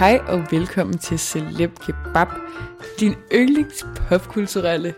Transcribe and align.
Hej 0.00 0.20
og 0.28 0.46
velkommen 0.50 0.98
til 0.98 1.18
Celeb 1.18 1.78
Kebab, 1.78 2.28
din 3.00 3.14
yndlings 3.34 3.86
popkulturelle 4.08 4.94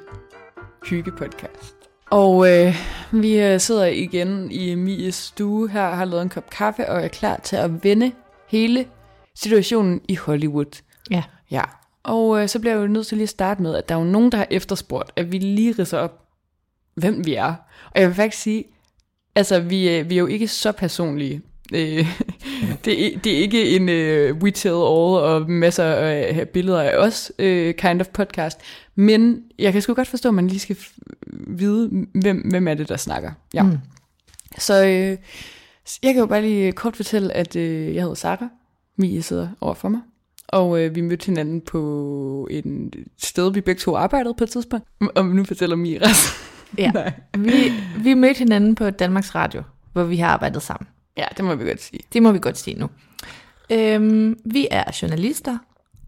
hyggepodcast. 0.90 1.74
Og 2.10 2.50
øh, 2.50 2.74
vi 3.12 3.40
øh, 3.40 3.60
sidder 3.60 3.84
igen 3.84 4.50
i 4.50 4.70
Emiles 4.70 5.14
stue 5.14 5.68
her, 5.68 5.90
har 5.90 6.04
lavet 6.04 6.22
en 6.22 6.28
kop 6.28 6.50
kaffe 6.50 6.90
og 6.90 7.04
er 7.04 7.08
klar 7.08 7.36
til 7.36 7.56
at 7.56 7.84
vende 7.84 8.12
hele 8.48 8.86
situationen 9.34 10.00
i 10.08 10.14
Hollywood. 10.14 10.82
Ja. 11.10 11.22
Ja, 11.50 11.64
og 12.02 12.42
øh, 12.42 12.48
så 12.48 12.60
bliver 12.60 12.74
jeg 12.74 12.82
jo 12.82 12.86
nødt 12.86 13.06
til 13.06 13.16
lige 13.16 13.22
at 13.22 13.28
starte 13.28 13.62
med, 13.62 13.74
at 13.74 13.88
der 13.88 13.94
er 13.94 13.98
jo 13.98 14.04
nogen, 14.04 14.32
der 14.32 14.38
har 14.38 14.46
efterspurgt, 14.50 15.12
at 15.16 15.32
vi 15.32 15.38
lige 15.38 15.74
ridser 15.78 15.98
op, 15.98 16.22
hvem 16.94 17.26
vi 17.26 17.34
er. 17.34 17.54
Og 17.94 18.00
jeg 18.00 18.08
vil 18.08 18.16
faktisk 18.16 18.42
sige, 18.42 18.64
altså 19.34 19.60
vi, 19.60 19.98
øh, 19.98 20.10
vi 20.10 20.14
er 20.14 20.18
jo 20.18 20.26
ikke 20.26 20.48
så 20.48 20.72
personlige. 20.72 21.42
Øh, 21.74 22.06
det, 22.84 23.06
er, 23.06 23.18
det 23.18 23.32
er 23.32 23.38
ikke 23.38 23.76
en 23.76 23.88
øh, 23.88 24.36
We 24.36 24.50
Tell 24.50 24.74
All 24.74 25.16
og 25.22 25.50
masser 25.50 25.84
af 25.84 26.48
billeder 26.48 26.80
af 26.80 26.96
os 26.96 27.32
øh, 27.38 27.74
kind 27.74 28.00
of 28.00 28.08
podcast. 28.08 28.60
Men 28.94 29.42
jeg 29.58 29.72
kan 29.72 29.82
sgu 29.82 29.94
godt 29.94 30.08
forstå, 30.08 30.28
at 30.28 30.34
man 30.34 30.46
lige 30.46 30.60
skal 30.60 30.76
vide, 31.46 32.06
hvem, 32.14 32.36
hvem 32.50 32.68
er 32.68 32.74
det, 32.74 32.88
der 32.88 32.96
snakker. 32.96 33.30
Ja. 33.54 33.62
Mm. 33.62 33.78
Så 34.58 34.84
øh, 34.84 35.18
jeg 36.02 36.14
kan 36.14 36.18
jo 36.18 36.26
bare 36.26 36.42
lige 36.42 36.72
kort 36.72 36.96
fortælle, 36.96 37.32
at 37.32 37.56
øh, 37.56 37.94
jeg 37.94 38.02
hedder 38.02 38.14
Sara. 38.14 38.48
Mie 38.96 39.22
sidder 39.22 39.48
over 39.60 39.74
for 39.74 39.88
mig. 39.88 40.00
Og 40.48 40.80
øh, 40.80 40.94
vi 40.94 41.00
mødte 41.00 41.26
hinanden 41.26 41.60
på 41.60 42.48
en 42.50 42.92
sted, 43.18 43.52
vi 43.52 43.60
begge 43.60 43.78
to 43.78 43.96
arbejdede 43.96 44.34
på 44.34 44.44
et 44.44 44.50
tidspunkt. 44.50 44.86
Og 45.14 45.26
nu 45.26 45.44
fortæller 45.44 45.76
Mie 45.76 45.98
resten. 46.06 46.48
Ja. 46.78 46.92
Vi, 47.38 47.72
vi 48.02 48.14
mødte 48.14 48.38
hinanden 48.38 48.74
på 48.74 48.90
Danmarks 48.90 49.34
Radio, 49.34 49.62
hvor 49.92 50.04
vi 50.04 50.16
har 50.16 50.28
arbejdet 50.28 50.62
sammen. 50.62 50.88
Ja, 51.16 51.24
det 51.36 51.44
må 51.44 51.54
vi 51.54 51.64
godt 51.64 51.82
sige. 51.82 52.00
Det 52.12 52.22
må 52.22 52.32
vi 52.32 52.38
godt 52.38 52.58
sige 52.58 52.78
nu. 52.78 52.88
Øhm, 53.70 54.38
vi 54.44 54.68
er 54.70 54.98
journalister, 55.02 55.58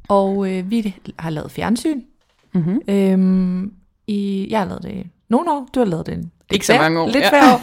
og 0.09 0.51
øh, 0.53 0.71
vi 0.71 0.97
har 1.19 1.31
lavet 1.31 1.51
fjernsyn. 1.51 2.03
Mm-hmm. 2.55 2.81
Øhm, 2.89 3.73
i, 4.07 4.47
jeg 4.51 4.59
har 4.59 4.67
lavet 4.67 4.83
det 4.83 5.07
nogle 5.29 5.53
år, 5.53 5.69
du 5.75 5.81
har 5.81 5.87
lavet 5.87 6.07
det 6.07 6.31
Ikke 6.53 6.67
så 6.67 6.77
mange 6.79 7.01
år, 7.01 7.07
Lidt 7.07 7.25
ja. 7.25 7.55
år. 7.55 7.61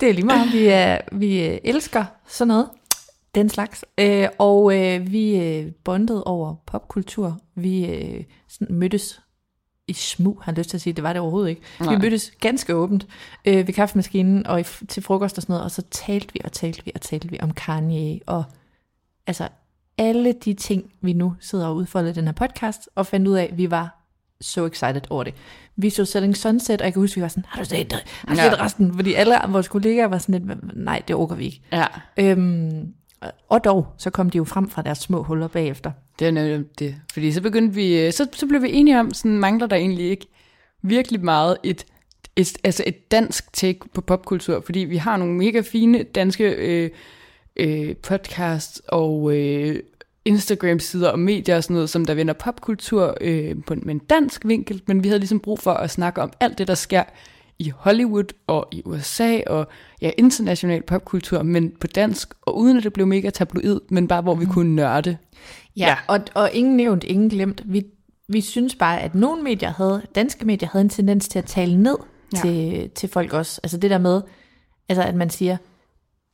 Det 0.00 0.08
er 0.08 0.12
lige 0.12 0.26
meget. 0.26 0.52
Vi, 0.52 0.66
er, 0.66 0.98
vi 1.12 1.46
øh, 1.46 1.58
elsker 1.64 2.04
sådan 2.28 2.48
noget. 2.48 2.68
Den 3.34 3.48
slags. 3.48 3.84
Øh, 3.98 4.28
og 4.38 4.78
øh, 4.78 5.12
vi 5.12 5.36
øh, 5.36 5.72
bondede 5.84 6.24
over 6.24 6.54
popkultur. 6.66 7.38
Vi 7.54 7.86
øh, 7.86 8.24
sådan 8.48 8.76
mødtes 8.76 9.20
i 9.90 9.92
smug, 9.92 10.40
har 10.44 10.52
lyst 10.52 10.70
til 10.70 10.76
at 10.76 10.80
sige. 10.80 10.92
Det 10.92 11.04
var 11.04 11.12
det 11.12 11.22
overhovedet 11.22 11.48
ikke. 11.50 11.62
Nej. 11.80 11.94
Vi 11.94 12.00
mødtes 12.02 12.32
ganske 12.40 12.74
åbent 12.74 13.06
øh, 13.44 13.66
ved 13.66 13.74
kaffemaskinen 13.74 14.46
og 14.46 14.60
i, 14.60 14.64
til 14.88 15.02
frokost 15.02 15.36
og 15.38 15.42
sådan 15.42 15.52
noget. 15.52 15.64
Og 15.64 15.70
så 15.70 15.82
talte 15.90 16.32
vi 16.34 16.40
og 16.44 16.52
talte 16.52 16.84
vi 16.84 16.92
og 16.94 17.00
talte 17.00 17.30
vi 17.30 17.38
om 17.42 17.50
Kanye 17.52 18.20
og 18.26 18.44
altså 19.26 19.48
alle 19.98 20.32
de 20.32 20.54
ting, 20.54 20.92
vi 21.00 21.12
nu 21.12 21.34
sidder 21.40 21.66
og 21.66 21.76
udfolder 21.76 22.10
i 22.10 22.12
den 22.12 22.24
her 22.24 22.32
podcast, 22.32 22.88
og 22.94 23.06
fandt 23.06 23.28
ud 23.28 23.34
af, 23.36 23.48
at 23.52 23.58
vi 23.58 23.70
var 23.70 23.96
so 24.40 24.66
excited 24.66 25.00
over 25.10 25.24
det. 25.24 25.34
Vi 25.76 25.90
så 25.90 26.04
Selling 26.04 26.36
Sunset, 26.36 26.80
og 26.80 26.84
jeg 26.84 26.92
kan 26.92 27.02
huske, 27.02 27.16
vi 27.16 27.22
var 27.22 27.28
sådan, 27.28 27.44
har 27.48 27.62
du 27.62 27.68
set 27.68 27.90
det? 27.90 27.98
Har 28.28 28.34
du 28.34 28.40
Ja. 28.40 28.50
set 28.50 28.60
resten? 28.60 28.94
Fordi 28.94 29.14
alle 29.14 29.34
vores 29.48 29.68
kollegaer 29.68 30.06
var 30.06 30.18
sådan 30.18 30.46
lidt, 30.46 30.76
nej, 30.76 31.02
det 31.08 31.16
orker 31.16 31.34
vi 31.34 31.44
ikke. 31.44 31.60
Ja, 31.72 31.86
Øhm, 32.16 32.94
og 33.48 33.64
dog, 33.64 33.86
så 33.98 34.10
kom 34.10 34.30
de 34.30 34.38
jo 34.38 34.44
frem 34.44 34.70
fra 34.70 34.82
deres 34.82 34.98
små 34.98 35.22
huller 35.22 35.48
bagefter. 35.48 35.90
det 36.18 36.26
er 36.26 36.30
nemlig 36.30 36.78
det. 36.78 36.96
Fordi 37.12 37.32
så 37.32 37.40
begyndte 37.40 37.74
vi, 37.74 38.00
øh, 38.00 38.12
så, 38.12 38.26
så 38.32 38.46
blev 38.46 38.62
vi 38.62 38.72
enige 38.72 39.00
om, 39.00 39.12
sådan 39.12 39.38
mangler 39.38 39.66
der 39.66 39.76
egentlig 39.76 40.10
ikke 40.10 40.26
virkelig 40.82 41.24
meget 41.24 41.56
et, 41.62 41.86
et, 42.36 42.58
altså 42.64 42.84
et 42.86 43.10
dansk 43.10 43.52
take 43.52 43.78
på 43.94 44.00
popkultur, 44.00 44.62
fordi 44.64 44.80
vi 44.80 44.96
har 44.96 45.16
nogle 45.16 45.34
mega 45.34 45.60
fine 45.60 46.02
danske 46.02 46.44
øh, 46.44 46.90
øh, 47.56 47.96
podcasts 47.96 48.82
og 48.88 49.36
øh, 49.36 49.82
Instagram-sider 50.24 51.08
og 51.08 51.18
medier 51.18 51.56
og 51.56 51.64
sådan 51.64 51.74
noget, 51.74 51.90
som 51.90 52.04
der 52.04 52.14
vender 52.14 52.34
popkultur 52.34 53.16
øh, 53.20 53.56
på, 53.66 53.74
med 53.74 53.94
en 53.94 53.98
dansk 53.98 54.44
vinkel, 54.44 54.82
men 54.86 55.02
vi 55.02 55.08
havde 55.08 55.18
ligesom 55.18 55.40
brug 55.40 55.58
for 55.58 55.72
at 55.72 55.90
snakke 55.90 56.22
om 56.22 56.32
alt 56.40 56.58
det, 56.58 56.68
der 56.68 56.74
sker 56.74 57.02
i 57.60 57.72
Hollywood 57.76 58.24
og 58.46 58.68
i 58.72 58.82
USA 58.84 59.40
og 59.46 59.68
ja, 60.02 60.10
international 60.18 60.82
popkultur, 60.82 61.42
men 61.42 61.72
på 61.80 61.86
dansk, 61.86 62.28
og 62.42 62.58
uden 62.58 62.76
at 62.76 62.82
det 62.84 62.92
blev 62.92 63.06
mega 63.06 63.30
tabloid, 63.30 63.80
men 63.90 64.08
bare 64.08 64.22
hvor 64.22 64.34
vi 64.34 64.44
kunne 64.44 64.74
nørde. 64.74 65.16
Ja, 65.76 65.86
ja. 65.86 65.96
Og, 66.06 66.20
og 66.34 66.50
ingen 66.52 66.76
nævnt, 66.76 67.04
ingen 67.04 67.28
glemt. 67.30 67.62
Vi, 67.64 67.82
vi 68.28 68.40
synes 68.40 68.74
bare, 68.74 69.00
at 69.00 69.14
nogle 69.14 69.42
medier 69.42 69.72
havde, 69.72 70.02
danske 70.14 70.44
medier 70.44 70.68
havde 70.72 70.82
en 70.84 70.88
tendens 70.88 71.28
til 71.28 71.38
at 71.38 71.44
tale 71.44 71.82
ned 71.82 71.96
Ja. 72.34 72.40
til, 72.40 72.90
til 72.94 73.08
folk 73.08 73.32
også. 73.32 73.60
Altså 73.62 73.76
det 73.76 73.90
der 73.90 73.98
med, 73.98 74.20
altså 74.88 75.02
at 75.02 75.14
man 75.14 75.30
siger, 75.30 75.56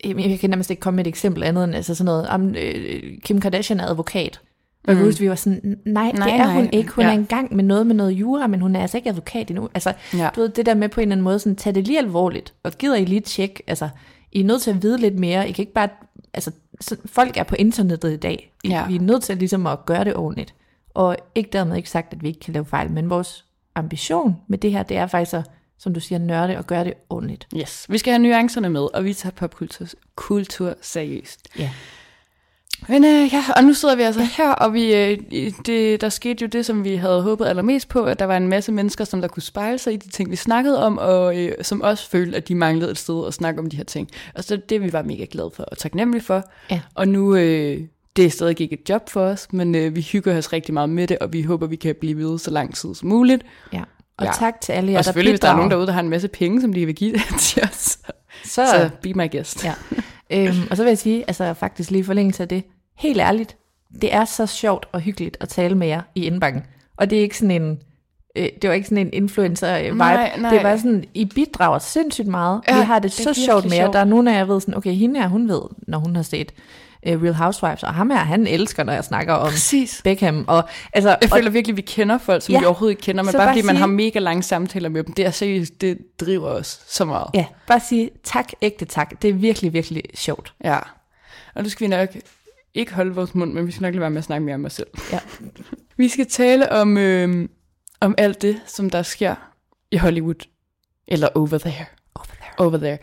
jeg 0.04 0.38
kan 0.40 0.50
nærmest 0.50 0.70
ikke 0.70 0.80
komme 0.80 0.96
med 0.96 1.04
et 1.06 1.08
eksempel 1.08 1.42
andet 1.42 1.64
end 1.64 1.74
altså 1.74 1.94
sådan 1.94 2.04
noget, 2.04 2.28
om 2.28 2.54
øh, 2.54 3.18
Kim 3.24 3.40
Kardashian 3.40 3.80
er 3.80 3.86
advokat. 3.86 4.40
Og 4.86 4.92
jeg 4.92 4.94
Mm. 4.94 4.98
kan 4.98 5.06
huske, 5.06 5.20
vi 5.20 5.28
var 5.28 5.34
sådan, 5.34 5.78
nej, 5.84 6.12
nej 6.12 6.26
det 6.26 6.34
er 6.34 6.44
nej. 6.44 6.54
hun 6.54 6.68
ikke. 6.72 6.90
Hun 6.90 7.04
Ja. 7.04 7.10
er 7.10 7.14
engang 7.14 7.56
med 7.56 7.64
noget 7.64 7.86
med 7.86 7.94
noget 7.94 8.12
jura, 8.12 8.46
men 8.46 8.60
hun 8.60 8.76
er 8.76 8.80
altså 8.82 8.96
ikke 8.96 9.08
advokat 9.10 9.48
endnu. 9.50 9.68
Altså, 9.74 9.92
Ja. 10.14 10.28
du 10.36 10.40
ved, 10.40 10.48
det 10.48 10.66
der 10.66 10.74
med 10.74 10.88
på 10.88 11.00
en 11.00 11.02
eller 11.02 11.14
anden 11.14 11.24
måde, 11.24 11.38
sådan, 11.38 11.56
tag 11.56 11.74
det 11.74 11.86
lige 11.86 11.98
alvorligt, 11.98 12.54
og 12.62 12.72
gider 12.72 12.96
I 12.96 13.04
lige 13.04 13.20
tjek, 13.20 13.60
altså, 13.66 13.88
I 14.32 14.40
er 14.40 14.44
nødt 14.44 14.62
til 14.62 14.70
at 14.70 14.82
vide 14.82 14.98
lidt 14.98 15.18
mere, 15.18 15.48
I 15.48 15.52
kan 15.52 15.62
ikke 15.62 15.72
bare, 15.72 15.88
altså, 16.34 16.50
så, 16.80 16.96
folk 17.06 17.36
er 17.36 17.42
på 17.42 17.54
internettet 17.58 18.12
i 18.12 18.16
dag, 18.16 18.52
I, 18.64 18.68
Ja. 18.68 18.86
vi 18.86 18.96
er 18.96 19.00
nødt 19.00 19.22
til 19.22 19.36
ligesom 19.36 19.66
at 19.66 19.86
gøre 19.86 20.04
det 20.04 20.14
ordentligt, 20.16 20.54
og 20.94 21.16
ikke 21.34 21.50
dermed 21.52 21.76
ikke 21.76 21.90
sagt, 21.90 22.12
at 22.12 22.22
vi 22.22 22.28
ikke 22.28 22.40
kan 22.40 22.52
lave 22.54 22.64
fejl, 22.64 22.90
men 22.90 23.10
vores 23.10 23.44
ambition 23.74 24.36
med 24.48 24.58
det 24.58 24.72
her, 24.72 24.82
det 24.82 24.96
er 24.96 25.06
faktisk 25.06 25.34
at, 25.34 25.50
som 25.78 25.94
du 25.94 26.00
siger, 26.00 26.18
nørde 26.18 26.58
og 26.58 26.66
gøre 26.66 26.84
det 26.84 26.92
ordentligt. 27.10 27.46
Yes, 27.56 27.86
vi 27.88 27.98
skal 27.98 28.12
have 28.12 28.22
nuancerne 28.22 28.68
med, 28.70 28.94
og 28.94 29.04
vi 29.04 29.14
tager 29.14 29.32
popkultur 29.32 29.86
kultur 30.16 30.74
seriøst. 30.82 31.48
Ja. 31.58 31.70
Men 32.88 33.04
øh, 33.04 33.34
ja, 33.34 33.44
og 33.56 33.64
nu 33.64 33.72
sidder 33.74 33.96
vi 33.96 34.02
altså 34.02 34.22
her, 34.22 34.50
og 34.52 34.74
vi, 34.74 34.94
øh, 34.94 35.18
det, 35.66 36.00
der 36.00 36.08
skete 36.08 36.42
jo 36.42 36.46
det, 36.48 36.66
som 36.66 36.84
vi 36.84 36.94
havde 36.96 37.22
håbet 37.22 37.46
allermest 37.46 37.88
på, 37.88 38.04
at 38.04 38.18
der 38.18 38.24
var 38.24 38.36
en 38.36 38.48
masse 38.48 38.72
mennesker, 38.72 39.04
som 39.04 39.20
der 39.20 39.28
kunne 39.28 39.42
spejle 39.42 39.78
sig 39.78 39.92
i 39.92 39.96
de 39.96 40.08
ting, 40.10 40.30
vi 40.30 40.36
snakkede 40.36 40.84
om, 40.84 40.98
og 40.98 41.38
øh, 41.38 41.52
som 41.62 41.80
også 41.80 42.10
følte, 42.10 42.36
at 42.36 42.48
de 42.48 42.54
manglede 42.54 42.90
et 42.90 42.98
sted 42.98 43.26
at 43.26 43.34
snakke 43.34 43.60
om 43.60 43.70
de 43.70 43.76
her 43.76 43.84
ting. 43.84 44.08
Og 44.34 44.44
så 44.44 44.56
det, 44.68 44.82
vi 44.82 44.92
var 44.92 45.02
mega 45.02 45.26
glade 45.30 45.50
for 45.56 45.62
og 45.62 45.78
taknemmelige 45.78 46.24
for. 46.24 46.42
Ja. 46.70 46.80
Og 46.94 47.08
nu, 47.08 47.34
øh, 47.36 47.80
det 48.16 48.24
er 48.26 48.30
stadig 48.30 48.60
ikke 48.60 48.74
et 48.82 48.88
job 48.90 49.08
for 49.10 49.20
os, 49.20 49.46
men 49.52 49.74
øh, 49.74 49.96
vi 49.96 50.00
hygger 50.12 50.38
os 50.38 50.52
rigtig 50.52 50.74
meget 50.74 50.88
med 50.88 51.06
det, 51.06 51.18
og 51.18 51.32
vi 51.32 51.42
håber, 51.42 51.66
vi 51.66 51.76
kan 51.76 51.94
blive 52.00 52.18
ved 52.30 52.38
så 52.38 52.50
lang 52.50 52.74
tid 52.74 52.94
som 52.94 53.08
muligt. 53.08 53.42
Ja. 53.72 53.82
Og 54.18 54.24
Ja. 54.26 54.30
tak 54.38 54.60
til 54.60 54.72
alle 54.72 54.92
jer, 54.92 54.98
og 54.98 54.98
der 54.98 55.02
selvfølgelig, 55.02 55.32
hvis 55.32 55.40
der 55.40 55.48
er 55.48 55.50
bidrager. 55.52 55.56
nogen 55.58 55.70
derude, 55.70 55.86
der 55.86 55.92
har 55.92 56.00
en 56.00 56.08
masse 56.08 56.28
penge, 56.28 56.60
som 56.60 56.72
de 56.72 56.86
vil 56.86 56.94
give 56.94 57.14
til 57.38 57.62
os, 57.62 57.98
så, 58.44 58.66
så 58.66 58.90
be 59.02 59.14
my 59.14 59.30
guest. 59.32 59.64
Ja. 59.64 59.74
øhm, 60.30 60.54
og 60.70 60.76
så 60.76 60.82
vil 60.82 60.90
jeg 60.90 60.98
sige, 60.98 61.24
altså 61.26 61.54
faktisk 61.54 61.90
lige 61.90 62.00
i 62.00 62.04
forlængelse 62.04 62.42
af 62.42 62.48
det, 62.48 62.64
helt 62.98 63.20
ærligt, 63.20 63.56
det 64.02 64.14
er 64.14 64.24
så 64.24 64.46
sjovt 64.46 64.88
og 64.92 65.00
hyggeligt 65.00 65.36
at 65.40 65.48
tale 65.48 65.74
med 65.74 65.86
jer 65.86 66.02
i 66.14 66.24
indbakken. 66.26 66.62
Og 66.96 67.10
det 67.10 67.18
er 67.18 67.22
ikke 67.22 67.38
sådan 67.38 67.62
en, 67.62 67.78
øh, 68.36 68.48
det 68.62 68.68
var 68.70 68.74
ikke 68.74 68.88
sådan 68.88 69.06
en 69.06 69.12
influencer-vibe. 69.12 69.96
Nej, 69.96 70.38
nej. 70.38 70.50
Det 70.50 70.62
var 70.62 70.76
sådan, 70.76 71.04
I 71.14 71.24
bidrager 71.24 71.78
sindssygt 71.78 72.28
meget. 72.28 72.60
Ja, 72.68 72.78
vi 72.78 72.84
har 72.84 72.98
det, 72.98 73.16
det 73.16 73.24
så 73.24 73.34
sjovt 73.34 73.64
med 73.64 73.76
jer. 73.76 73.90
Der 73.90 73.98
er 73.98 74.04
nogle 74.04 74.34
af 74.34 74.38
jer, 74.38 74.44
ved 74.44 74.60
sådan, 74.60 74.76
okay, 74.76 74.92
hende 74.92 75.20
her, 75.20 75.28
hun 75.28 75.48
ved, 75.48 75.60
når 75.86 75.98
hun 75.98 76.16
har 76.16 76.22
set 76.22 76.52
uh, 77.08 77.22
Real 77.22 77.34
Housewives, 77.34 77.82
og 77.82 77.94
ham 77.94 78.10
her, 78.10 78.16
han 78.18 78.46
elsker, 78.46 78.82
når 78.84 78.92
jeg 78.92 79.04
snakker 79.04 79.34
om 79.34 79.50
Præcis. 79.50 80.00
Beckham. 80.04 80.44
Og, 80.48 80.68
altså, 80.92 81.08
Jeg 81.08 81.18
og, 81.32 81.36
føler 81.38 81.50
virkelig, 81.50 81.72
at 81.72 81.76
vi 81.76 81.82
kender 81.82 82.18
folk, 82.18 82.42
som 82.42 82.52
Ja. 82.52 82.58
vi 82.58 82.64
overhovedet 82.64 82.92
ikke 82.92 83.02
kender, 83.02 83.22
men 83.22 83.32
bare 83.32 83.40
bare 83.40 83.48
fordi 83.54 83.62
man 83.62 83.74
sige- 83.74 83.80
har 83.80 83.86
mega 83.86 84.18
lange 84.18 84.42
samtaler 84.42 84.88
med 84.88 85.04
dem. 85.04 85.14
Det 85.14 85.26
er 85.26 85.30
seriøst, 85.30 85.80
det 85.80 85.98
driver 86.20 86.48
os 86.48 86.80
så 86.88 87.04
meget. 87.04 87.26
ja, 87.34 87.46
bare 87.66 87.80
sige 87.80 88.10
tak, 88.24 88.48
ægte 88.62 88.84
tak. 88.84 89.22
Det 89.22 89.30
er 89.30 89.34
virkelig, 89.34 89.72
virkelig 89.72 90.02
sjovt. 90.14 90.54
Ja. 90.64 90.78
Og 91.54 91.62
nu 91.62 91.68
skal 91.68 91.84
vi 91.84 91.90
nok 91.90 92.08
ikke 92.74 92.94
holde 92.94 93.14
vores 93.14 93.34
mund, 93.34 93.52
men 93.52 93.66
vi 93.66 93.72
skal 93.72 93.82
nok 93.82 93.94
lade 93.94 94.00
være 94.00 94.10
med 94.10 94.18
at 94.18 94.24
snakke 94.24 94.44
mere 94.46 94.54
om 94.54 94.64
os 94.64 94.72
selv. 94.72 94.86
Ja. 95.12 95.18
Vi 95.98 96.08
skal 96.08 96.26
tale 96.26 96.72
om, 96.72 96.98
øh, 96.98 97.48
om 98.00 98.14
alt 98.18 98.42
det, 98.42 98.60
som 98.66 98.90
der 98.90 99.02
sker 99.02 99.34
i 99.90 99.96
Hollywood. 99.96 100.46
Eller 101.08 101.28
over 101.34 101.58
there. 101.58 101.86
Over 102.14 102.24
there. 102.26 102.66
Over 102.66 102.76
there. 102.78 102.98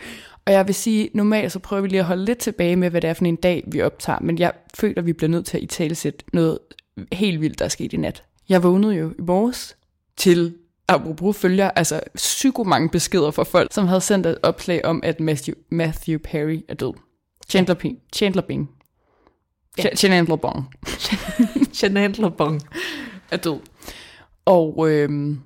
Og 0.46 0.54
jeg 0.54 0.68
vil 0.68 0.76
sige, 0.76 1.10
normalt 1.14 1.52
så 1.52 1.60
prøver 1.60 1.82
vi 1.82 1.88
lige 1.88 2.00
at 2.00 2.06
holde 2.06 2.26
lidt 2.26 2.38
tilbage 2.40 2.76
med, 2.76 2.90
hvad 2.90 3.02
det 3.02 3.10
er 3.10 3.14
for 3.14 3.26
en 3.26 3.36
dag, 3.36 3.64
vi 3.68 3.82
optager. 3.82 4.20
Men 4.22 4.40
jeg 4.40 4.52
føler, 4.74 4.98
at 4.98 5.06
vi 5.06 5.14
bliver 5.14 5.30
nødt 5.30 5.46
til 5.46 5.58
at 5.58 5.64
i 5.64 5.66
talesætte 5.66 6.26
noget 6.34 6.60
helt 7.12 7.42
vildt, 7.42 7.60
der 7.60 7.66
er 7.66 7.70
sket 7.70 7.94
i 7.94 7.98
nat. 7.98 8.24
Jeg 8.50 8.64
vågnede 8.64 8.96
jo 8.96 9.10
i 9.20 9.22
morges 9.22 9.78
til, 10.18 10.56
apropos 10.88 11.38
følger, 11.38 11.72
altså 11.72 12.02
psyko 12.16 12.64
mange 12.64 12.90
beskeder 12.90 13.32
fra 13.32 13.44
folk, 13.44 13.74
som 13.74 13.88
havde 13.88 14.02
sendt 14.02 14.26
et 14.26 14.38
opslag 14.44 14.86
om, 14.86 15.00
at 15.04 15.20
Matthew, 15.20 15.56
Matthew 15.70 16.18
Perry 16.18 16.60
er 16.68 16.74
død. 16.74 16.94
Chandler, 17.50 17.76
Bing. 17.76 17.98
Chandler 18.16 18.42
Bing. 18.42 18.70
Ch- 19.82 19.96
Chandler 19.96 20.36
Bong 20.36 20.66
Chandler 21.74 22.30
Bong. 22.30 22.62
er 23.32 23.38
død. 23.38 23.60
Og 24.46 24.90
øhm, 24.90 25.40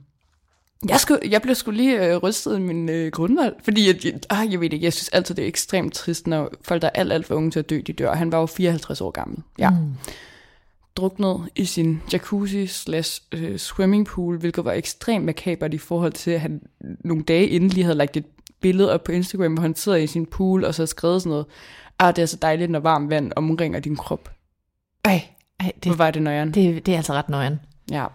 jeg, 0.89 0.99
skulle, 0.99 1.19
jeg 1.29 1.41
blev 1.41 1.55
sgu 1.55 1.71
lige 1.71 2.05
øh, 2.05 2.17
rystet 2.17 2.57
i 2.57 2.61
min 2.61 2.89
øh, 2.89 3.11
grundvold, 3.11 3.55
fordi 3.63 3.89
at, 3.89 4.05
jeg, 4.05 4.13
ah, 4.29 4.51
jeg 4.51 4.59
ved 4.59 4.73
ikke, 4.73 4.85
jeg 4.85 4.93
synes 4.93 5.09
altid, 5.09 5.35
det 5.35 5.43
er 5.43 5.47
ekstremt 5.47 5.93
trist, 5.93 6.27
når 6.27 6.51
folk, 6.61 6.81
der 6.81 6.87
er 6.87 6.99
alt, 6.99 7.13
alt 7.13 7.25
for 7.25 7.35
unge 7.35 7.51
til 7.51 7.59
at 7.59 7.69
dø, 7.69 7.81
de 7.87 7.93
dør. 7.93 8.13
Han 8.13 8.31
var 8.31 8.39
jo 8.39 8.45
54 8.45 9.01
år 9.01 9.11
gammel. 9.11 9.37
Ja. 9.59 9.69
Mm. 9.69 9.93
Druknet 10.95 11.49
i 11.55 11.65
sin 11.65 12.01
jacuzzi 12.13 12.67
slash 12.67 13.21
øh, 13.31 13.57
swimmingpool, 13.57 14.37
hvilket 14.37 14.65
var 14.65 14.71
ekstremt 14.71 15.25
makabert 15.25 15.73
i 15.73 15.77
forhold 15.77 16.13
til, 16.13 16.31
at 16.31 16.41
han 16.41 16.61
nogle 17.03 17.23
dage 17.23 17.47
inden 17.47 17.69
lige 17.69 17.83
havde 17.83 17.97
lagt 17.97 18.17
et 18.17 18.25
billede 18.61 18.93
op 18.93 19.03
på 19.03 19.11
Instagram, 19.11 19.53
hvor 19.53 19.61
han 19.61 19.75
sidder 19.75 19.97
i 19.97 20.07
sin 20.07 20.25
pool, 20.25 20.63
og 20.63 20.75
så 20.75 20.81
har 20.81 20.87
skrevet 20.87 21.21
sådan 21.21 21.29
noget, 21.29 21.45
ah, 21.99 22.15
det 22.15 22.21
er 22.21 22.25
så 22.25 22.37
dejligt, 22.41 22.71
når 22.71 22.79
varmt 22.79 23.09
vand 23.09 23.31
omringer 23.35 23.79
din 23.79 23.95
krop. 23.95 24.31
Ej, 25.05 25.21
Ej, 25.59 25.71
hvor 25.83 25.91
det, 25.91 25.99
var 25.99 26.11
det 26.11 26.21
nøjeren. 26.21 26.53
det, 26.53 26.85
det 26.85 26.91
er 26.91 26.97
altså 26.97 27.13
ret 27.13 27.29
nøjeren. 27.29 27.59
Ja. 27.91 28.05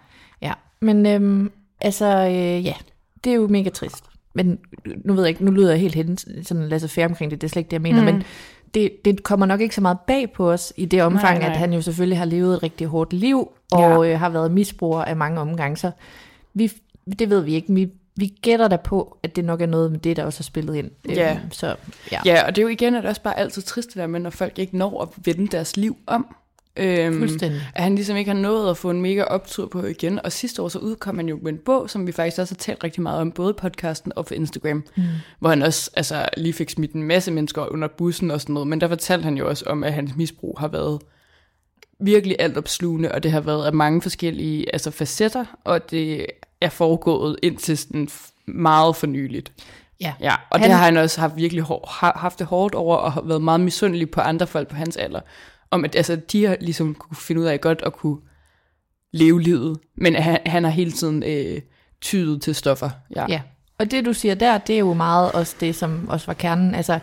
Ja, 0.43 0.53
men 0.81 1.07
øhm, 1.07 1.53
altså, 1.83 2.07
øh, 2.07 2.65
ja, 2.67 2.75
det 3.25 3.31
er 3.31 3.37
jo 3.37 3.47
mega 3.49 3.71
trist. 3.71 4.05
Men 4.35 4.59
nu 5.05 5.13
ved 5.15 5.23
jeg 5.23 5.29
ikke, 5.29 5.45
nu 5.45 5.51
lyder 5.51 5.71
jeg 5.71 5.81
helt 5.81 5.95
hen, 5.95 6.19
sådan 6.43 6.69
lasse 6.69 6.89
færre 6.89 7.07
omkring 7.07 7.31
det, 7.31 7.41
det 7.41 7.47
er 7.47 7.51
slet 7.51 7.61
ikke 7.61 7.69
det, 7.69 7.73
jeg 7.75 7.83
mener, 7.83 8.01
mm. 8.01 8.05
men 8.05 8.23
det, 8.75 9.05
det 9.05 9.23
kommer 9.23 9.47
nok 9.47 9.61
ikke 9.61 9.75
så 9.75 9.81
meget 9.81 9.99
bag 10.07 10.33
på 10.33 10.51
os 10.53 10.73
i 10.77 10.85
det 10.85 11.03
omfang, 11.03 11.39
Nej, 11.39 11.39
nej. 11.39 11.51
at 11.51 11.57
han 11.57 11.73
jo 11.73 11.81
selvfølgelig 11.83 12.19
har 12.19 12.25
levet 12.25 12.55
et 12.55 12.63
rigtig 12.63 12.87
hårdt 12.87 13.13
liv, 13.13 13.49
og 13.73 14.07
Ja. 14.07 14.13
øh, 14.13 14.21
har 14.21 14.29
været 14.29 14.51
misbruger 14.53 15.05
af 15.05 15.17
mange 15.17 15.41
omgange, 15.41 15.77
så 15.77 15.91
vi, 16.55 16.73
det 17.19 17.31
ved 17.31 17.41
vi 17.41 17.55
ikke. 17.55 17.75
Vi, 17.75 17.91
vi 18.17 18.27
gætter 18.43 18.69
da 18.69 18.77
på, 18.77 19.19
at 19.23 19.37
det 19.37 19.45
nok 19.45 19.61
er 19.61 19.67
noget 19.67 19.91
med 19.91 19.99
det, 19.99 20.17
der 20.17 20.25
også 20.25 20.39
har 20.39 20.43
spillet 20.45 20.75
ind. 20.77 20.91
Ja. 21.09 21.31
Øhm, 21.33 21.51
så 21.51 21.77
ja. 22.13 22.21
Ja, 22.25 22.47
og 22.47 22.57
det 22.57 22.63
er 22.63 22.63
jo 22.63 22.69
igen, 22.69 22.95
at 22.95 23.03
det 23.03 23.09
også 23.09 23.23
bare 23.23 23.39
altid 23.39 23.63
trist 23.63 23.89
det 23.89 23.97
der 23.97 24.07
med, 24.07 24.21
når 24.21 24.31
folk 24.31 24.59
ikke 24.59 24.77
når 24.79 25.03
at 25.03 25.09
vende 25.27 25.47
deres 25.49 25.77
liv 25.77 25.97
om. 26.07 26.27
Øhm, 26.77 27.19
Fuldstændig. 27.19 27.61
At 27.75 27.83
han 27.83 27.95
ligesom 27.95 28.17
ikke 28.17 28.31
har 28.31 28.39
nået 28.39 28.71
at 28.71 28.77
få 28.77 28.91
en 28.91 29.03
mega 29.03 29.23
optur 29.23 29.67
på 29.67 29.85
igen. 29.85 30.21
Og 30.25 30.33
sidste 30.33 30.63
år 30.63 30.69
så 30.69 30.79
udkom 30.79 31.17
han 31.17 31.29
jo 31.29 31.39
med 31.43 31.53
en 31.53 31.59
bog, 31.59 31.91
som 31.91 32.07
vi 32.07 32.13
faktisk 32.13 32.41
også 32.41 32.55
har 32.55 32.59
talt 32.59 32.85
rigtig 32.85 33.03
meget 33.03 33.21
om, 33.21 33.33
både 33.33 33.55
podcasten 33.55 34.13
og 34.17 34.27
på 34.27 34.35
Instagram. 34.35 34.85
Mm. 34.97 35.03
Hvor 35.39 35.49
han 35.49 35.63
også 35.63 35.91
altså, 35.97 36.29
lige 36.37 36.53
fik 36.53 36.71
smidt 36.71 36.93
en 36.93 37.03
masse 37.03 37.31
mennesker 37.31 37.73
under 37.73 37.89
bussen 37.89 38.31
og 38.31 38.41
sådan 38.41 38.53
noget. 38.53 38.69
Men 38.69 38.81
der 38.81 38.89
fortalte 38.89 39.25
han 39.25 39.37
jo 39.37 39.49
også 39.49 39.65
om, 39.67 39.85
at 39.85 39.93
hans 39.93 40.17
misbrug 40.17 40.57
har 40.61 40.69
været 40.69 40.99
virkelig 42.01 42.37
altopslugende, 42.39 43.13
og 43.13 43.23
det 43.23 43.33
har 43.33 43.41
været 43.41 43.67
af 43.67 43.73
mange 43.73 44.03
forskellige 44.03 44.73
altså 44.73 44.91
facetter, 44.91 45.45
og 45.65 45.91
det 45.91 46.27
er 46.61 46.69
foregået 46.69 47.37
indtil 47.43 47.79
sådan 47.79 48.09
meget 48.47 48.97
fornyeligt. 48.97 49.53
ja. 50.01 50.13
Ja, 50.21 50.35
og 50.51 50.61
han, 50.61 50.69
det 50.69 50.77
har 50.77 50.85
han 50.85 50.97
også 50.97 51.21
haft 51.21 51.37
virkelig 51.37 51.63
hår, 51.63 51.97
har 52.01 52.19
haft 52.21 52.39
det 52.39 52.47
hårdt 52.47 52.75
over, 52.75 52.97
og 52.97 53.13
har 53.13 53.21
været 53.21 53.43
meget 53.43 53.61
misundelig 53.61 54.11
på 54.11 54.21
andre 54.21 54.47
folk 54.47 54.69
på 54.69 54.77
hans 54.77 54.97
alder. 54.97 55.21
Om 55.73 55.85
at 55.85 55.97
altså, 55.97 56.17
de 56.17 56.45
har 56.45 56.57
ligesom 56.61 56.95
kunne 56.95 57.17
finde 57.17 57.41
ud 57.41 57.47
af 57.47 57.61
godt 57.61 57.83
at 57.87 57.93
kunne 57.93 58.17
leve 59.13 59.41
livet, 59.43 59.79
men 59.97 60.15
han, 60.15 60.39
han 60.47 60.65
har 60.65 60.71
hele 60.71 60.93
tiden 60.93 61.23
øh, 61.23 61.61
tydet 62.01 62.43
til 62.43 62.55
stoffer. 62.55 62.91
Ja. 63.17 63.27
Ja, 63.29 63.41
og 63.79 63.91
det 63.91 64.05
du 64.05 64.13
siger 64.13 64.35
der, 64.35 64.59
det 64.59 64.75
er 64.75 64.79
jo 64.79 64.93
meget 64.93 65.33
også 65.33 65.57
det, 65.61 65.75
som 65.75 66.09
også 66.09 66.27
var 66.27 66.35
kernen, 66.35 66.75
altså 66.75 66.99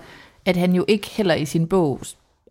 at 0.46 0.58
han 0.58 0.74
jo 0.76 0.86
ikke 0.88 1.08
heller 1.08 1.34
i 1.34 1.46
sin 1.46 1.68
bog 1.68 2.02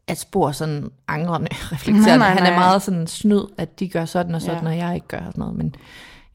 at 0.07 0.19
spor 0.19 0.53
sådan 0.53 0.91
angrende 1.09 1.49
reflekterende. 1.73 2.07
Nej, 2.07 2.17
nej, 2.17 2.29
Han 2.31 2.53
er 2.53 2.59
meget 2.59 2.83
sådan 2.83 3.07
snyd, 3.07 3.43
at 3.59 3.81
de 3.81 3.89
gør 3.89 4.05
sådan 4.05 4.35
og 4.35 4.43
sådan, 4.43 4.63
Ja. 4.65 4.69
og 4.69 4.77
jeg 4.79 4.95
ikke 4.95 5.07
gør 5.09 5.19
sådan 5.19 5.33
noget. 5.37 5.55
Men 5.57 5.75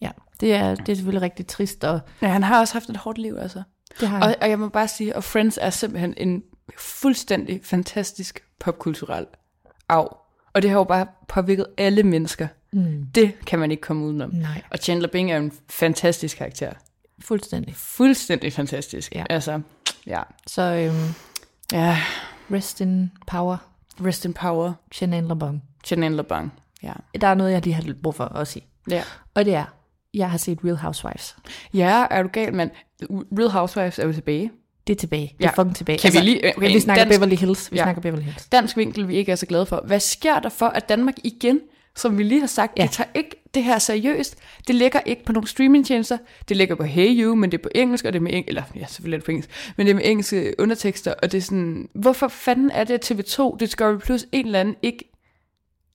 ja, 0.01 0.09
det 0.39 0.53
er, 0.53 0.75
det 0.75 0.89
er 0.89 0.95
selvfølgelig 0.95 1.21
rigtig 1.21 1.47
trist, 1.47 1.83
og 1.83 1.99
ja, 2.21 2.27
han 2.27 2.43
har 2.43 2.59
også 2.59 2.73
haft 2.73 2.89
et 2.89 2.97
hårdt 2.97 3.17
liv, 3.17 3.37
altså. 3.41 3.63
det 3.99 4.07
har 4.07 4.19
Og, 4.21 4.27
han. 4.27 4.35
og 4.41 4.49
jeg 4.49 4.59
må 4.59 4.67
bare 4.69 4.87
sige, 4.87 5.15
at 5.15 5.23
Friends 5.23 5.59
er 5.61 5.69
simpelthen 5.69 6.13
en 6.17 6.43
fuldstændig 6.77 7.59
fantastisk 7.63 8.43
popkulturel 8.59 9.25
arv. 9.93 10.17
Og 10.53 10.61
det 10.61 10.69
har 10.69 10.77
jo 10.77 10.83
bare 10.83 11.07
påvirket 11.27 11.65
alle 11.77 12.03
mennesker. 12.03 12.47
Mm, 12.73 13.05
Det 13.15 13.33
kan 13.45 13.59
man 13.59 13.71
ikke 13.71 13.81
komme 13.81 14.05
udenom. 14.05 14.29
nej, 14.29 14.61
Og 14.71 14.77
Chandler 14.77 15.07
Bing 15.07 15.31
er 15.31 15.37
en 15.37 15.51
fantastisk 15.69 16.37
karakter. 16.37 16.71
fuldstændig. 17.21 17.75
Fuldstændig 17.75 18.53
fantastisk. 18.53 19.15
Ja. 19.15 19.23
Altså, 19.29 19.61
ja. 20.07 20.21
Så 20.47 20.61
øhm, 20.61 21.13
Ja, 21.71 21.97
rest 22.51 22.81
in 22.81 23.11
power, 23.27 23.57
rest 24.05 24.25
in 24.25 24.33
power, 24.33 24.73
Chanel 24.91 25.23
LeBon. 25.23 25.61
Chanel 25.85 26.11
LeBlanc. 26.11 26.51
Ja. 26.83 26.93
Der 27.21 27.27
er 27.27 27.33
noget, 27.33 27.51
jeg 27.51 27.63
lige 27.63 27.73
har 27.73 27.93
brug 28.03 28.15
for 28.15 28.23
at 28.25 28.47
sige. 28.47 28.65
Ja. 28.89 29.03
Og 29.33 29.45
det 29.45 29.55
er, 29.55 29.65
jeg 30.13 30.31
har 30.31 30.37
set 30.37 30.59
Real 30.65 30.77
Housewives. 30.77 31.35
ja, 31.73 32.05
er 32.11 32.23
du 32.23 32.29
gal, 32.29 32.53
mand? 32.53 32.71
Real 33.11 33.49
Housewives 33.49 33.99
er 33.99 34.05
jo 34.05 34.13
tilbage. 34.13 34.51
Det 34.87 34.93
er 34.93 34.97
tilbage. 34.97 35.33
Det 35.37 35.43
Ja. 35.45 35.49
er 35.49 35.53
fucking 35.55 35.75
tilbage. 35.75 35.93
Altså, 35.93 36.11
Kan 36.11 36.21
vi 36.21 36.25
lige- 36.29 36.57
okay, 36.57 36.73
vi 36.73 36.79
snakker 36.79 37.03
dansk- 37.03 37.19
Beverly 37.19 37.35
Hills. 37.35 37.71
Vi 37.71 37.77
Ja. 37.77 37.83
snakker 37.83 38.01
Beverly 38.01 38.21
Hills. 38.23 38.45
Dansk 38.45 38.77
vinkel, 38.77 39.07
vi 39.07 39.15
ikke 39.15 39.31
er 39.31 39.35
så 39.35 39.45
glade 39.45 39.65
for. 39.65 39.83
Hvad 39.85 39.99
sker 39.99 40.39
der 40.39 40.49
for, 40.49 40.65
at 40.65 40.89
Danmark 40.89 41.13
igen, 41.23 41.59
som 41.95 42.17
vi 42.17 42.23
lige 42.23 42.39
har 42.39 42.47
sagt, 42.47 42.73
Ja. 42.77 42.83
det 42.83 42.91
tager 42.91 43.09
ikke 43.15 43.29
det 43.53 43.63
her 43.63 43.79
seriøst. 43.79 44.35
Det 44.67 44.75
ligger 44.75 44.99
ikke 45.05 45.25
på 45.25 45.31
nogle 45.33 45.47
streamingtjenester. 45.47 46.17
Det 46.49 46.57
ligger 46.57 46.75
på 46.75 46.83
Hey 46.83 47.21
You, 47.23 47.35
men 47.35 47.51
det 47.51 47.57
er 47.57 47.61
på 47.61 47.69
engelsk, 47.75 48.05
og 48.05 48.13
det 48.13 48.19
er 48.19 48.23
med 48.23 48.33
eng- 48.33 48.43
eller 48.47 48.61
ja, 48.75 48.85
selvfølgelig 48.87 49.15
er 49.15 49.19
det 49.19 49.25
på 49.25 49.31
engelsk, 49.31 49.49
men 49.77 49.85
det 49.87 49.91
er 49.91 49.95
med 49.95 50.03
engelske 50.05 50.53
undertekster, 50.59 51.13
og 51.23 51.31
det 51.31 51.37
er 51.37 51.41
sådan, 51.41 51.89
hvorfor 51.93 52.27
fanden 52.27 52.71
er 52.71 52.83
det 52.83 52.93
at 52.93 53.11
TV2, 53.11 53.57
Discovery 53.59 53.97
Plus, 53.99 54.25
en 54.31 54.45
eller 54.45 54.59
anden 54.59 54.75
ikke 54.81 55.09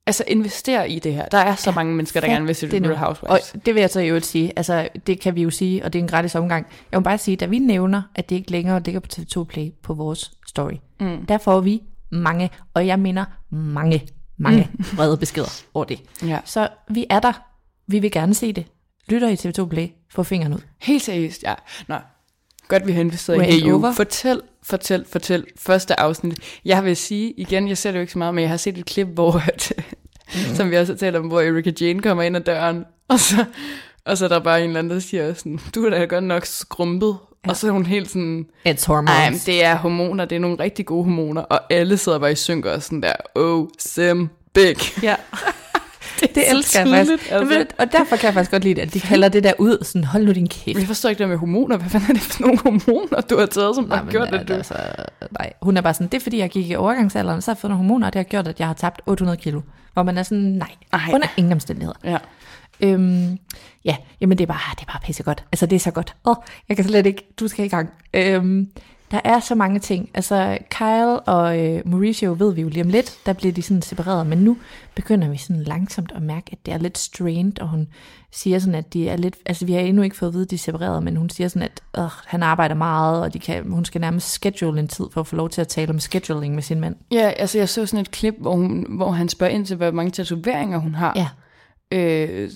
altså 0.09 0.25
investerer 0.27 0.85
i 0.85 0.99
det 0.99 1.15
her? 1.15 1.27
Der 1.27 1.39
er 1.39 1.55
så 1.55 1.73
mange 1.73 1.95
mennesker, 1.95 2.21
der 2.21 2.29
gerne 2.29 2.47
vil 2.47 2.55
se 2.55 2.71
det 2.71 2.85
Real. 2.85 2.97
Housewives. 2.97 3.55
Og 3.55 3.67
det 3.67 3.75
vil 3.75 3.81
jeg 3.81 3.91
så 3.91 4.01
i 4.01 4.09
øvrigt 4.09 4.27
sige, 4.27 4.53
altså 4.57 4.89
det 5.07 5.21
kan 5.21 5.35
vi 5.35 5.43
jo 5.43 5.51
sige, 5.51 5.85
og 5.85 5.93
det 5.93 5.99
er 5.99 6.03
en 6.03 6.09
gratis 6.09 6.35
omgang. 6.35 6.67
Jeg 6.93 7.01
må 7.01 7.05
bare 7.05 7.19
sige, 7.19 7.37
da 7.37 7.47
vi 7.47 7.59
nævner, 7.59 8.03
at 8.15 8.31
det 8.31 8.37
ikke 8.37 8.51
længere 8.51 8.83
ligger 8.83 9.01
på 9.01 9.09
TV2 9.13 9.45
Play 9.45 9.73
på 9.83 9.95
vores 9.95 10.33
story, 10.47 10.73
mm. 11.01 11.27
der 11.27 11.39
får 11.39 11.61
vi 11.61 11.83
mange, 12.11 12.51
og 12.75 12.87
jeg 12.87 12.99
mener 12.99 13.25
mange, 13.51 14.09
mange 14.37 14.69
mm. 14.73 14.85
vrede 14.97 15.17
beskeder 15.17 15.63
over 15.75 15.85
det. 15.85 16.01
Ja. 16.27 16.39
Så 16.45 16.69
vi 16.91 17.07
er 17.11 17.21
der. 17.21 17.33
Vi 17.87 17.99
vil 17.99 18.11
gerne 18.11 18.35
se 18.35 18.53
det. 18.53 18.67
Lytter 19.09 19.29
i 19.29 19.35
TV2 19.35 19.69
Play. 19.69 19.89
Få 20.11 20.23
fingeren 20.23 20.55
ud. 20.55 20.61
Helt 20.79 21.03
seriøst, 21.03 21.43
ja. 21.43 21.55
Nå, 21.89 21.97
godt 22.69 22.87
vi 22.87 22.93
har 22.93 23.01
investeret 23.01 23.63
i 23.63 23.71
over. 23.71 23.93
Fortæl, 23.93 24.41
fortæl, 24.63 25.05
fortæl. 25.09 25.45
Første 25.57 26.01
afsnit. 26.01 26.39
Jeg 26.65 26.85
vil 26.85 26.97
sige 26.97 27.33
igen, 27.33 27.69
jeg 27.69 27.79
ser 27.79 27.91
det 27.91 27.99
jo 27.99 28.01
ikke 28.01 28.13
så 28.13 28.19
meget, 28.19 28.35
men 28.35 28.43
jeg 28.43 28.51
har 28.51 28.57
set 28.57 28.79
et 28.79 28.87
klip, 28.87 29.07
hvor, 29.07 29.43
at, 29.49 29.73
mm. 30.35 30.55
som 30.55 30.71
vi 30.71 30.77
også 30.77 30.93
har 30.93 30.99
talt 30.99 31.17
om, 31.17 31.27
hvor 31.27 31.41
Erika 31.41 31.73
Jane 31.81 32.03
kommer 32.03 32.23
ind 32.23 32.37
ad 32.37 32.41
døren, 32.41 32.85
og 33.09 33.21
så, 33.21 33.45
og 34.05 34.19
så 34.19 34.25
er 34.25 34.29
der 34.29 34.39
bare 34.39 34.61
en 34.61 34.67
eller 34.67 34.79
anden, 34.79 34.91
der 34.91 35.01
siger 35.01 35.35
sådan, 35.35 35.61
du 35.75 35.85
er 35.85 35.91
da 35.91 36.05
godt 36.05 36.25
nok 36.25 36.47
skrumpet. 36.47 37.17
Ja. 37.45 37.51
Og 37.51 37.57
så 37.57 37.67
er 37.67 37.71
hun 37.71 37.87
helt 37.87 38.11
sådan, 38.11 38.47
It's 38.69 38.87
hormones. 38.87 39.45
det 39.45 39.65
er 39.65 39.75
hormoner, 39.77 40.25
det 40.25 40.37
er 40.37 40.41
nogle 40.41 40.57
rigtig 40.61 40.87
gode 40.87 41.05
hormoner, 41.05 41.43
og 41.43 41.61
alle 41.71 41.97
sidder 41.97 42.19
bare 42.19 42.33
i 42.33 42.35
synk 42.35 42.65
og 42.65 42.83
sådan 42.83 43.03
der, 43.03 43.13
oh, 43.35 43.67
sim, 43.79 44.29
big. 44.55 44.77
Ja. 45.03 45.17
det, 46.21 46.35
det 46.35 46.51
elsker 46.51 46.81
jeg 46.81 46.89
faktisk. 46.89 47.31
altså. 47.33 47.55
Altså. 47.55 47.75
Og 47.79 47.93
derfor 47.93 48.17
kan 48.17 48.27
jeg 48.27 48.35
faktisk 48.35 48.51
godt 48.51 48.65
lide 48.65 48.75
det, 48.75 48.83
at 48.83 48.95
de 48.95 49.01
kalder 49.01 49.29
det 49.29 49.45
der 49.45 49.53
ud, 49.59 49.85
sådan 49.85 50.05
hold 50.05 50.25
nu 50.25 50.33
din 50.33 50.49
kæft. 50.49 50.79
Jeg 50.79 50.87
forstår 50.87 51.09
ikke 51.09 51.19
det 51.19 51.29
med 51.29 51.37
hormoner. 51.37 51.77
Hvad 51.77 51.91
fanden 51.91 52.11
er 52.11 52.15
det 52.15 52.23
for 52.23 52.43
nogle 52.43 52.59
hormoner, 52.59 53.21
du 53.21 53.39
har 53.39 53.47
taget, 53.47 53.75
som 53.75 53.91
har 53.91 54.03
men, 54.03 54.11
gjort, 54.11 54.29
øh, 54.33 54.41
at 54.41 54.49
du... 54.49 54.53
altså, 54.53 54.75
nej. 55.31 55.53
Hun 55.63 55.77
er 55.77 55.81
bare 55.81 55.95
sådan, 55.95 56.07
det 56.07 56.15
er 56.15 56.23
fordi, 56.23 56.39
jeg 56.39 56.51
gik 56.51 56.71
i 56.71 56.75
overgangsalderen, 56.75 57.43
så 57.43 57.51
har 57.51 57.55
jeg 57.55 57.61
fået 57.61 57.71
nogle 57.71 57.85
hormoner, 57.85 58.07
og 58.07 58.13
det 58.13 58.19
har 58.19 58.25
gjort, 58.25 58.49
at 58.49 58.59
jeg 58.61 58.67
har 58.67 58.75
tabt 58.75 59.01
800 59.07 59.37
kilo. 59.37 59.61
Hvor 59.93 60.03
man 60.03 60.19
er 60.19 60.23
sådan, 60.23 60.45
nej, 60.45 60.71
Ej. 60.93 61.01
under 61.13 61.29
ingen 61.37 61.53
omstændigheder. 61.53 61.99
Ja. 62.05 62.19
Øhm, 62.81 63.39
ja, 63.85 63.97
jamen 64.21 64.39
det 64.39 64.45
er 64.45 64.47
bare, 64.47 64.75
det 64.75 64.83
er 64.83 64.93
bare 64.93 65.01
pissegodt. 65.05 65.45
Altså 65.53 65.67
det 65.67 65.77
er 65.77 65.81
så 65.81 65.91
godt. 65.91 66.15
Åh, 66.25 66.31
oh, 66.31 66.37
jeg 66.69 66.77
kan 66.77 66.85
slet 66.85 67.07
ikke, 67.07 67.35
du 67.41 67.49
skal 67.49 67.65
i 67.65 67.69
gang. 67.69 67.91
Øhm, 68.15 68.69
der 69.11 69.21
er 69.25 69.41
så 69.41 69.55
mange 69.55 69.79
ting. 69.79 70.11
Altså, 70.15 70.59
Kyle 70.71 71.21
og 71.21 71.59
øh, 71.59 71.83
Mauricio 71.85 72.37
ved 72.39 72.55
vi 72.55 72.61
jo 72.61 72.69
lige 72.69 72.83
om 72.83 72.89
lidt, 72.89 73.19
der 73.27 73.33
bliver 73.33 73.53
de 73.53 73.63
sådan 73.63 73.83
separeret, 73.83 74.27
men 74.27 74.39
nu 74.39 74.57
begynder 74.95 75.29
vi 75.29 75.37
sådan 75.37 75.63
langsomt 75.63 76.13
at 76.15 76.23
mærke, 76.23 76.49
at 76.53 76.59
det 76.67 76.75
er 76.75 76.79
lidt 76.79 76.99
strained, 76.99 77.61
og 77.61 77.69
hun 77.69 77.89
siger 78.33 78.59
sådan, 78.59 78.75
at 78.75 78.93
de 78.93 79.09
er 79.09 79.17
lidt, 79.17 79.37
altså 79.47 79.67
vi 79.67 79.73
har 79.73 79.81
endnu 79.81 80.03
ikke 80.03 80.17
fået 80.17 80.29
at 80.29 80.35
vide, 80.35 80.43
at 80.43 80.51
de 80.51 80.55
er 80.55 80.59
separeret, 80.59 81.03
men 81.03 81.17
hun 81.17 81.31
siger 81.31 81.49
sådan, 81.49 81.63
at 81.63 81.81
øh, 81.99 82.11
han 82.27 82.43
arbejder 82.43 82.75
meget, 82.75 83.23
og 83.23 83.35
de 83.35 83.39
kan, 83.39 83.71
hun 83.71 83.85
skal 83.85 84.01
nærmest 84.01 84.29
schedule 84.29 84.81
en 84.81 84.89
tid 84.89 85.05
for 85.13 85.21
at 85.21 85.27
få 85.27 85.37
lov 85.37 85.51
til 85.51 85.61
at 85.61 85.69
tale 85.69 85.91
om 85.91 86.01
scheduling 86.01 86.55
med 86.55 86.63
sin 86.63 86.81
mand. 86.81 86.97
Ja, 87.11 87.33
altså 87.37 87.59
jeg 87.59 87.69
så 87.69 87.87
sådan 87.87 88.01
et 88.01 88.11
klip, 88.11 88.35
hvor, 88.39 88.55
hun, 88.55 88.87
hvor 88.89 89.11
han 89.11 89.29
spørger 89.29 89.53
ind 89.53 89.67
til, 89.67 89.77
hvor 89.77 89.91
mange 89.91 90.11
tatoveringer 90.11 90.79
hun 90.79 90.95
har. 90.95 91.13
Ja. 91.17 91.29
Øh, 91.93 92.51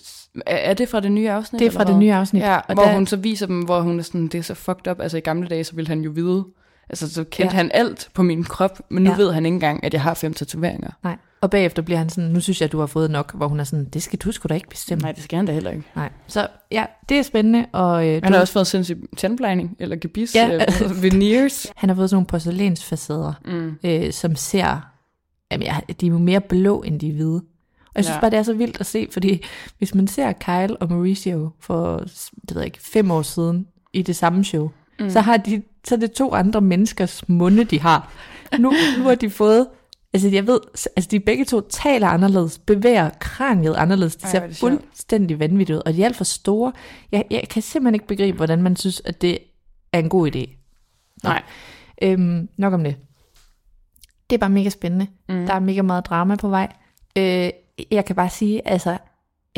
er 0.46 0.74
det 0.74 0.88
fra 0.88 1.00
det 1.00 1.12
nye 1.12 1.30
afsnit? 1.30 1.58
Det 1.60 1.66
er 1.66 1.70
fra 1.70 1.84
det 1.84 1.96
nye 1.98 2.12
afsnit, 2.12 2.42
Ja, 2.42 2.56
og 2.56 2.74
hvor 2.74 2.82
der- 2.84 2.92
hun 2.94 3.06
så 3.06 3.16
viser 3.16 3.46
dem, 3.46 3.60
hvor 3.60 3.80
hun 3.80 3.98
er 3.98 4.02
sådan, 4.02 4.26
det 4.26 4.34
er 4.38 4.42
så 4.42 4.54
fucked 4.54 4.88
up. 4.90 5.00
Altså 5.00 5.16
i 5.16 5.20
gamle 5.20 5.48
dage, 5.48 5.64
så 5.64 5.74
ville 5.74 5.88
han 5.88 6.00
jo 6.00 6.10
vide, 6.10 6.44
altså 6.90 7.10
så 7.12 7.24
kendte 7.24 7.54
Ja. 7.54 7.56
han 7.56 7.70
alt 7.74 8.08
på 8.14 8.22
min 8.22 8.44
krop, 8.44 8.78
men 8.90 9.02
nu 9.04 9.10
Ja. 9.10 9.16
ved 9.16 9.32
han 9.32 9.46
ikke 9.46 9.54
engang, 9.54 9.84
at 9.84 9.94
jeg 9.94 10.02
har 10.02 10.14
fem 10.14 10.34
tatoveringer. 10.34 10.90
Nej. 11.04 11.16
Og 11.40 11.50
bagefter 11.50 11.82
bliver 11.82 11.98
han 11.98 12.08
sådan, 12.10 12.30
nu 12.30 12.40
synes 12.40 12.60
jeg, 12.60 12.66
at 12.66 12.72
du 12.72 12.78
har 12.78 12.86
fået 12.86 13.10
nok, 13.10 13.34
hvor 13.34 13.48
hun 13.48 13.60
er 13.60 13.64
sådan, 13.64 13.84
det 13.84 14.02
skal 14.02 14.18
du 14.18 14.32
sgu 14.32 14.46
da 14.48 14.54
ikke 14.54 14.68
bestemme. 14.68 15.02
Nej, 15.02 15.12
det 15.12 15.22
skal 15.22 15.36
han 15.36 15.46
da 15.46 15.52
heller 15.52 15.70
ikke. 15.70 15.84
Nej. 15.96 16.10
Så 16.26 16.46
ja, 16.70 16.84
det 17.08 17.18
er 17.18 17.22
spændende, 17.22 17.66
og 17.72 18.06
øh, 18.08 18.12
Han 18.12 18.22
du, 18.22 18.32
har 18.32 18.40
også 18.40 18.52
fået 18.52 18.66
sindssyg 18.66 18.98
tandplejning, 19.16 19.76
eller 19.78 19.96
gebis, 19.96 20.34
Ja. 20.34 20.54
øh, 20.54 20.60
veneers. 21.02 21.72
han 21.76 21.88
har 21.88 21.96
fået 21.96 22.10
sådan 22.10 22.16
nogle 22.16 22.26
porcelænsfacader, 22.26 23.32
Mm. 23.46 23.72
øh, 23.84 24.12
som 24.12 24.36
ser, 24.36 24.80
jamen 25.52 25.66
ja, 25.66 25.76
de 26.00 26.06
er 26.06 26.10
jo 26.10 26.18
mere 26.18 26.40
blå, 26.40 26.82
end 26.82 27.00
de 27.00 27.08
er 27.08 27.12
hvide. 27.12 27.42
Og 27.94 27.96
jeg 27.96 28.04
synes 28.04 28.14
ja. 28.14 28.20
Bare, 28.20 28.30
det 28.30 28.38
er 28.38 28.42
så 28.42 28.54
vildt 28.54 28.80
at 28.80 28.86
se, 28.86 29.08
fordi 29.12 29.44
hvis 29.78 29.94
man 29.94 30.06
ser 30.06 30.32
Kyle 30.32 30.76
og 30.76 30.88
Mauricio 30.90 31.50
for, 31.60 31.98
det 32.48 32.54
ved 32.54 32.62
jeg 32.62 32.66
ikke, 32.66 32.80
fem 32.80 33.10
år 33.10 33.22
siden 33.22 33.66
i 33.92 34.02
det 34.02 34.16
samme 34.16 34.44
show, 34.44 34.70
mm. 35.00 35.10
så, 35.10 35.20
har 35.20 35.36
de, 35.36 35.62
så 35.84 35.94
er 35.94 35.98
det 35.98 36.12
to 36.12 36.34
andre 36.34 36.60
menneskers 36.60 37.28
munde, 37.28 37.64
de 37.64 37.80
har. 37.80 38.12
Nu, 38.58 38.72
nu 38.98 39.04
har 39.04 39.14
de 39.14 39.30
fået, 39.30 39.66
altså 40.12 40.28
jeg 40.28 40.46
ved, 40.46 40.60
altså 40.96 41.08
de 41.10 41.20
begge 41.20 41.44
to 41.44 41.60
taler 41.60 42.08
anderledes, 42.08 42.58
bevæger 42.58 43.10
kraniet 43.20 43.74
anderledes, 43.74 44.16
det 44.16 44.24
Ej, 44.24 44.30
ser 44.30 44.40
er 44.40 44.46
det 44.46 44.56
fuldstændig 44.56 45.38
vanvittigt 45.38 45.76
ud, 45.76 45.82
og 45.86 45.94
de 45.94 46.02
er 46.02 46.06
alt 46.06 46.16
for 46.16 46.24
store. 46.24 46.72
Jeg, 47.12 47.24
jeg 47.30 47.48
kan 47.50 47.62
simpelthen 47.62 47.94
ikke 47.94 48.06
begribe, 48.06 48.36
hvordan 48.36 48.62
man 48.62 48.76
synes, 48.76 49.02
at 49.04 49.22
det 49.22 49.38
er 49.92 49.98
en 49.98 50.08
god 50.08 50.36
idé. 50.36 50.58
Nå. 51.22 51.30
Nej. 51.30 51.42
Øhm, 52.02 52.48
nok 52.56 52.72
om 52.72 52.84
det. 52.84 52.96
Det 54.30 54.36
er 54.36 54.40
bare 54.40 54.50
mega 54.50 54.68
spændende. 54.68 55.06
Mm. 55.28 55.46
Der 55.46 55.54
er 55.54 55.60
mega 55.60 55.82
meget 55.82 56.06
drama 56.06 56.36
på 56.36 56.48
vej. 56.48 56.72
Øh, 57.18 57.50
jeg 57.90 58.04
kan 58.04 58.16
bare 58.16 58.30
sige, 58.30 58.68
altså, 58.68 58.90
jeg 58.90 58.98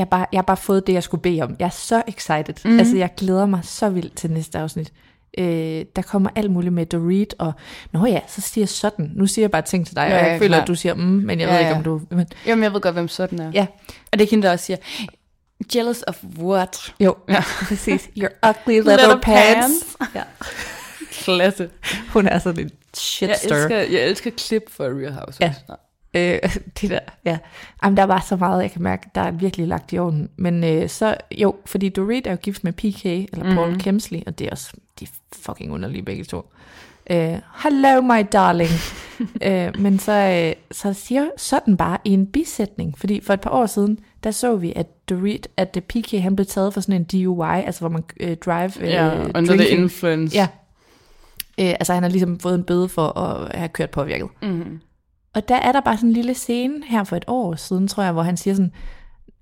har 0.01 0.05
bare, 0.05 0.27
jeg 0.33 0.39
har 0.39 0.43
bare 0.43 0.57
fået 0.57 0.87
det, 0.87 0.93
jeg 0.93 1.03
skulle 1.03 1.23
bede 1.23 1.43
om. 1.43 1.57
Jeg 1.59 1.67
er 1.67 1.71
så 1.71 2.03
excited. 2.09 2.55
Mm. 2.71 2.79
Altså, 2.79 2.97
jeg 2.97 3.11
glæder 3.17 3.47
mig 3.47 3.61
så 3.63 3.89
vildt 3.89 4.17
til 4.17 4.31
næste 4.31 4.59
afsnit. 4.59 4.93
Øh, 5.39 5.85
der 5.97 6.03
kommer 6.03 6.31
alt 6.37 6.51
muligt 6.51 6.73
med 6.75 6.87
Dorit, 6.87 7.35
og 7.39 7.53
nå 7.93 8.07
ja, 8.07 8.21
så 8.29 8.41
siger 8.41 8.63
jeg 8.63 8.69
sådan. 8.69 9.11
Nu 9.15 9.27
siger 9.27 9.43
jeg 9.43 9.51
bare 9.51 9.63
ting 9.63 9.87
til 9.87 9.97
dig, 9.97 10.01
Ja, 10.03 10.07
og 10.07 10.25
jeg 10.25 10.27
ja, 10.27 10.35
føler, 10.39 10.49
klart. 10.49 10.63
at 10.63 10.69
du 10.69 10.75
siger, 10.75 10.95
mm, 10.95 11.01
men 11.01 11.41
jeg 11.41 11.49
Ja, 11.49 11.53
ved 11.55 11.61
ikke, 11.61 11.75
om 11.75 11.83
du... 11.83 12.01
Men, 12.11 12.27
Jamen, 12.47 12.63
jeg 12.65 12.73
ved 12.73 12.81
godt, 12.81 12.95
hvem 12.95 13.09
sådan 13.09 13.39
er. 13.39 13.51
ja, 13.55 13.67
Og 14.13 14.19
det 14.19 14.23
er 14.27 14.31
hende, 14.31 14.47
der 14.47 14.53
også 14.53 14.65
siger, 14.65 14.77
jealous 15.75 16.03
of 16.07 16.25
what? 16.39 16.95
jo, 17.01 17.17
ja. 17.29 17.41
præcis. 17.69 18.11
Your 18.19 18.29
ugly 18.49 18.73
leather, 18.75 18.97
Leather 18.97 19.21
pants. 19.21 19.97
pants. 19.99 20.15
Ja. 20.15 20.23
Klasse. 21.25 21.71
Hun 22.13 22.27
er 22.29 22.39
sådan 22.39 22.61
en 22.61 22.71
Jeg 22.71 22.71
shitstir. 22.97 23.55
elsker, 23.57 23.77
jeg 23.77 24.09
elsker 24.09 24.31
klip 24.37 24.71
for 24.71 24.85
Real 24.85 25.13
House. 25.13 25.39
Ja. 25.41 25.55
Øh, 26.15 26.39
det 26.81 26.91
der, 26.91 26.99
ja. 27.25 27.39
Jamen, 27.85 27.97
der 27.97 28.03
er 28.03 28.07
bare 28.07 28.23
så 28.23 28.37
meget, 28.37 28.63
jeg 28.63 28.71
kan 28.71 28.83
mærke, 28.83 29.09
der 29.15 29.21
er 29.21 29.31
virkelig 29.31 29.67
lagt 29.69 29.93
i 29.93 29.99
orden. 29.99 30.29
Men 30.37 30.65
øh, 30.65 30.89
så, 30.89 31.17
jo, 31.39 31.57
fordi 31.67 31.89
Dorit 31.89 32.27
er 32.27 32.31
jo 32.31 32.37
gift 32.37 32.65
med 32.65 32.73
PK, 32.73 33.05
eller 33.07 33.55
Paul 33.55 33.71
mm. 33.73 33.79
Kemsley, 33.79 34.21
og 34.27 34.39
det 34.39 34.47
er 34.47 34.51
også, 34.51 34.73
de 35.01 35.05
er 35.05 35.09
fucking 35.33 35.73
underlige 35.73 36.03
begge 36.03 36.25
to. 36.25 36.51
Øh, 37.11 37.39
Hello, 37.63 38.01
my 38.01 38.27
darling. 38.33 38.71
øh, 39.49 39.81
men 39.81 39.99
så, 39.99 40.13
øh, 40.13 40.63
så 40.71 40.93
siger 40.93 41.27
sådan 41.37 41.77
bare 41.77 41.99
i 42.05 42.11
en 42.11 42.27
bisætning, 42.27 42.99
fordi 42.99 43.21
for 43.21 43.33
et 43.33 43.41
par 43.41 43.51
år 43.51 43.67
siden, 43.67 43.99
der 44.25 44.31
så 44.31 44.57
vi, 44.57 44.73
at 44.77 44.87
Dorit, 45.11 45.49
at 45.57 45.77
øh, 45.77 45.83
PK, 45.83 46.11
han 46.23 46.37
blev 46.37 46.47
taget 46.47 46.75
for 46.75 46.81
sådan 46.81 46.95
en 46.95 47.05
DUI, 47.05 47.47
altså 47.67 47.81
hvor 47.81 47.89
man 47.89 48.05
øh, 48.21 48.37
drive 48.37 48.73
øh, 48.81 48.89
Ja, 48.89 49.15
under 49.21 49.41
the 49.41 49.47
drinking. 49.57 49.81
influence. 49.81 50.37
Ja. 50.37 50.49
Øh, 51.61 51.71
altså 51.71 51.93
han 51.95 52.03
har 52.03 52.11
ligesom 52.11 52.39
fået 52.41 52.55
en 52.55 52.65
bøde 52.65 52.89
for 52.89 53.19
at 53.19 53.57
have 53.59 53.69
kørt 53.69 53.91
påvirket. 53.91 54.29
Mm-hmm. 54.43 54.81
Og 55.35 55.49
der 55.49 55.57
er 55.57 55.73
der 55.73 55.81
bare 55.81 55.97
sådan 55.97 56.09
en 56.09 56.15
lille 56.15 56.35
scene 56.35 56.85
her 56.87 57.05
for 57.05 57.17
et 57.17 57.25
år 57.27 57.55
siden, 57.55 57.89
tror 57.89 58.03
jeg, 58.03 58.13
hvor 58.13 58.23
han 58.23 58.37
siger 58.37 58.55
sådan, 58.55 58.73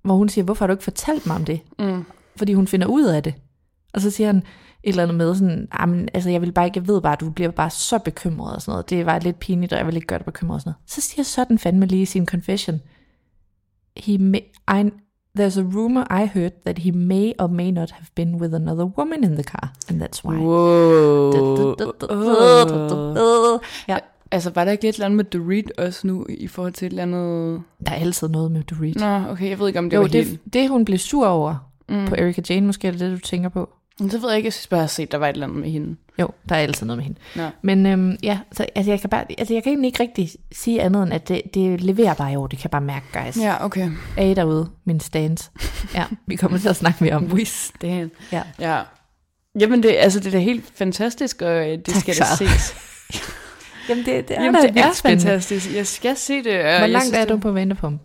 hvor 0.02 0.14
hun 0.14 0.28
siger, 0.28 0.44
hvorfor 0.44 0.64
har 0.64 0.66
du 0.66 0.72
ikke 0.72 0.84
fortalt 0.84 1.26
mig 1.26 1.36
om 1.36 1.44
det? 1.44 1.60
Mm. 1.78 2.04
Fordi 2.36 2.54
hun 2.54 2.66
finder 2.66 2.86
ud 2.86 3.04
af 3.04 3.22
det. 3.22 3.34
Og 3.94 4.00
så 4.00 4.10
siger 4.10 4.26
han 4.26 4.36
et 4.36 4.88
eller 4.88 5.02
andet 5.02 5.16
med 5.16 5.34
sådan, 5.34 5.68
men, 5.88 6.08
altså 6.14 6.30
jeg 6.30 6.40
vil 6.40 6.52
bare 6.52 6.66
ikke, 6.66 6.78
jeg 6.78 6.88
ved 6.88 7.00
bare, 7.00 7.12
at 7.12 7.20
du 7.20 7.30
bliver 7.30 7.50
bare 7.50 7.70
så 7.70 7.98
bekymret 7.98 8.54
og 8.54 8.62
sådan 8.62 8.72
noget. 8.72 8.90
Det 8.90 9.06
var 9.06 9.18
lidt 9.18 9.38
pinligt, 9.38 9.72
og 9.72 9.78
jeg 9.78 9.86
vil 9.86 9.96
ikke 9.96 10.06
gøre 10.06 10.18
dig 10.18 10.26
bekymret 10.26 10.54
og 10.54 10.60
sådan 10.60 10.68
noget. 10.68 10.90
Så 10.90 11.00
siger 11.00 11.22
sådan 11.22 11.58
fandme 11.58 11.86
lige 11.86 12.02
i 12.02 12.06
sin 12.06 12.26
confession, 12.26 12.80
he 13.96 14.18
may, 14.18 14.40
I, 14.68 14.90
there's 15.38 15.58
a 15.58 15.62
rumor 15.76 16.22
I 16.22 16.26
heard 16.26 16.52
that 16.64 16.78
he 16.78 16.92
may 16.92 17.32
or 17.38 17.46
may 17.46 17.70
not 17.70 17.90
have 17.90 18.06
been 18.14 18.34
with 18.34 18.54
another 18.54 18.84
woman 18.84 19.24
in 19.24 19.32
the 19.34 19.42
car, 19.42 19.72
and 19.88 20.02
that's 20.02 20.24
why. 20.24 20.36
Wow. 20.36 21.32
Ja. 23.88 23.98
Altså, 24.32 24.50
var 24.54 24.64
der 24.64 24.72
ikke 24.72 24.84
lidt 24.84 24.96
eller 24.96 25.06
andet 25.06 25.16
med 25.16 25.24
Dorit 25.24 25.72
også 25.78 26.06
nu, 26.06 26.26
i 26.28 26.46
forhold 26.48 26.72
til 26.72 26.86
et 26.86 26.90
eller 26.90 27.02
andet... 27.02 27.62
Der 27.86 27.92
er 27.92 27.96
altid 27.96 28.28
noget 28.28 28.50
med 28.52 28.62
Dorit. 28.62 28.96
Nå, 28.96 29.20
okay, 29.30 29.48
jeg 29.48 29.58
ved 29.58 29.66
ikke, 29.66 29.78
om 29.78 29.90
det 29.90 29.96
Jo, 29.96 30.00
var 30.00 30.08
helt... 30.08 30.30
det, 30.44 30.52
det 30.52 30.68
hun 30.68 30.84
blev 30.84 30.98
sur 30.98 31.26
over 31.26 31.72
mm. 31.88 32.06
på 32.06 32.14
Erika 32.14 32.42
Jane, 32.50 32.66
måske 32.66 32.88
er 32.88 32.92
det 32.92 33.00
det, 33.00 33.12
du 33.12 33.18
tænker 33.18 33.48
på. 33.48 33.68
Men 34.00 34.10
Det 34.10 34.22
ved 34.22 34.28
jeg 34.28 34.36
ikke, 34.36 34.46
jeg 34.46 34.52
synes 34.52 34.66
bare, 34.66 34.78
jeg 34.78 34.82
har 34.82 34.88
set, 34.88 35.12
der 35.12 35.18
var 35.18 35.28
et 35.28 35.32
eller 35.32 35.46
andet 35.46 35.60
med 35.60 35.70
hende. 35.70 35.96
Jo, 36.20 36.28
der 36.48 36.54
er 36.56 36.60
altid 36.60 36.86
noget 36.86 36.98
med 36.98 37.04
hende. 37.04 37.18
Nå. 37.36 37.48
Men 37.62 37.86
øhm, 37.86 38.16
ja, 38.22 38.38
så, 38.52 38.66
altså, 38.74 38.90
jeg 38.92 39.00
kan 39.00 39.10
bare, 39.10 39.24
altså, 39.38 39.54
jeg 39.54 39.62
kan 39.62 39.70
egentlig 39.70 39.88
ikke 39.88 40.02
rigtig 40.02 40.30
sige 40.52 40.82
andet, 40.82 41.02
end 41.02 41.12
at 41.12 41.28
det, 41.28 41.42
det 41.54 41.80
leverer 41.80 42.14
bare 42.14 42.32
i 42.32 42.36
år. 42.36 42.46
Det 42.46 42.58
kan 42.58 42.64
jeg 42.64 42.70
bare 42.70 42.80
mærke, 42.80 43.06
guys. 43.24 43.36
Ja, 43.36 43.64
okay. 43.64 43.90
Er 44.16 44.24
I 44.24 44.34
derude, 44.34 44.68
min 44.84 45.00
stands? 45.00 45.50
Ja, 45.94 46.04
vi 46.26 46.36
kommer 46.36 46.58
til 46.58 46.68
at 46.68 46.76
snakke 46.76 47.04
mere 47.04 47.14
om 47.14 47.24
We 47.32 47.44
stand. 47.44 48.10
Ja. 48.32 48.42
Ja. 48.60 48.80
Jamen, 49.60 49.82
det, 49.82 49.96
altså, 49.98 50.20
det 50.20 50.26
er 50.26 50.30
da 50.30 50.38
helt 50.38 50.64
fantastisk, 50.74 51.42
og 51.42 51.70
øh, 51.70 51.78
det 51.78 51.84
Tak, 51.84 52.00
skal 52.00 52.14
da 52.14 52.24
ses. 52.38 52.74
Jamen, 53.88 54.04
det, 54.06 54.28
det 54.28 54.36
er, 54.38 54.44
Jamen, 54.44 54.62
det 54.62 54.76
er 54.78 54.92
spændende. 54.92 55.22
fantastisk. 55.24 55.74
Jeg 55.74 55.86
skal 55.86 56.16
se 56.16 56.36
det. 56.36 56.44
Hvor 56.44 56.52
jeg 56.52 56.88
langt 56.90 57.06
synes, 57.06 57.18
er 57.18 57.24
du 57.24 57.34
det- 57.34 57.42
på 57.42 57.50
ventepunkt? 57.52 58.00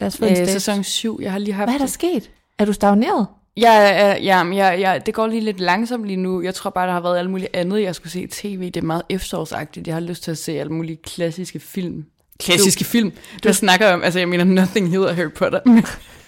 Lad 0.00 0.06
os 0.06 0.16
få 0.16 0.24
en 0.24 0.40
Øh, 0.40 0.48
sæson 0.48 0.84
7. 0.84 1.18
Jeg 1.22 1.32
har 1.32 1.38
lige 1.38 1.54
haft... 1.54 1.66
Hvad 1.68 1.74
er 1.74 1.78
der 1.78 1.86
sket? 1.86 2.30
Er 2.58 2.64
du 2.64 2.72
stagneret? 2.72 3.26
Jeg, 3.56 4.00
er, 4.00 4.16
ja, 4.16 4.42
men 4.42 4.58
jeg, 4.58 4.80
jeg, 4.80 5.06
det 5.06 5.14
går 5.14 5.26
lige 5.26 5.40
lidt 5.40 5.60
langsomt 5.60 6.06
lige 6.06 6.16
nu. 6.16 6.42
Jeg 6.42 6.54
tror 6.54 6.70
bare, 6.70 6.86
der 6.86 6.92
har 6.92 7.00
været 7.00 7.18
alt 7.18 7.30
muligt 7.30 7.56
andet, 7.56 7.82
jeg 7.82 7.94
skulle 7.94 8.12
se 8.12 8.22
i 8.22 8.26
tv. 8.26 8.64
Det 8.66 8.76
er 8.76 8.82
meget 8.82 9.02
efterårsagtigt. 9.08 9.86
Jeg 9.86 9.94
har 9.96 10.00
lyst 10.00 10.22
til 10.22 10.30
at 10.30 10.38
se 10.38 10.52
alle 10.52 10.72
mulige 10.72 10.96
klassiske 10.96 11.60
film. 11.60 12.04
Klassiske 12.40 12.84
film? 12.84 13.12
Du 13.44 13.52
snakker 13.52 13.92
om, 13.92 14.02
altså 14.02 14.18
jeg 14.18 14.28
mener, 14.28 14.44
nothing 14.44 14.90
hedder 14.90 15.12
Harry 15.12 15.30
Potter. 15.32 15.60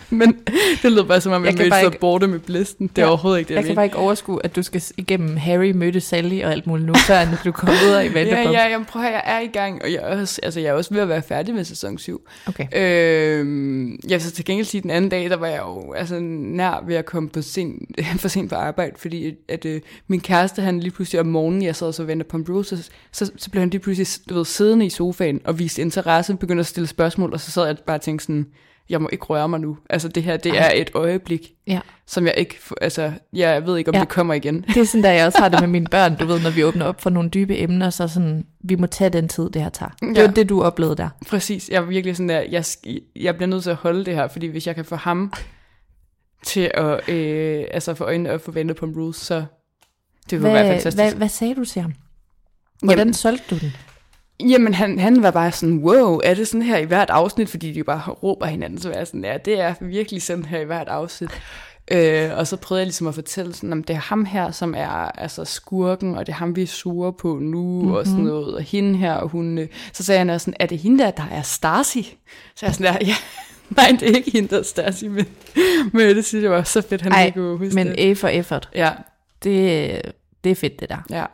Men, 0.10 0.38
det 0.82 0.92
lyder 0.92 1.04
bare 1.04 1.20
som 1.20 1.32
om, 1.32 1.44
Jeg 1.44 1.52
jeg, 1.52 1.60
jeg 1.60 1.68
mødte 1.70 1.86
ikke- 1.86 1.98
borte 1.98 2.26
med 2.26 2.38
blisten. 2.38 2.86
Det 2.86 2.98
er 2.98 3.02
Ja. 3.02 3.08
overhovedet 3.08 3.38
ikke 3.38 3.48
det, 3.48 3.54
Jeg 3.54 3.64
kan 3.64 3.75
bare 3.75 3.84
ikke 3.84 3.96
overskue, 3.96 4.40
at 4.44 4.56
du 4.56 4.62
skal 4.62 4.82
igennem 4.96 5.36
Harry 5.36 5.70
mødte 5.70 6.00
Sally 6.00 6.42
og 6.42 6.52
alt 6.52 6.66
muligt 6.66 6.86
nu, 6.86 6.94
før 6.94 7.25
du 7.44 7.52
kommer 7.52 7.75
ud 7.88 7.94
af 7.94 8.04
i 8.04 8.06
Ja, 8.08 8.12
ventepunkt. 8.12 8.52
ja, 8.58 8.68
jamen, 8.68 8.84
prøv 8.84 9.02
at 9.02 9.12
jeg 9.12 9.22
er 9.25 9.40
i 9.40 9.46
gang, 9.46 9.82
og 9.82 9.92
jeg 9.92 10.00
er 10.02 10.20
også, 10.20 10.40
altså, 10.42 10.60
jeg 10.60 10.68
er 10.68 10.72
også 10.72 10.94
ved 10.94 11.00
at 11.02 11.08
være 11.08 11.22
færdig 11.22 11.54
med 11.54 11.64
sæson 11.64 11.98
7. 11.98 12.20
Okay. 12.46 12.66
Øh, 12.76 13.92
jeg 14.04 14.10
vil 14.10 14.20
så 14.20 14.30
til 14.30 14.44
gengæld 14.44 14.66
sige, 14.66 14.80
den 14.80 14.90
anden 14.90 15.10
dag, 15.10 15.30
der 15.30 15.36
var 15.36 15.46
jeg 15.46 15.58
jo 15.66 15.92
altså, 15.92 16.18
nær 16.20 16.84
ved 16.86 16.94
at 16.96 17.04
komme 17.06 17.28
på 17.28 17.42
sen, 17.42 17.86
for 18.18 18.28
sent 18.28 18.50
på 18.50 18.56
arbejde, 18.56 18.92
fordi 18.98 19.34
at, 19.48 19.64
øh, 19.64 19.80
min 20.08 20.20
kæreste, 20.20 20.62
han 20.62 20.80
lige 20.80 20.90
pludselig 20.90 21.20
om 21.20 21.26
morgenen, 21.26 21.62
jeg 21.62 21.76
sad 21.76 21.86
og 21.86 21.94
så 21.94 22.02
en 22.34 22.44
Bruce, 22.44 22.76
så, 22.76 22.90
så, 23.12 23.30
så 23.36 23.50
blev 23.50 23.60
han 23.60 23.70
lige 23.70 23.80
pludselig 23.80 24.06
du 24.28 24.34
ved, 24.34 24.44
siddende 24.44 24.86
i 24.86 24.90
sofaen 24.90 25.40
og 25.44 25.58
viste 25.58 25.82
interesse, 25.82 26.36
begyndte 26.36 26.60
at 26.60 26.66
stille 26.66 26.86
spørgsmål, 26.86 27.32
og 27.32 27.40
så 27.40 27.50
sad 27.50 27.66
jeg 27.66 27.76
bare 27.86 27.96
og 27.96 28.00
tænkte 28.00 28.25
sådan, 28.25 28.46
jeg 28.88 29.02
må 29.02 29.09
ikke 29.12 29.25
røre 29.25 29.49
mig 29.49 29.61
nu. 29.61 29.78
Altså 29.90 30.09
det 30.09 30.23
her, 30.23 30.37
det 30.37 30.52
Ej. 30.52 30.59
er 30.66 30.71
et 30.81 30.90
øjeblik, 30.95 31.50
Ja. 31.66 31.81
som 32.07 32.26
jeg 32.26 32.35
ikke, 32.37 32.57
altså 32.81 33.12
jeg 33.33 33.66
ved 33.66 33.76
ikke, 33.78 33.88
om 33.90 33.95
Ja. 33.95 34.00
det 34.00 34.09
kommer 34.09 34.35
igen. 34.35 34.62
Det 34.62 34.76
er 34.76 34.85
sådan, 34.85 35.02
der 35.05 35.11
jeg 35.11 35.26
også 35.26 35.38
har 35.38 35.49
det 35.49 35.61
med 35.61 35.69
mine 35.76 35.87
børn. 35.90 36.16
Du 36.16 36.25
ved, 36.26 36.43
når 36.43 36.50
vi 36.50 36.64
åbner 36.64 36.85
op 36.87 37.00
for 37.00 37.11
nogle 37.11 37.31
dybe 37.31 37.59
emner, 37.59 37.90
så 37.90 38.09
sådan, 38.09 38.47
vi 38.64 38.75
må 38.75 38.87
tage 38.87 39.11
den 39.11 39.28
tid, 39.28 39.50
det 39.50 39.62
her 39.62 39.69
tager. 39.69 39.90
Det 40.00 40.16
Ja. 40.16 40.26
var 40.26 40.33
det, 40.33 40.49
du 40.49 40.62
oplevede 40.62 40.97
der. 40.97 41.09
Præcis, 41.28 41.69
jeg 41.69 41.76
er 41.76 41.81
virkelig 41.87 42.16
sådan 42.16 42.28
der, 42.28 42.40
jeg, 42.50 42.64
jeg 43.16 43.35
bliver 43.37 43.49
nødt 43.49 43.62
til 43.62 43.71
at 43.71 43.76
holde 43.76 44.05
det 44.05 44.14
her, 44.14 44.28
fordi 44.28 44.47
hvis 44.47 44.66
jeg 44.66 44.75
kan 44.75 44.85
få 44.85 44.97
ham 44.97 45.33
til 46.45 46.71
at 46.75 47.09
øh, 47.09 47.64
altså 47.71 47.95
få 47.95 48.05
øjnene 48.05 48.31
op 48.33 48.40
for 48.45 48.52
ventet 48.52 48.76
på 48.76 48.87
en 48.87 48.95
Bruce, 48.95 49.25
så 49.25 49.45
det 50.31 50.43
være 50.43 50.52
Hvad, 50.52 50.62
fantastisk. 50.64 50.97
hvad, 50.97 51.12
hvad 51.14 51.28
sagde 51.28 51.55
du 51.55 51.64
til 51.64 51.83
ham? 51.83 51.93
Hvordan 52.83 52.99
Jamen- 52.99 53.14
solgte 53.14 53.45
du 53.50 53.59
den? 53.61 53.73
Jamen, 54.40 54.75
han, 54.75 54.99
han 54.99 55.23
var 55.23 55.31
bare 55.31 55.52
sådan, 55.52 55.78
wow, 55.78 56.21
er 56.25 56.35
det 56.35 56.49
sådan 56.49 56.62
her 56.62 56.76
i 56.76 56.85
hvert 56.85 57.11
afsnit? 57.11 57.49
Fordi 57.49 57.73
de 57.73 57.85
bare 57.85 58.11
råber 58.11 58.47
hinanden, 58.47 58.81
så 58.81 58.88
var 58.88 58.97
jeg 58.97 59.07
sådan, 59.07 59.25
ja, 59.25 59.37
det 59.45 59.61
er 59.61 59.75
virkelig 59.81 60.23
sådan 60.23 60.45
her 60.45 60.61
i 60.61 60.64
hvert 60.64 60.88
afsnit. 60.88 61.31
Øh, 61.90 62.31
og 62.37 62.47
så 62.47 62.57
prøvede 62.57 62.81
jeg 62.81 62.87
ligesom 62.87 63.07
at 63.07 63.14
fortælle 63.14 63.55
sådan, 63.55 63.73
om 63.73 63.85
det 63.85 63.97
er 63.97 64.00
ham 64.00 64.25
her, 64.25 64.50
som 64.50 64.75
er 64.75 65.21
altså 65.21 65.45
skurken, 65.45 66.14
og 66.14 66.26
det 66.26 66.33
er 66.33 66.37
ham, 66.37 66.57
vi 66.57 66.62
er 66.62 66.66
sure 66.66 67.12
på 67.12 67.38
nu, 67.38 67.81
mm-hmm. 67.81 67.93
og 67.93 68.07
sådan 68.07 68.25
noget, 68.25 68.55
og 68.55 68.62
hende 68.62 68.99
her, 68.99 69.14
og 69.14 69.28
hun... 69.28 69.59
Øh, 69.59 69.69
så 69.93 70.05
sagde 70.05 70.19
han 70.19 70.31
også 70.31 70.45
sådan, 70.45 70.57
er 70.61 70.66
det 70.66 70.78
hende 70.78 71.05
der, 71.05 71.11
der 71.11 71.26
er 71.33 71.43
Starcy? 71.43 71.99
Så 72.57 72.66
jeg 72.66 72.75
sådan 72.75 72.95
der, 72.95 73.07
ja, 73.07 73.14
nej, 73.76 73.97
det 74.00 74.11
er 74.11 74.16
ikke 74.16 74.31
hende, 74.31 74.49
der 74.49 74.59
er 74.59 74.62
Starcy, 74.62 75.05
men, 75.05 75.26
men 75.93 76.16
det 76.16 76.25
synes 76.25 76.43
jeg 76.43 76.50
var 76.50 76.62
så 76.62 76.83
fedt, 76.83 77.02
han 77.02 77.12
Ej, 77.12 77.25
lige 77.25 77.33
kunne 77.33 77.59
huske 77.59 77.75
men 77.75 77.87
det. 77.87 77.99
A 77.99 78.12
for 78.12 78.28
effort. 78.28 78.69
Ja, 78.75 78.90
Det, 79.45 80.02
det 80.45 80.50
er 80.50 80.57
fedt, 80.57 80.81
det 80.81 80.88
der. 80.88 81.07
ja. 81.11 81.25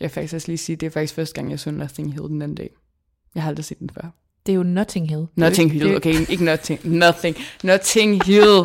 Jeg 0.00 0.10
faktisk 0.10 0.34
også 0.34 0.48
lige 0.48 0.58
sige, 0.58 0.76
det 0.76 0.86
er 0.86 0.90
faktisk 0.90 1.14
første 1.14 1.34
gang, 1.34 1.50
jeg 1.50 1.60
så 1.60 1.70
Nothing 1.70 2.12
Hill 2.12 2.22
den 2.28 2.42
anden 2.42 2.54
dag. 2.54 2.70
Jeg 3.34 3.42
har 3.42 3.50
aldrig 3.50 3.64
set 3.64 3.78
den 3.78 3.90
før. 3.94 4.10
Det 4.46 4.52
er 4.52 4.56
jo 4.56 4.62
Notting 4.62 5.08
Hill. 5.08 5.26
Notting 5.36 5.70
er 5.70 5.74
Hill, 5.74 5.96
okay, 5.96 6.14
ikke 6.28 6.44
Nothing, 6.44 6.80
Nothing, 6.84 7.36
Notting 7.64 8.24
Hill, 8.24 8.64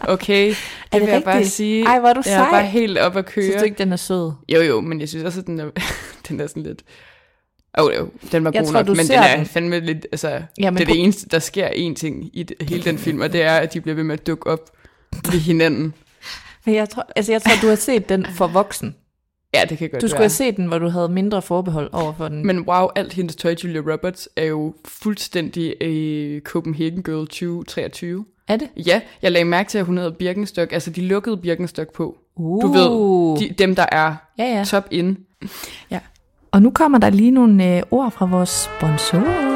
okay, 0.00 0.48
det, 0.48 0.56
det 0.92 1.00
vil 1.00 1.08
jeg 1.08 1.22
bare 1.24 1.44
sige. 1.44 1.84
Ej, 1.86 2.00
hvor 2.00 2.08
er 2.08 2.14
du 2.14 2.22
Jeg 2.26 2.32
er 2.34 2.38
sej. 2.38 2.50
bare 2.50 2.66
helt 2.66 2.98
op 2.98 3.16
at 3.16 3.26
køre. 3.26 3.44
Synes 3.44 3.56
du 3.60 3.64
ikke, 3.64 3.78
den 3.78 3.92
er 3.92 3.96
sød? 3.96 4.32
Jo, 4.48 4.60
jo, 4.60 4.80
men 4.80 5.00
jeg 5.00 5.08
synes 5.08 5.24
også, 5.24 5.40
at 5.40 5.46
den 5.46 5.60
er, 5.60 5.70
den 6.28 6.40
er 6.40 6.46
sådan 6.46 6.62
lidt... 6.62 6.82
Åh, 7.78 7.84
oh, 7.84 7.94
jo, 7.94 8.08
den 8.32 8.44
var 8.44 8.50
Jeg 8.54 8.62
god 8.62 8.72
tror, 8.72 8.82
nok, 8.82 8.96
men 8.96 9.06
den 9.06 9.10
er 9.18 9.36
den. 9.36 9.46
fandme 9.46 9.80
lidt... 9.80 10.06
Altså, 10.12 10.42
Ja, 10.60 10.70
det 10.70 10.80
er 10.80 10.84
det 10.84 11.02
eneste, 11.02 11.28
der 11.28 11.38
sker 11.38 11.68
én 11.68 11.94
ting 11.94 12.30
i 12.32 12.42
det, 12.42 12.68
hele 12.68 12.84
den 12.84 12.98
film, 12.98 13.20
og 13.20 13.32
det 13.32 13.42
er, 13.42 13.56
at 13.56 13.74
de 13.74 13.80
bliver 13.80 13.94
ved 13.94 14.04
med 14.04 14.18
at 14.18 14.26
dukke 14.26 14.46
op 14.46 14.70
ved 15.30 15.40
hinanden. 15.40 15.94
Men 16.66 16.74
jeg 16.74 16.88
tror, 16.88 17.06
altså 17.16 17.32
jeg 17.32 17.42
tror, 17.42 17.52
du 17.62 17.66
har 17.68 17.74
set 17.76 18.08
den 18.08 18.26
for 18.26 18.46
voksen. 18.46 18.94
Ja, 19.58 19.64
det 19.64 19.78
kan 19.78 19.90
godt 19.90 20.02
Du 20.02 20.08
skulle 20.08 20.18
være. 20.18 20.22
have 20.24 20.30
set 20.30 20.56
den, 20.56 20.66
hvor 20.66 20.78
du 20.78 20.88
havde 20.88 21.08
mindre 21.08 21.42
forbehold 21.42 21.90
over 21.92 22.12
for 22.18 22.28
den. 22.28 22.46
Men 22.46 22.60
wow, 22.60 22.88
alt 22.96 23.12
hendes 23.12 23.36
tøj, 23.36 23.54
Julia 23.64 23.92
Roberts, 23.92 24.28
er 24.36 24.44
jo 24.44 24.74
fuldstændig 24.84 25.74
øh, 25.82 26.40
Copenhagen 26.40 27.02
Girl 27.02 27.26
2023. 27.26 28.24
er 28.48 28.56
det? 28.56 28.68
Ja, 28.86 29.00
jeg 29.22 29.32
lagde 29.32 29.44
mærke 29.44 29.68
til, 29.68 29.78
at 29.78 29.84
hun 29.84 29.96
havde 29.96 30.12
Birkenstock, 30.12 30.72
altså 30.72 30.90
de 30.90 31.00
lukkede 31.00 31.36
Birkenstock 31.36 31.92
på. 31.92 32.16
Uh. 32.36 32.62
Du 32.62 32.66
ved, 32.68 33.48
de, 33.48 33.54
dem 33.58 33.74
der 33.74 33.86
er 33.92 34.14
Ja, 34.38 34.44
ja. 34.44 34.64
top 34.64 34.86
in. 34.90 35.18
Og 36.50 36.62
nu 36.62 36.70
kommer 36.70 36.98
der 36.98 37.10
lige 37.10 37.30
nogle 37.30 37.76
øh, 37.76 37.82
ord 37.90 38.10
fra 38.12 38.26
vores 38.26 38.48
sponsorer. 38.78 39.55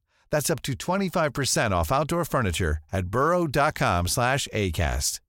That's 0.33 0.49
up 0.49 0.61
to 0.63 0.71
25% 0.73 1.73
off 1.73 1.91
outdoor 1.91 2.23
furniture 2.25 2.75
at 2.91 3.03
burrow.com 3.11 4.07
slash 4.07 4.47
ACAST. 4.53 5.21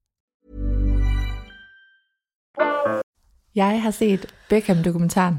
Jeg 3.54 3.82
har 3.82 3.90
set 3.90 4.26
Beckham-dokumentaren. 4.48 5.36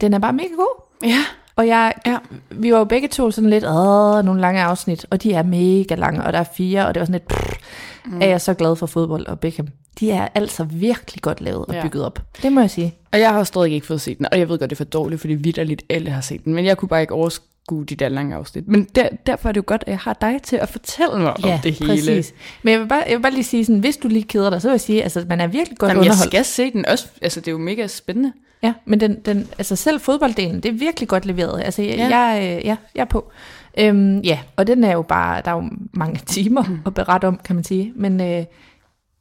Den 0.00 0.14
er 0.14 0.18
bare 0.18 0.32
mega 0.32 0.48
god. 0.56 0.82
Ja, 1.04 1.24
Og 1.56 1.66
jeg, 1.66 1.94
Ja. 2.06 2.18
vi 2.50 2.72
var 2.72 2.78
jo 2.78 2.84
begge 2.84 3.08
to 3.08 3.30
sådan 3.30 3.50
lidt, 3.50 3.64
åh, 3.64 4.24
nogle 4.24 4.40
lange 4.40 4.62
afsnit, 4.62 5.06
og 5.10 5.22
de 5.22 5.32
er 5.32 5.42
mega 5.42 5.94
lange, 5.94 6.24
og 6.24 6.32
der 6.32 6.38
er 6.38 6.44
fire, 6.56 6.86
og 6.86 6.94
det 6.94 7.00
var 7.00 7.04
sådan 7.06 7.12
lidt, 7.20 7.28
pff, 7.28 7.58
mm. 8.04 8.22
er 8.22 8.26
jeg 8.26 8.40
så 8.40 8.54
glad 8.54 8.76
for 8.76 8.86
fodbold 8.86 9.26
og 9.26 9.40
Beckham. 9.40 9.68
De 10.00 10.10
er 10.10 10.28
altså 10.34 10.64
virkelig 10.64 11.22
godt 11.22 11.40
lavet 11.40 11.66
og 11.66 11.74
Ja. 11.74 11.82
bygget 11.82 12.04
op. 12.04 12.20
Det 12.42 12.52
må 12.52 12.60
jeg 12.60 12.70
sige. 12.70 12.94
og 13.12 13.20
jeg 13.20 13.32
har 13.32 13.44
stadig 13.44 13.72
ikke 13.72 13.86
fået 13.86 14.00
set 14.00 14.18
den, 14.18 14.26
og 14.32 14.38
jeg 14.38 14.48
ved 14.48 14.58
godt, 14.58 14.70
det 14.70 14.76
er 14.76 14.84
for 14.84 14.84
dårligt, 14.84 15.20
fordi 15.20 15.34
vidderligt 15.34 15.82
alle 15.90 16.10
har 16.10 16.20
set 16.20 16.44
den, 16.44 16.54
men 16.54 16.64
jeg 16.64 16.76
kunne 16.78 16.88
bare 16.88 17.00
ikke 17.00 17.14
overskue 17.14 17.46
de 17.70 17.96
der 17.96 18.08
lange 18.08 18.34
afsnit. 18.36 18.68
Men 18.68 18.84
der, 18.84 19.08
derfor 19.26 19.48
er 19.48 19.52
det 19.52 19.56
jo 19.60 19.64
godt, 19.66 19.84
at 19.86 19.90
jeg 19.90 19.98
har 19.98 20.12
dig 20.20 20.42
til 20.42 20.56
at 20.56 20.68
fortælle 20.68 21.18
mig 21.18 21.30
om 21.44 21.58
det 21.62 21.72
hele. 21.74 21.90
præcis. 21.92 22.34
Men 22.62 22.72
jeg 22.72 22.80
vil, 22.80 22.86
bare, 22.88 23.02
jeg 23.08 23.16
vil 23.16 23.22
bare 23.22 23.32
lige 23.32 23.44
sige 23.44 23.64
sådan, 23.64 23.80
hvis 23.80 23.96
du 23.96 24.08
lige 24.08 24.22
keder 24.22 24.50
dig, 24.50 24.62
så 24.62 24.68
vil 24.68 24.72
jeg 24.72 24.80
sige, 24.80 25.02
altså, 25.02 25.24
man 25.28 25.40
er 25.40 25.46
virkelig 25.46 25.78
godt 25.78 25.88
Jamen, 25.88 26.04
jeg 26.04 26.10
underholdt. 26.10 26.32
skal 26.32 26.44
se 26.44 26.70
den 26.72 26.86
også. 26.86 27.08
Altså, 27.22 27.40
det 27.40 27.48
er 27.48 27.52
jo 27.52 27.58
mega 27.58 27.86
spændende. 27.86 28.32
Ja, 28.62 28.74
men 28.84 29.00
den, 29.00 29.20
den, 29.20 29.48
altså 29.58 29.76
selv 29.76 30.00
fodbolddelen, 30.00 30.56
det 30.60 30.68
er 30.68 30.72
virkelig 30.72 31.08
godt 31.08 31.26
leveret. 31.26 31.62
Altså, 31.64 31.82
jeg, 31.82 31.96
Ja. 31.96 32.08
ja. 32.08 32.18
Jeg, 32.18 32.58
øh, 32.58 32.66
ja, 32.66 32.76
jeg 32.94 33.00
er 33.00 33.04
på. 33.04 33.30
Øhm, 33.78 34.18
ja, 34.20 34.38
og 34.56 34.66
den 34.66 34.84
er 34.84 34.92
jo 34.92 35.02
bare, 35.02 35.42
der 35.44 35.50
er 35.50 35.54
jo 35.54 35.70
mange 35.92 36.20
timer 36.34 36.64
at 36.86 36.94
berette 36.94 37.26
om, 37.26 37.40
kan 37.44 37.56
man 37.56 37.64
sige. 37.64 37.92
Men 37.96 38.20
øh, 38.20 38.44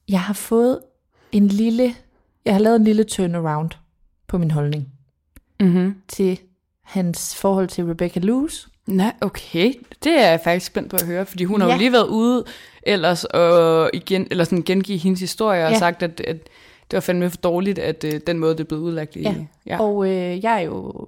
jeg 0.10 0.22
har 0.22 0.34
fået 0.34 0.80
en 1.32 1.48
lille, 1.48 1.94
jeg 2.46 2.54
har 2.54 2.60
lavet 2.60 2.76
en 2.76 2.84
lille 2.84 3.04
turnaround 3.04 3.70
på 4.28 4.38
min 4.38 4.52
holdning 4.52 4.88
Mm-hmm. 5.60 5.96
til 6.08 6.40
hans 6.92 7.36
forhold 7.36 7.68
til 7.68 7.86
Rebecca 7.86 8.20
Lewis. 8.20 8.68
Nej, 8.88 9.14
okay. 9.22 9.74
Det 10.04 10.12
er 10.12 10.30
jeg 10.30 10.40
faktisk 10.44 10.66
spændt 10.66 10.90
på 10.90 10.96
at 10.96 11.06
høre, 11.06 11.26
fordi 11.26 11.44
hun 11.44 11.62
har 11.62 11.68
Ja. 11.68 11.74
jo 11.74 11.80
lige 11.80 11.92
været 11.92 12.08
ude 12.08 12.46
ellers 12.84 13.24
og 13.26 13.90
igen, 13.94 14.28
eller 14.32 14.44
sådan 14.44 14.64
gengive 14.64 14.98
hendes 14.98 15.20
historie 15.20 15.66
og 15.66 15.72
Ja. 15.72 15.78
sagt, 15.80 16.04
at, 16.04 16.20
at 16.22 16.38
det 16.92 16.98
var 16.98 17.00
fandme 17.00 17.30
for 17.30 17.38
dårligt, 17.38 17.80
at 17.80 18.04
uh, 18.04 18.12
den 18.28 18.40
måde, 18.40 18.58
det 18.58 18.68
blev 18.68 18.80
udlagt 18.80 19.16
i. 19.16 19.22
Ja. 19.22 19.36
ja. 19.66 19.82
Og 19.82 20.06
øh, 20.10 20.44
jeg 20.44 20.56
er 20.56 20.60
jo, 20.60 21.08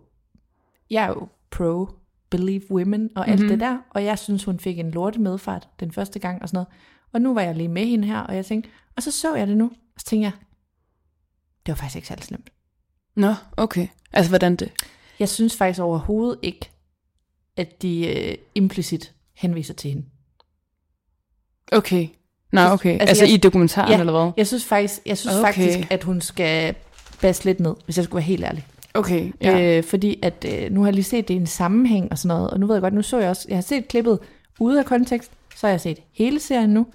jeg 0.90 1.04
er 1.04 1.08
jo 1.08 1.28
pro 1.52 1.88
believe 2.30 2.72
women 2.72 3.10
og 3.16 3.28
alt 3.28 3.40
Mhm. 3.40 3.44
mm-hmm. 3.46 3.60
det 3.60 3.68
der, 3.68 3.78
og 3.90 4.04
jeg 4.06 4.20
synes, 4.20 4.44
hun 4.44 4.60
fik 4.60 4.80
en 4.80 4.92
lorte 4.92 5.22
medfart 5.22 5.68
den 5.80 5.92
første 5.92 6.20
gang 6.20 6.42
og 6.42 6.50
sådan 6.50 6.56
noget. 6.58 6.68
Og 7.14 7.22
nu 7.22 7.34
var 7.34 7.42
jeg 7.42 7.56
lige 7.56 7.68
med 7.70 7.86
hende 7.86 8.08
her, 8.08 8.20
og 8.20 8.36
jeg 8.36 8.46
tænkte, 8.46 8.70
og 8.96 9.04
så 9.04 9.12
så 9.12 9.36
jeg 9.36 9.48
det 9.48 9.58
nu, 9.58 9.66
og 9.66 10.00
så 10.02 10.06
tænkte 10.06 10.24
jeg, 10.24 10.32
det 11.66 11.72
var 11.72 11.76
faktisk 11.76 11.96
ikke 11.96 12.08
særlig 12.08 12.24
slemt. 12.24 12.50
Nå, 13.16 13.34
okay. 13.58 13.88
Altså, 14.14 14.32
hvordan 14.32 14.56
det? 14.56 14.72
Jeg 15.24 15.30
synes 15.30 15.56
faktisk 15.58 15.82
overhovedet 15.82 16.40
ikke, 16.42 16.70
at 17.58 17.82
de 17.82 18.08
øh, 18.08 18.36
implicit 18.56 19.14
henviser 19.34 19.74
til 19.74 19.90
hende. 19.92 20.06
Okay. 21.72 22.08
Nå, 22.52 22.62
okay. 22.62 22.92
Altså, 22.92 23.08
Altså, 23.08 23.26
jeg- 23.26 23.34
i 23.34 23.38
dokumentaren, 23.38 23.92
Ja. 23.92 24.00
eller 24.00 24.12
hvad? 24.24 24.32
Jeg 24.38 24.48
synes 24.48 24.66
faktisk, 24.66 25.00
jeg 25.06 25.18
synes 25.18 25.36
Okay. 25.36 25.46
faktisk 25.54 25.92
at 25.92 26.04
hun 26.04 26.22
skal 26.22 26.76
basse 27.22 27.46
lidt 27.46 27.60
ned, 27.60 27.76
hvis 27.86 27.98
jeg 27.98 28.06
skulle 28.06 28.16
være 28.16 28.24
helt 28.24 28.44
ærlig. 28.44 28.66
Okay. 28.94 29.32
Ja. 29.42 29.78
Øh, 29.78 29.84
fordi 29.84 30.20
at 30.22 30.46
øh, 30.54 30.72
nu 30.72 30.80
har 30.82 30.88
jeg 30.88 30.94
lige 30.94 31.04
set 31.04 31.28
det 31.28 31.34
i 31.34 31.38
en 31.38 31.48
sammenhæng 31.48 32.12
og 32.12 32.18
sådan 32.18 32.38
noget, 32.38 32.52
og 32.52 32.60
nu 32.60 32.68
ved 32.68 32.76
jeg 32.76 32.82
godt, 32.82 32.94
nu 32.94 33.02
så 33.02 33.20
jeg 33.20 33.30
også, 33.30 33.46
jeg 33.48 33.58
har 33.58 33.62
set 33.62 33.88
klippet 33.88 34.20
ude 34.60 34.80
af 34.80 34.86
kontekst, 34.86 35.32
så 35.56 35.68
har 35.68 35.72
jeg 35.72 35.82
set 35.82 36.00
hele 36.14 36.40
serien 36.40 36.70
nu, 36.70 36.88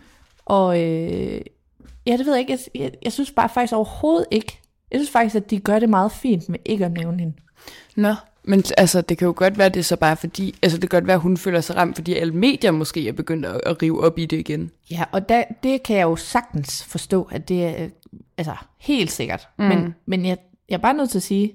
og 0.45 0.81
øh, 0.83 1.41
ja, 2.07 2.17
det 2.17 2.27
ved 2.27 2.33
jeg 2.33 2.41
ikke, 2.41 2.53
jeg, 2.53 2.59
jeg, 2.83 2.93
jeg 3.03 3.13
synes 3.13 3.31
bare 3.31 3.49
faktisk 3.49 3.73
overhovedet 3.73 4.27
ikke, 4.31 4.59
jeg 4.91 4.99
synes 5.01 5.11
faktisk, 5.11 5.35
at 5.35 5.51
de 5.51 5.59
gør 5.61 5.79
det 5.79 5.89
meget 5.89 6.13
fint 6.13 6.49
med 6.49 6.59
ikke 6.65 6.85
at 6.85 6.93
nævne 6.93 7.19
hende. 7.21 7.35
Nå, 7.97 8.15
men 8.45 8.65
altså, 8.77 9.01
det 9.01 9.19
kan 9.19 9.27
jo 9.27 9.35
godt 9.37 9.59
være, 9.59 9.69
det 9.69 9.77
er 9.81 9.85
så 9.85 9.97
bare 9.97 10.17
fordi, 10.17 10.55
altså 10.63 10.79
det 10.79 10.91
kan 10.91 10.97
godt 10.97 11.07
være, 11.07 11.15
at 11.15 11.21
hun 11.21 11.37
føler 11.37 11.61
sig 11.61 11.77
ramt, 11.77 11.97
fordi 11.97 12.15
alle 12.15 12.35
medier 12.35 12.71
måske 12.71 13.09
er 13.09 13.13
begyndt 13.13 13.47
at, 13.47 13.61
at 13.67 13.83
rive 13.83 14.05
op 14.05 14.19
i 14.19 14.27
det 14.27 14.39
igen. 14.39 14.71
Ja, 14.91 15.05
og 15.13 15.29
der, 15.29 15.45
det 15.63 15.83
kan 15.83 15.97
jeg 15.97 16.03
jo 16.03 16.17
sagtens 16.17 16.85
forstå, 16.85 17.29
at 17.33 17.49
det 17.49 17.65
er, 17.65 17.85
øh, 17.85 17.89
altså 18.39 18.55
helt 18.79 19.11
sikkert, 19.13 19.49
mm. 19.59 19.65
men, 19.65 19.95
men 20.07 20.27
jeg, 20.27 20.39
jeg 20.69 20.75
er 20.75 20.79
bare 20.81 20.95
nødt 20.95 21.11
til 21.11 21.19
at 21.19 21.23
sige, 21.23 21.53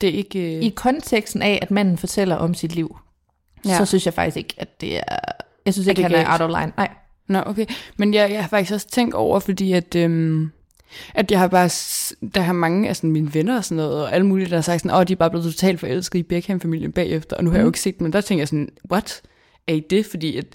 Det 0.00 0.08
er 0.08 0.12
ikke... 0.12 0.56
Øh... 0.56 0.62
i 0.62 0.68
konteksten 0.68 1.42
af, 1.42 1.58
at 1.62 1.70
manden 1.70 1.98
fortæller 1.98 2.36
om 2.36 2.54
sit 2.54 2.74
liv, 2.74 2.96
Ja. 3.64 3.78
så 3.78 3.84
synes 3.84 4.06
jeg 4.06 4.14
faktisk 4.14 4.36
ikke, 4.36 4.54
at 4.58 4.80
det 4.80 4.96
er, 4.96 5.02
jeg 5.64 5.74
synes 5.74 5.86
ikke, 5.88 6.02
det 6.02 6.10
han 6.10 6.26
er 6.26 6.32
out 6.32 6.40
of 6.40 6.60
line. 6.60 6.72
Nej. 6.76 6.88
Nå, 7.28 7.42
okay. 7.46 7.66
Men 7.96 8.14
jeg, 8.14 8.30
jeg 8.32 8.40
har 8.40 8.48
faktisk 8.48 8.72
også 8.72 8.88
tænkt 8.88 9.14
over, 9.14 9.40
fordi 9.40 9.72
at, 9.72 9.94
øhm, 9.94 10.50
At 11.14 11.30
jeg 11.30 11.38
har 11.40 11.48
bare, 11.48 11.68
der 12.34 12.40
har 12.40 12.52
mange 12.52 12.88
af 12.88 12.96
sådan 12.96 13.10
mine 13.12 13.34
venner 13.34 13.56
og 13.56 13.64
sådan 13.64 13.76
noget, 13.76 14.02
og 14.02 14.14
alle 14.14 14.26
mulige, 14.26 14.50
der 14.50 14.54
har 14.56 14.62
sagt 14.62 14.82
sådan, 14.82 14.96
åh, 14.96 15.04
de 15.08 15.12
er 15.12 15.16
bare 15.16 15.30
blevet 15.30 15.44
totalt 15.44 15.80
forelsket 15.80 16.18
i 16.18 16.22
Beckham-familien 16.22 16.92
bagefter, 16.92 17.36
og 17.36 17.44
nu 17.44 17.50
har 17.50 17.56
jeg 17.56 17.62
jo 17.62 17.68
ikke 17.68 17.80
set 17.80 17.98
dem, 17.98 18.04
men 18.04 18.12
der 18.12 18.20
tænker 18.20 18.40
jeg 18.40 18.48
sådan, 18.48 18.68
what? 18.92 19.22
Er 19.66 19.72
I 19.74 19.80
det? 19.80 20.06
Fordi 20.06 20.36
at, 20.36 20.46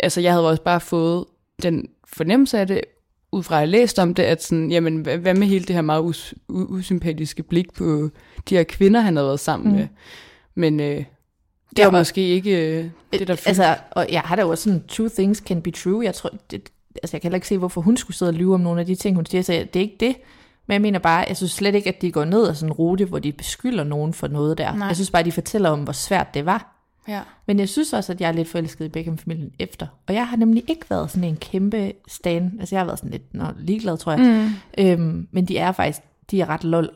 altså 0.00 0.20
jeg 0.20 0.32
havde 0.32 0.48
også 0.48 0.62
bare 0.62 0.80
fået 0.80 1.24
den 1.62 1.88
fornemmelse 2.06 2.58
af 2.58 2.66
det, 2.66 2.80
ud 3.32 3.42
fra 3.42 3.54
at 3.56 3.60
jeg 3.60 3.68
læste 3.68 4.02
om 4.02 4.14
det, 4.14 4.22
at 4.22 4.42
sådan, 4.42 4.70
jamen, 4.70 4.96
hvad, 4.96 5.34
med 5.34 5.46
hele 5.46 5.64
det 5.64 5.74
her 5.74 5.82
meget 5.82 6.02
us, 6.02 6.34
usympatiske 6.48 7.42
blik 7.42 7.72
på 7.72 8.10
de 8.48 8.56
her 8.56 8.62
kvinder, 8.64 9.00
han 9.00 9.16
havde 9.16 9.26
været 9.26 9.40
sammen 9.40 9.70
mm. 9.72 9.76
med? 9.78 9.88
Men 10.54 10.80
øh, 10.80 11.04
det 11.76 11.82
er 11.82 11.86
og- 11.86 11.92
måske 11.92 12.20
ikke 12.28 12.78
øh, 12.78 12.84
det, 13.12 13.28
der 13.28 13.34
fyldte. 13.34 13.48
Altså, 13.48 13.76
og 13.90 14.06
jeg 14.12 14.20
har 14.20 14.36
da 14.36 14.42
jo 14.42 14.48
også 14.50 14.64
sådan, 14.64 14.82
two 14.88 15.08
things 15.08 15.38
can 15.38 15.62
be 15.62 15.70
true. 15.70 16.04
Jeg 16.04 16.14
tror, 16.14 16.30
det, 16.50 16.68
altså 17.06 17.16
jeg 17.16 17.20
kan 17.20 17.28
heller 17.28 17.36
ikke 17.36 17.48
se, 17.48 17.58
hvorfor 17.58 17.80
hun 17.80 17.96
skulle 17.96 18.16
sidde 18.16 18.30
og 18.30 18.34
lyve 18.34 18.54
om 18.54 18.60
nogle 18.60 18.80
af 18.80 18.86
de 18.86 18.94
ting, 18.94 19.16
hun 19.16 19.26
siger, 19.26 19.42
så 19.42 19.52
det 19.52 19.76
er 19.76 19.80
ikke 19.80 19.96
det. 20.00 20.16
Men 20.66 20.72
jeg 20.72 20.82
mener 20.82 20.98
bare, 20.98 21.24
jeg 21.28 21.36
synes 21.36 21.52
slet 21.52 21.74
ikke, 21.74 21.88
at 21.88 22.02
de 22.02 22.12
går 22.12 22.24
ned 22.24 22.48
ad 22.48 22.54
sådan 22.54 22.68
en 22.68 22.72
rute, 22.72 23.04
hvor 23.04 23.18
de 23.18 23.32
beskylder 23.32 23.84
nogen 23.84 24.14
for 24.14 24.28
noget 24.28 24.58
der. 24.58 24.74
Nej. 24.74 24.86
Jeg 24.86 24.96
synes 24.96 25.10
bare, 25.10 25.22
de 25.22 25.32
fortæller 25.32 25.70
om, 25.70 25.82
hvor 25.82 25.92
svært 25.92 26.34
det 26.34 26.46
var. 26.46 26.76
ja. 27.08 27.20
Men 27.46 27.58
jeg 27.58 27.68
synes 27.68 27.92
også, 27.92 28.12
at 28.12 28.20
jeg 28.20 28.28
er 28.28 28.32
lidt 28.32 28.48
forelsket 28.48 28.84
i 28.84 28.88
Beckham-familien 28.88 29.50
efter. 29.58 29.86
Og 30.08 30.14
jeg 30.14 30.28
har 30.28 30.36
nemlig 30.36 30.64
ikke 30.66 30.90
været 30.90 31.10
sådan 31.10 31.24
en 31.28 31.36
kæmpe 31.36 31.92
stan. 32.08 32.56
Altså 32.60 32.74
jeg 32.74 32.80
har 32.80 32.86
været 32.86 32.98
sådan 32.98 33.10
lidt 33.10 33.34
nå, 33.34 33.44
ligeglad, 33.58 33.96
tror 33.98 34.12
jeg. 34.12 34.20
Mm. 34.20 34.84
Øhm, 34.84 35.28
men 35.32 35.44
de 35.44 35.58
er 35.58 35.72
faktisk, 35.72 36.00
de 36.30 36.40
er 36.40 36.48
ret 36.48 36.64
lol. 36.64 36.90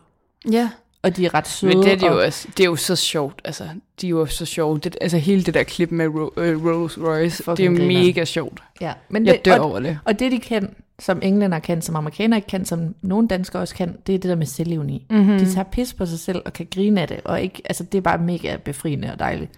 ja. 0.51 0.71
Og 1.03 1.17
de 1.17 1.27
er 1.27 1.35
ret 1.35 1.49
søde. 1.49 1.75
Men 1.75 1.83
det 1.83 2.03
er, 2.03 2.11
og, 2.11 2.17
jo 2.17 2.25
også, 2.25 2.49
det 2.57 2.61
er 2.61 2.65
jo 2.65 2.77
så 2.77 2.97
sjovt, 2.97 3.43
altså, 3.45 3.65
de 4.01 4.07
er 4.07 4.11
jo 4.11 4.27
så 4.27 4.47
sjove. 4.47 4.79
Det, 4.79 4.97
altså 5.01 5.19
hele 5.19 5.43
det 5.43 5.55
der 5.55 5.63
klip 5.63 5.91
med 5.91 6.07
Ro, 6.07 6.33
øh, 6.37 6.67
Rolls 6.67 6.99
Royce, 6.99 7.43
det 7.51 7.61
er 7.61 7.65
jo 7.65 7.71
mega 7.71 8.25
sjovt. 8.25 8.61
Ja, 8.81 8.93
men 9.09 9.27
Jeg 9.27 9.35
det, 9.35 9.45
dør 9.45 9.59
og, 9.59 9.71
over 9.71 9.81
det. 9.81 9.99
Og 10.05 10.19
det, 10.19 10.33
de 10.33 10.39
kan, 10.39 10.75
som 10.99 11.21
englænder 11.23 11.59
kan, 11.59 11.83
som 11.83 11.97
amerikanere 11.97 12.39
ikke 12.39 12.49
kan, 12.49 12.65
som 12.65 12.95
nogle 13.03 13.29
danskere 13.29 13.63
også 13.63 13.75
kan, 13.75 13.97
det 14.07 14.15
er 14.15 14.19
det 14.19 14.29
der 14.29 14.35
med 14.35 14.47
selvivni. 14.47 15.07
Mhm. 15.11 15.19
Mm-hmm. 15.19 15.39
De 15.39 15.53
tager 15.53 15.65
pis 15.65 15.93
på 15.95 16.07
sig 16.07 16.19
selv 16.19 16.43
og 16.45 16.53
kan 16.53 16.67
grine 16.75 17.01
af 17.01 17.09
det, 17.09 17.21
og 17.25 17.43
ikke, 17.43 17.63
altså 17.65 17.85
det 17.85 17.99
er 17.99 18.03
bare 18.03 18.19
mega 18.19 18.57
befriende 18.57 19.13
og 19.13 19.19
dejligt. 19.19 19.51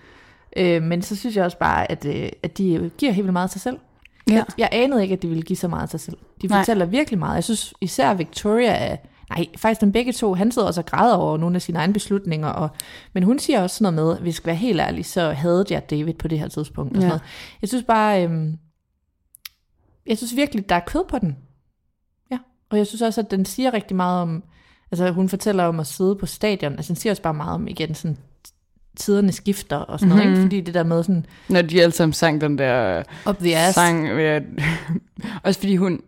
Øh, 0.57 0.83
men 0.83 1.03
så 1.03 1.17
synes 1.17 1.37
jeg 1.37 1.45
også 1.45 1.59
bare, 1.59 1.91
at, 1.91 2.05
øh, 2.05 2.29
at 2.43 2.59
de 2.59 2.91
giver 2.99 3.13
helt 3.13 3.25
vildt 3.25 3.33
meget 3.33 3.47
af 3.47 3.51
sig 3.51 3.61
selv. 3.61 3.79
Ja. 4.29 4.35
Jeg, 4.35 4.45
jeg 4.59 4.69
anede 4.73 5.03
ikke, 5.03 5.13
at 5.13 5.23
de 5.23 5.29
ville 5.29 5.43
give 5.43 5.57
så 5.57 5.69
meget 5.69 5.83
af 5.83 5.89
sig 5.89 6.01
selv. 6.01 6.17
De 6.43 6.47
Nej. 6.47 6.59
fortæller 6.59 6.85
virkelig 6.85 7.19
meget. 7.19 7.35
Jeg 7.35 7.45
synes 7.45 7.75
især 7.81 8.15
Victoria 8.15 8.71
er... 8.71 8.97
Nej, 9.37 9.47
faktisk 9.57 9.81
dem 9.81 9.93
begge 9.93 10.13
to, 10.13 10.35
han 10.35 10.53
sidder 10.53 10.69
også 10.69 10.81
og 10.81 10.87
græder 10.87 11.15
over 11.15 11.37
nogle 11.39 11.57
af 11.57 11.63
sine 11.63 11.79
egne 11.79 11.93
beslutninger, 11.93 12.49
og, 12.49 12.69
men 13.13 13.23
hun 13.23 13.39
siger 13.39 13.63
også 13.63 13.77
sådan 13.77 13.95
noget 13.95 14.09
med, 14.15 14.21
hvis 14.21 14.29
jeg 14.29 14.35
skal 14.35 14.47
være 14.47 14.57
helt 14.57 14.81
ærlig, 14.81 15.05
så 15.07 15.31
havde 15.33 15.65
jeg 15.71 15.91
David 15.91 16.15
på 16.15 16.29
det 16.29 16.39
her 16.39 16.49
tidspunkt. 16.49 16.91
Og 16.91 16.95
sådan 16.97 17.03
Ja. 17.03 17.09
noget. 17.09 17.23
Jeg 17.63 17.69
synes 17.69 17.85
bare, 17.85 18.25
øhm, 18.25 18.59
jeg 20.07 20.17
synes 20.19 20.37
virkelig, 20.37 20.69
der 20.69 20.75
er 20.75 20.81
kød 20.87 21.05
på 21.09 21.19
den. 21.19 21.37
Ja, 22.31 22.39
og 22.71 22.79
jeg 22.79 22.87
synes 22.87 23.03
også, 23.03 23.21
at 23.21 23.31
den 23.31 23.45
siger 23.45 23.75
rigtig 23.75 23.97
meget 23.97 24.23
om, 24.23 24.45
altså 24.91 25.11
hun 25.11 25.29
fortæller 25.29 25.65
om 25.65 25.81
at 25.81 25.87
sidde 25.87 26.17
på 26.17 26.27
stadion, 26.27 26.73
altså 26.73 26.89
den 26.89 26.97
siger 26.97 27.13
også 27.13 27.23
bare 27.23 27.35
meget 27.35 27.55
om, 27.55 27.69
igen, 27.69 27.95
sådan 27.95 28.17
tiderne 28.97 29.33
skifter 29.33 29.77
og 29.77 30.01
sådan 30.01 30.09
noget, 30.09 30.25
Mhm. 30.25 30.33
ikke? 30.33 30.43
fordi 30.43 30.61
det 30.61 30.75
der 30.75 30.83
med 30.83 31.03
sådan, 31.03 31.27
Når 31.49 31.63
de 31.63 31.83
alle 31.83 31.93
sammen 31.93 32.13
sang 32.13 32.41
den 32.41 32.59
der 32.59 33.03
up 33.29 33.37
the 33.39 33.57
ass, 33.57 33.75
sang, 33.75 34.09
at, 34.09 34.43
også 35.45 35.61
fordi 35.61 35.77
hun, 35.77 36.01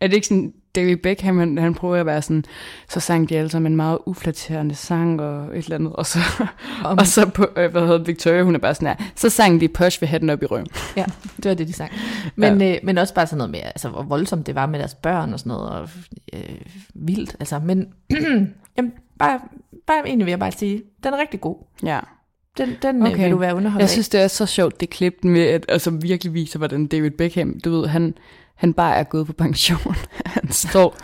er 0.00 0.06
det 0.06 0.14
ikke 0.14 0.26
sådan, 0.26 0.52
David 0.78 0.96
Beckham, 0.96 1.38
han, 1.38 1.58
han 1.58 1.74
prøver 1.74 1.96
at 1.96 2.06
være 2.06 2.22
sådan, 2.22 2.44
så 2.88 3.00
sang 3.00 3.28
de 3.28 3.38
alle 3.38 3.50
sammen 3.50 3.72
en 3.72 3.76
meget 3.76 3.98
uflatterende 4.06 4.74
sang 4.74 5.20
og 5.20 5.56
et 5.56 5.64
eller 5.64 5.76
andet, 5.76 5.92
og 5.92 6.06
så, 6.06 6.18
og 6.84 7.06
så 7.06 7.28
på, 7.28 7.46
øh, 7.56 7.70
hvad 7.70 7.82
hedder 7.82 7.98
Victoria, 7.98 8.42
hun 8.42 8.54
er 8.54 8.58
bare 8.58 8.74
sådan 8.74 8.88
her, 8.88 9.06
så 9.14 9.30
sang 9.30 9.60
de 9.60 9.68
Push 9.68 10.02
ved 10.02 10.08
hatten 10.08 10.30
op 10.30 10.42
i 10.42 10.46
røven. 10.46 10.66
Ja, 10.96 11.04
det 11.36 11.44
var 11.44 11.54
det, 11.54 11.68
de 11.68 11.72
sang. 11.72 11.92
Men, 12.36 12.60
ja. 12.60 12.74
øh, 12.74 12.78
men 12.82 12.98
også 12.98 13.14
bare 13.14 13.26
sådan 13.26 13.38
noget 13.38 13.50
med, 13.50 13.60
altså, 13.64 13.88
hvor 13.88 14.02
voldsomt 14.02 14.46
det 14.46 14.54
var 14.54 14.66
med 14.66 14.78
deres 14.78 14.94
børn 14.94 15.32
og 15.32 15.38
sådan 15.38 15.50
noget, 15.50 15.70
og 15.70 15.88
øh, 16.32 16.56
vildt, 16.94 17.36
altså. 17.40 17.58
Men 17.58 17.86
jamen, 18.76 18.92
bare, 19.18 19.40
bare 19.86 20.06
egentlig 20.06 20.26
vil 20.26 20.32
jeg 20.32 20.38
bare 20.38 20.52
sige, 20.52 20.82
den 21.04 21.14
er 21.14 21.18
rigtig 21.18 21.40
god. 21.40 21.56
Ja. 21.82 22.00
Den, 22.58 22.76
den 22.82 23.02
okay. 23.02 23.22
vil 23.22 23.30
du 23.30 23.36
være 23.36 23.54
underholdt 23.54 23.80
Jeg 23.80 23.90
synes, 23.90 24.08
det 24.08 24.20
er 24.20 24.28
så 24.28 24.46
sjovt, 24.46 24.80
det 24.80 24.90
klip 24.90 25.14
med, 25.22 25.42
at 25.42 25.66
altså, 25.68 25.90
virkelig 25.90 26.34
viser, 26.34 26.58
hvordan 26.58 26.86
David 26.86 27.10
Beckham, 27.10 27.60
du 27.64 27.70
ved, 27.70 27.86
han, 27.86 28.14
han 28.58 28.72
bare 28.72 28.96
er 28.96 29.04
gået 29.04 29.26
på 29.26 29.32
pension. 29.32 29.96
han 30.26 30.52
står, 30.52 30.96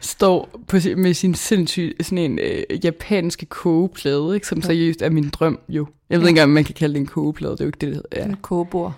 står 0.00 0.60
på, 0.68 0.76
med 0.96 1.14
sin 1.14 1.34
sindssyge, 1.34 1.94
sådan 2.00 2.18
en 2.18 2.38
øh, 2.38 2.84
japanske 2.84 3.46
kogeplade, 3.46 4.34
ikke, 4.34 4.46
som 4.46 4.62
seriøst 4.62 5.02
er 5.02 5.10
min 5.10 5.28
drøm, 5.28 5.58
jo. 5.68 5.86
Jeg 6.10 6.18
ved 6.18 6.26
ikke 6.26 6.30
engang, 6.30 6.44
om 6.44 6.50
man 6.50 6.64
kan 6.64 6.74
kalde 6.74 6.94
det 6.94 7.00
en 7.00 7.06
kogeplade, 7.06 7.52
det 7.52 7.60
er 7.60 7.64
jo 7.64 7.68
ikke 7.68 7.78
det, 7.78 7.88
det 7.88 7.94
hedder. 7.94 8.08
Ja. 8.16 8.24
En 8.24 8.36
kogebord. 8.42 8.92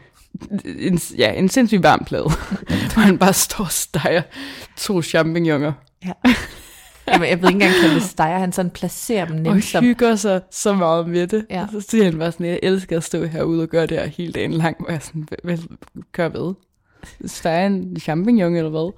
En, 0.79 1.01
ja, 1.19 1.33
en 1.33 1.49
sindssygt 1.49 1.83
varm 1.83 2.05
plade, 2.05 2.25
hvor 2.95 3.01
han 3.01 3.19
bare 3.19 3.33
står 3.33 3.65
og 3.65 3.73
steger 3.73 4.23
to 4.77 5.03
champignoner, 5.03 5.73
Ja. 6.05 6.13
Jamen, 7.09 7.29
jeg 7.29 7.43
ved 7.43 7.49
ikke 7.49 7.57
engang, 7.57 7.73
kalde 7.81 7.95
det 7.95 8.03
steger. 8.03 8.39
Han 8.39 8.53
sådan 8.53 8.71
placerer 8.71 9.25
dem 9.25 9.37
og 9.37 9.43
nænsomt. 9.43 9.87
hygger 9.87 10.17
sig 10.17 10.41
så 10.51 10.75
meget 10.75 11.09
med 11.09 11.27
det. 11.27 11.47
Ja. 11.51 11.63
Og 11.63 11.69
så 11.73 11.81
siger 11.91 12.05
han 12.05 12.19
bare 12.19 12.33
sådan, 12.33 12.47
jeg 12.47 12.61
elsker 12.63 12.97
at 12.97 13.05
stå 13.05 13.25
herude 13.25 13.63
og 13.63 13.69
gøre 13.69 13.87
det 13.87 13.99
her 13.99 14.07
hele 14.07 14.33
dagen 14.33 14.53
lang, 14.53 14.77
hvor 14.79 14.91
jeg 14.91 15.03
sådan, 15.03 15.29
hvad, 15.29 15.39
hvad 15.43 15.59
gør 16.13 16.29
hvad? 16.29 16.55
Stege 17.27 17.67
en 17.67 17.97
champignon 18.01 18.57
eller 18.57 18.71
hvad? 18.71 18.93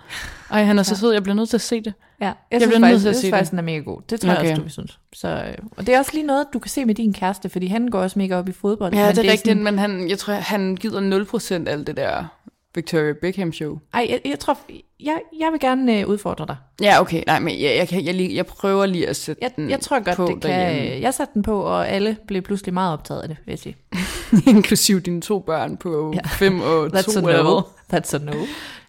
Ej, 0.51 0.63
han 0.65 0.79
er 0.79 0.83
så 0.83 0.97
sød, 0.97 1.13
jeg 1.13 1.23
bliver 1.23 1.37
nødt 1.37 1.49
til 1.49 1.57
at 1.57 1.61
se 1.61 1.81
det. 1.81 1.95
Ja, 2.21 2.27
jeg, 2.27 2.35
Jeg 2.53 2.61
synes 2.61 2.69
bliver 2.71 2.79
nødt 2.79 2.91
faktisk, 2.91 3.03
til 3.03 3.09
at 3.09 3.15
jeg 3.15 3.21
se 3.21 3.31
faktisk, 3.31 3.51
den 3.51 3.59
er 3.59 3.63
mega 3.63 3.79
god. 3.79 4.01
Det 4.11 4.21
tror 4.21 4.29
jeg 4.31 4.39
Okay. 4.39 4.51
også, 4.51 4.57
du 4.57 4.63
vil 4.63 4.71
synes. 4.73 4.99
Så, 5.13 5.29
øh, 5.29 5.55
og 5.77 5.87
det 5.87 5.95
er 5.95 5.99
også 5.99 6.11
lige 6.15 6.27
noget, 6.27 6.47
du 6.53 6.59
kan 6.59 6.71
se 6.71 6.85
med 6.85 6.95
din 6.95 7.13
kæreste, 7.13 7.49
fordi 7.49 7.67
han 7.67 7.89
går 7.89 7.99
også 8.01 8.19
mega 8.19 8.37
op 8.37 8.49
i 8.49 8.53
fodbold. 8.53 8.95
Ja, 8.95 9.07
men 9.07 9.17
det 9.17 9.27
er 9.27 9.33
rigtigt, 9.33 9.49
Sådan, 9.49 9.65
men 9.65 9.79
han, 9.79 10.09
jeg 10.11 10.19
tror, 10.19 10.35
han 10.35 10.77
gider 10.77 11.25
0% 11.61 11.69
af 11.69 11.73
alt 11.73 11.87
det 11.87 11.97
der 11.97 12.25
Victoria 12.75 13.13
Beckham 13.21 13.53
show. 13.53 13.79
ej, 13.95 14.07
jeg, 14.11 14.21
jeg 14.25 14.39
tror, 14.39 14.59
jeg, 15.01 15.19
jeg 15.41 15.53
vil 15.53 15.61
gerne 15.61 16.01
øh, 16.01 16.09
udfordre 16.09 16.47
dig. 16.47 16.57
Ja, 16.83 17.01
okay, 17.01 17.23
nej, 17.27 17.39
men 17.39 17.61
jeg, 17.61 17.77
jeg, 17.77 17.89
kan, 17.89 18.05
jeg, 18.05 18.15
lige- 18.15 18.35
jeg 18.37 18.47
prøver 18.47 18.87
lige 18.87 19.09
at 19.09 19.17
sætte 19.17 19.43
Jeg, 19.43 19.51
den 19.57 19.71
jeg 19.71 19.81
tror 19.81 20.01
godt, 20.05 20.17
på 20.17 20.27
det 20.27 20.41
kan. 20.43 20.51
derhjemme. 20.51 21.01
Jeg 21.03 21.15
satte 21.15 21.35
den 21.35 21.43
på, 21.43 21.61
og 21.61 21.89
alle 21.89 22.17
blev 22.27 22.43
pludselig 22.43 22.75
meget 22.75 22.93
optaget 22.93 23.23
af 23.23 23.29
det, 23.29 23.37
vil 23.47 23.53
jeg 23.53 23.59
sige. 23.59 23.77
Inklusiv 24.53 25.01
dine 25.01 25.21
to 25.21 25.39
børn 25.39 25.77
på 25.77 26.13
Ja. 26.15 26.21
5 26.29 26.61
og 26.61 26.93
2 26.93 26.99
That's 26.99 27.19
a 27.19 27.21
no. 27.43 27.61
That's 27.95 28.15
a 28.15 28.19
no. 28.19 28.33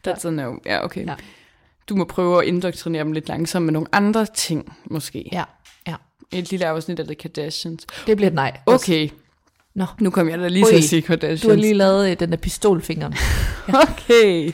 That's 0.07 0.27
a 0.27 0.31
no. 0.31 0.53
Ja, 0.65 0.83
okay. 0.85 1.05
Ja. 1.07 1.15
Du 1.89 1.95
må 1.95 2.03
prøve 2.03 2.41
at 2.41 2.47
indoktrinere 2.47 3.03
dem 3.03 3.11
lidt 3.11 3.27
langsomt 3.27 3.65
med 3.65 3.73
nogle 3.73 3.87
andre 3.91 4.25
ting, 4.25 4.77
måske. 4.85 5.29
Ja, 5.31 5.43
ja. 5.87 5.95
Et 6.33 6.51
lille 6.51 6.65
afsnit 6.65 6.99
af 6.99 7.05
The 7.05 7.15
Kardashians. 7.15 7.85
Det 8.07 8.17
bliver 8.17 8.29
et 8.29 8.35
nej. 8.35 8.57
Okay, 8.65 9.09
Nå, 9.75 9.85
nu 9.99 10.09
kom 10.09 10.29
jeg 10.29 10.39
da 10.39 10.47
lige 10.47 10.65
til 10.65 10.75
at 10.75 10.83
sige 10.83 11.01
Kardashians. 11.01 11.41
du 11.41 11.49
har 11.49 11.55
lige 11.55 11.73
lavet 11.73 12.11
øh, 12.11 12.19
den 12.19 12.31
der 12.31 12.37
pistolfingeren. 12.37 13.13
Okay. 13.89 14.51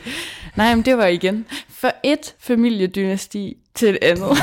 Nej, 0.58 0.76
men 0.76 0.86
det 0.86 0.98
var 0.98 1.06
igen. 1.08 1.46
For 1.70 1.92
et 2.04 2.36
familiedynasti 2.40 3.58
til 3.76 3.90
et 3.90 3.98
andet. 4.02 4.30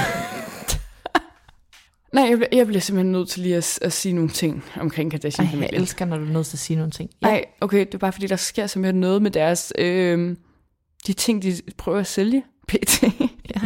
Nej, 2.12 2.24
jeg 2.24 2.36
bliver, 2.38 2.48
jeg 2.52 2.66
bliver 2.66 2.80
simpelthen 2.80 3.12
nødt 3.12 3.28
til 3.28 3.42
lige 3.42 3.56
at, 3.56 3.78
at 3.82 3.92
sige 3.92 4.12
nogle 4.12 4.30
ting 4.30 4.64
omkring 4.80 5.06
Ej, 5.06 5.12
jeg 5.14 5.20
Kardashian-familien. 5.20 5.74
elsker, 5.80 6.04
når 6.04 6.16
du 6.18 6.24
er 6.24 6.28
nødt 6.28 6.46
til 6.46 6.56
at 6.56 6.60
sige 6.60 6.76
nogle 6.76 6.90
ting. 6.92 7.10
Nej, 7.20 7.44
okay, 7.60 7.78
det 7.80 7.94
er 7.94 7.98
bare 7.98 8.12
fordi, 8.12 8.26
der 8.26 8.36
sker 8.36 8.66
simpelthen 8.66 9.00
noget 9.00 9.22
med 9.22 9.30
deres... 9.30 9.72
Øh, 9.78 10.36
de 11.06 11.12
ting, 11.12 11.42
de 11.42 11.56
prøver 11.78 11.98
at 11.98 12.06
sælge. 12.06 12.42
PT. 12.68 13.02
Ja. 13.02 13.60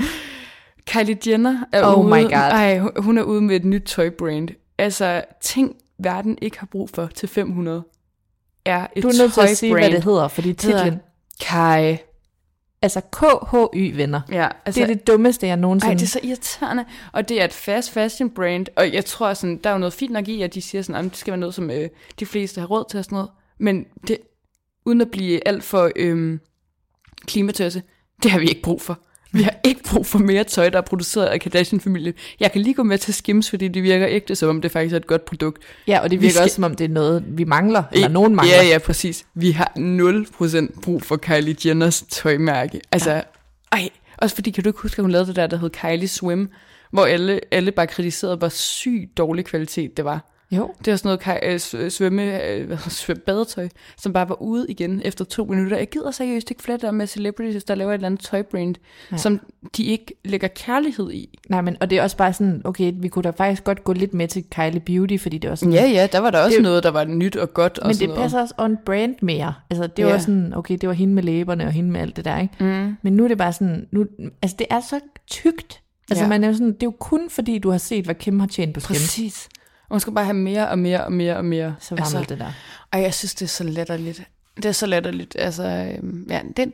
Kylie 0.86 1.16
Jenner 1.26 1.64
er 1.72 1.84
Oh 1.86 2.00
ude... 2.04 2.08
my 2.08 2.22
God. 2.22 2.32
Ej, 2.32 2.78
hun- 2.96 3.18
er 3.18 3.22
ude 3.22 3.40
med 3.40 3.56
et 3.56 3.64
nyt 3.64 3.82
tøjbrand. 3.82 4.48
Altså, 4.78 5.24
ting 5.42 5.76
verden 6.04 6.38
ikke 6.42 6.58
har 6.58 6.66
brug 6.66 6.90
for 6.90 7.06
til 7.06 7.28
500 7.28 7.84
er 8.64 8.86
et 8.96 9.02
Du 9.02 9.08
er 9.08 9.22
nødt 9.22 9.32
til 9.32 9.40
at 9.40 9.56
sige, 9.56 9.72
hvad 9.72 9.82
tøjbrand. 9.82 9.94
det 9.94 10.04
hedder, 10.04 10.28
fordi 10.28 10.48
hedder 10.48 10.78
titlen... 10.78 11.00
Kai. 11.40 11.96
Altså 12.82 13.00
KHY 13.00 13.96
venner. 13.96 14.20
Ja, 14.30 14.48
Altså, 14.66 14.80
det 14.80 14.90
er 14.90 14.94
det 14.94 15.06
dummeste, 15.06 15.46
jeg 15.46 15.56
nogensinde... 15.56 15.92
Ej, 15.92 15.98
det 15.98 16.02
er 16.02 16.06
så 16.06 16.20
irriterende. 16.22 16.84
Og 17.12 17.28
det 17.28 17.40
er 17.40 17.44
et 17.44 17.52
fast 17.52 17.90
fashion 17.90 18.30
brand, 18.30 18.66
og 18.76 18.92
jeg 18.92 19.04
tror 19.04 19.34
sådan, 19.34 19.60
der 19.64 19.70
er 19.70 19.74
jo 19.74 19.78
noget 19.78 19.92
fint 19.92 20.12
nok 20.12 20.28
i, 20.28 20.42
at 20.42 20.54
de 20.54 20.62
siger 20.62 20.82
sådan, 20.82 21.04
at 21.04 21.10
det 21.10 21.16
skal 21.18 21.30
være 21.30 21.40
noget, 21.40 21.54
som 21.54 21.70
øh, 21.70 21.88
de 22.20 22.26
fleste 22.26 22.60
har 22.60 22.66
råd 22.68 22.84
til 22.90 22.98
og 22.98 23.04
sådan 23.04 23.16
noget. 23.16 23.30
Men 23.58 23.86
det, 24.08 24.18
uden 24.84 25.00
at 25.00 25.10
blive 25.10 25.48
alt 25.48 25.64
for 25.64 25.90
øh, 25.96 26.38
klimatøsse, 27.26 27.82
det 28.22 28.30
har 28.30 28.38
vi 28.38 28.46
ikke 28.46 28.62
brug 28.62 28.82
for. 28.82 28.98
Vi 29.32 29.42
har 29.42 29.54
ikke 29.64 29.80
brug 29.90 30.06
for 30.06 30.18
mere 30.18 30.44
tøj, 30.44 30.68
der 30.68 30.78
er 30.78 30.82
produceret 30.82 31.26
af 31.26 31.40
Kardashian-familien. 31.40 32.14
Jeg 32.40 32.52
kan 32.52 32.60
lige 32.60 32.74
gå 32.74 32.82
med 32.82 32.98
til 32.98 33.14
Skims, 33.14 33.50
fordi 33.50 33.68
det 33.68 33.82
virker 33.82 34.06
ægte, 34.08 34.36
som 34.36 34.48
om 34.48 34.60
det 34.62 34.70
faktisk 34.72 34.92
er 34.92 34.96
et 34.96 35.06
godt 35.06 35.24
produkt. 35.24 35.62
Ja, 35.86 35.98
og 35.98 36.10
det 36.10 36.20
Vi 36.20 36.20
virker 36.20 36.32
skal- 36.34 36.42
også, 36.42 36.54
som 36.54 36.64
om 36.64 36.74
det 36.74 36.84
er 36.84 36.88
noget, 36.88 37.24
vi 37.28 37.44
mangler, 37.44 37.82
eller 37.92 38.08
nogen 38.08 38.34
mangler. 38.36 38.56
Ja, 38.56 38.62
ja, 38.68 38.78
præcis. 38.78 39.24
Vi 39.34 39.50
har 39.50 39.72
0% 39.76 40.80
brug 40.82 41.02
for 41.02 41.16
Kylie 41.16 41.56
Jenners 41.66 42.02
tøjmærke. 42.10 42.80
Altså, 42.92 43.10
ja. 43.12 43.20
ej, 43.72 43.88
også 44.18 44.34
fordi, 44.34 44.50
kan 44.50 44.64
du 44.64 44.68
ikke 44.68 44.80
huske, 44.80 44.98
at 44.98 45.02
hun 45.02 45.10
lavede 45.10 45.26
det 45.28 45.36
der, 45.36 45.46
der 45.46 45.56
hed 45.56 45.70
Kylie 45.70 46.08
Swim, 46.08 46.48
hvor 46.90 47.04
alle, 47.04 47.40
alle 47.50 47.72
bare 47.72 47.86
kritiserede, 47.86 48.36
hvor 48.36 48.48
sygt 48.48 49.16
dårlig 49.18 49.44
kvalitet 49.44 49.96
det 49.96 50.04
var. 50.04 50.31
Jo. 50.52 50.70
Det 50.84 50.90
var 50.90 50.96
sådan 50.96 51.18
noget 51.24 51.42
øh, 51.44 51.54
sv- 51.56 51.88
svømme, 51.90 52.22
øh, 52.22 52.66
hvad 52.66 52.76
hedder 52.76 52.84
det, 52.84 52.92
svøm- 52.92 53.24
badetøj, 53.26 53.68
som 53.96 54.12
bare 54.12 54.28
var 54.28 54.42
ude 54.42 54.66
igen 54.68 55.02
efter 55.04 55.24
to 55.24 55.44
minutter. 55.44 55.76
Jeg 55.76 55.88
gider 55.88 56.10
seriøst 56.10 56.50
ikke 56.50 56.62
flere 56.62 56.78
der 56.78 56.90
med 56.90 57.06
celebrities, 57.06 57.64
der 57.64 57.74
laver 57.74 57.90
et 57.90 57.94
eller 57.94 58.06
andet 58.06 58.20
tøjbrand, 58.20 58.74
Nej. 59.10 59.18
som 59.18 59.40
de 59.76 59.84
ikke 59.84 60.14
lægger 60.24 60.48
kærlighed 60.48 61.10
i. 61.12 61.38
Nej, 61.48 61.60
men, 61.60 61.76
og 61.80 61.90
det 61.90 61.98
er 61.98 62.02
også 62.02 62.16
bare 62.16 62.32
sådan, 62.32 62.60
okay, 62.64 62.92
vi 62.96 63.08
kunne 63.08 63.22
da 63.22 63.30
faktisk 63.30 63.64
godt 63.64 63.84
gå 63.84 63.92
lidt 63.92 64.14
med 64.14 64.28
til 64.28 64.44
Kylie 64.50 64.80
Beauty, 64.80 65.16
fordi 65.22 65.38
det 65.38 65.50
var 65.50 65.56
sådan, 65.56 65.72
Ja, 65.72 65.86
ja, 65.86 66.08
der 66.12 66.18
var 66.18 66.30
der 66.30 66.38
også 66.44 66.54
Det- 66.54 66.62
noget, 66.62 66.82
der 66.82 66.90
var 66.90 67.04
nyt 67.04 67.36
og 67.36 67.54
godt. 67.54 67.78
og 67.78 67.86
men 67.86 67.94
sådan 67.94 68.08
det 68.08 68.14
noget. 68.14 68.22
passer 68.24 68.40
også 68.40 68.54
on 68.58 68.76
brand 68.86 69.14
mere. 69.22 69.54
Altså, 69.70 69.86
det 69.86 70.04
var 70.04 70.10
Ja. 70.10 70.18
sådan, 70.18 70.52
okay, 70.56 70.76
det 70.80 70.88
var 70.88 70.94
hende 70.94 71.14
med 71.14 71.22
læberne 71.22 71.64
og 71.64 71.72
hende 71.72 71.90
med 71.90 72.00
alt 72.00 72.16
det 72.16 72.24
der, 72.24 72.38
ikke? 72.40 72.54
Mm. 72.60 72.96
Men 73.02 73.12
nu 73.12 73.24
er 73.24 73.28
det 73.28 73.38
bare 73.38 73.52
sådan, 73.52 73.86
nu, 73.90 74.06
altså 74.42 74.56
det 74.58 74.66
er 74.70 74.80
så 74.80 75.00
tykt. 75.30 75.80
Altså 76.10 76.24
Ja. 76.24 76.28
man 76.28 76.44
er 76.44 76.52
sådan, 76.52 76.66
det 76.72 76.82
er 76.82 76.86
jo 76.86 76.94
kun 77.00 77.30
fordi, 77.30 77.58
du 77.58 77.70
har 77.70 77.78
set, 77.78 78.04
hvad 78.04 78.14
Kim 78.14 78.40
har 78.40 78.46
tjent 78.46 78.74
på 78.74 78.80
Skims. 78.80 78.98
Præcis. 78.98 79.48
Og 79.92 79.94
man 79.94 80.00
skal 80.00 80.12
bare 80.12 80.24
have 80.24 80.34
mere 80.34 80.68
og 80.68 80.78
mere 80.78 81.04
og 81.04 81.12
mere 81.12 81.36
og 81.36 81.44
mere. 81.44 81.76
Så 81.80 81.94
varmt 81.94 82.00
altså, 82.14 82.24
det 82.28 82.38
der. 82.38 82.52
Ej, 82.92 83.00
jeg 83.00 83.14
synes, 83.14 83.34
det 83.34 83.44
er 83.44 83.48
så 83.48 83.64
latterligt. 83.64 84.22
Det 84.56 84.64
er 84.64 84.72
så 84.72 84.86
latterligt. 84.86 85.36
Altså, 85.38 85.94
øhm, 85.98 86.26
ja, 86.30 86.40
den, 86.56 86.72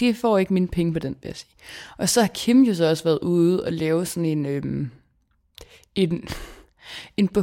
de 0.00 0.14
får 0.14 0.38
ikke 0.38 0.54
mine 0.54 0.68
penge 0.68 0.92
på 0.92 0.98
den, 0.98 1.16
vil 1.22 1.28
jeg 1.28 1.36
sige. 1.36 1.50
Og 1.98 2.08
så 2.08 2.20
har 2.20 2.28
Kim 2.28 2.62
jo 2.62 2.74
så 2.74 2.88
også 2.88 3.04
været 3.04 3.18
ude 3.18 3.64
og 3.64 3.72
lave 3.72 4.06
sådan 4.06 4.24
en, 4.24 4.46
øhm, 4.46 4.90
en, 5.94 6.28
en 7.16 7.28
BH 7.28 7.38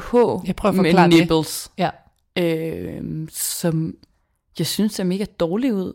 Jeg 0.48 0.56
prøver 0.56 0.70
at 0.70 0.76
med 0.76 0.86
forklare 0.86 1.10
det. 1.10 1.20
nipples, 1.20 1.72
Ja. 1.78 1.90
øhm, 2.38 3.30
som 3.32 3.96
jeg 4.60 4.68
synes 4.68 4.94
ser 4.94 5.04
mega 5.04 5.26
dårlig 5.40 5.74
ud. 5.74 5.94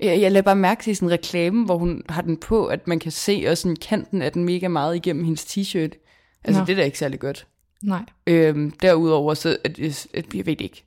Jeg, 0.00 0.20
jeg 0.20 0.32
lader 0.32 0.42
bare 0.44 0.56
mærke 0.56 0.82
til 0.82 0.96
sådan 0.96 1.08
en 1.08 1.12
reklame, 1.12 1.64
hvor 1.64 1.78
hun 1.78 2.02
har 2.08 2.22
den 2.22 2.36
på, 2.36 2.66
at 2.66 2.86
man 2.88 2.98
kan 2.98 3.12
se 3.12 3.44
også 3.48 3.62
sådan 3.62 3.76
kanten 3.76 4.22
af 4.22 4.32
den 4.32 4.44
mega 4.44 4.68
meget 4.68 4.96
igennem 4.96 5.24
hendes 5.24 5.44
t-shirt. 5.44 6.04
Altså, 6.44 6.60
Nå. 6.60 6.66
det 6.66 6.72
er 6.72 6.76
da 6.76 6.82
ikke 6.82 6.98
særlig 6.98 7.20
godt. 7.20 7.46
Nej. 7.82 8.02
Øhm, 8.26 8.70
derudover, 8.70 9.34
så 9.34 9.56
at, 9.64 9.78
at, 9.78 10.06
at, 10.14 10.34
jeg 10.34 10.46
ved 10.46 10.60
ikke. 10.60 10.84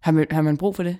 Har 0.00 0.12
man, 0.12 0.26
har 0.30 0.42
man 0.42 0.56
brug 0.56 0.76
for 0.76 0.82
det? 0.82 0.96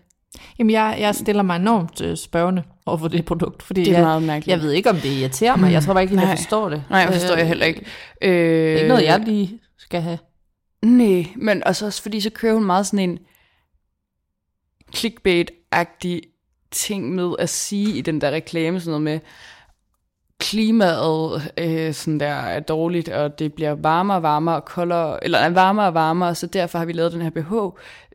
Jamen, 0.59 0.71
jeg, 0.71 0.97
jeg 1.01 1.15
stiller 1.15 1.43
mig 1.43 1.57
enormt 1.57 2.01
øh, 2.01 2.17
spørgende 2.17 2.63
over 2.87 2.99
for 2.99 3.09
det 3.09 3.25
produkt, 3.25 3.63
fordi 3.63 3.81
Det 3.85 3.89
er 3.93 3.93
jeg, 3.97 4.03
meget 4.05 4.23
mærkeligt. 4.23 4.57
jeg 4.57 4.63
ved 4.63 4.73
ikke, 4.73 4.91
om 4.91 4.97
det 4.97 5.09
irriterer 5.21 5.57
mig. 5.57 5.73
Jeg 5.73 5.83
tror 5.83 5.93
bare 5.93 6.03
ikke, 6.03 6.15
at 6.17 6.29
jeg 6.29 6.39
forstår 6.39 6.69
det. 6.69 6.85
Nej, 6.91 6.99
jeg 7.01 7.13
forstår 7.13 7.33
Øh, 7.33 7.39
jeg 7.39 7.49
heller 7.49 7.67
ikke. 7.67 7.81
Øh, 8.23 8.31
Det 8.31 8.73
er 8.73 8.77
ikke 8.77 8.89
noget, 8.89 9.05
jeg 9.05 9.21
lige 9.21 9.61
skal 9.79 10.01
have. 10.03 10.19
Nej, 10.83 11.27
men 11.37 11.65
også, 11.67 11.87
også 11.87 12.03
fordi 12.03 12.21
så 12.21 12.31
kører 12.31 12.55
hun 12.55 12.65
meget 12.65 12.87
sådan 12.87 13.11
en 13.11 13.19
clickbait-agtig 14.97 16.21
ting 16.71 17.15
med 17.15 17.33
at 17.39 17.49
sige 17.49 17.99
i 17.99 18.01
den 18.01 18.21
der 18.21 18.31
reklame, 18.31 18.81
sådan 18.81 18.91
noget 18.91 19.03
med, 19.03 19.21
klimaet 20.43 21.53
øh, 21.59 21.95
sådan 21.95 22.21
der 22.21 22.27
er 22.27 22.61
dårligt, 22.61 23.09
og 23.09 23.39
det 23.39 23.55
bliver 23.55 23.73
varmere 23.73 24.17
og 24.17 24.23
varmere 24.23 24.55
og 24.55 24.65
koldere, 24.65 25.25
eller 25.25 25.39
er 25.39 25.51
varmere 25.51 25.87
og 25.87 25.95
varmere, 25.95 26.35
så 26.35 26.47
derfor 26.47 26.79
har 26.79 26.87
vi 26.87 26.93
lavet 26.93 27.13
den 27.13 27.23
her 27.23 27.31
BH, 27.31 27.53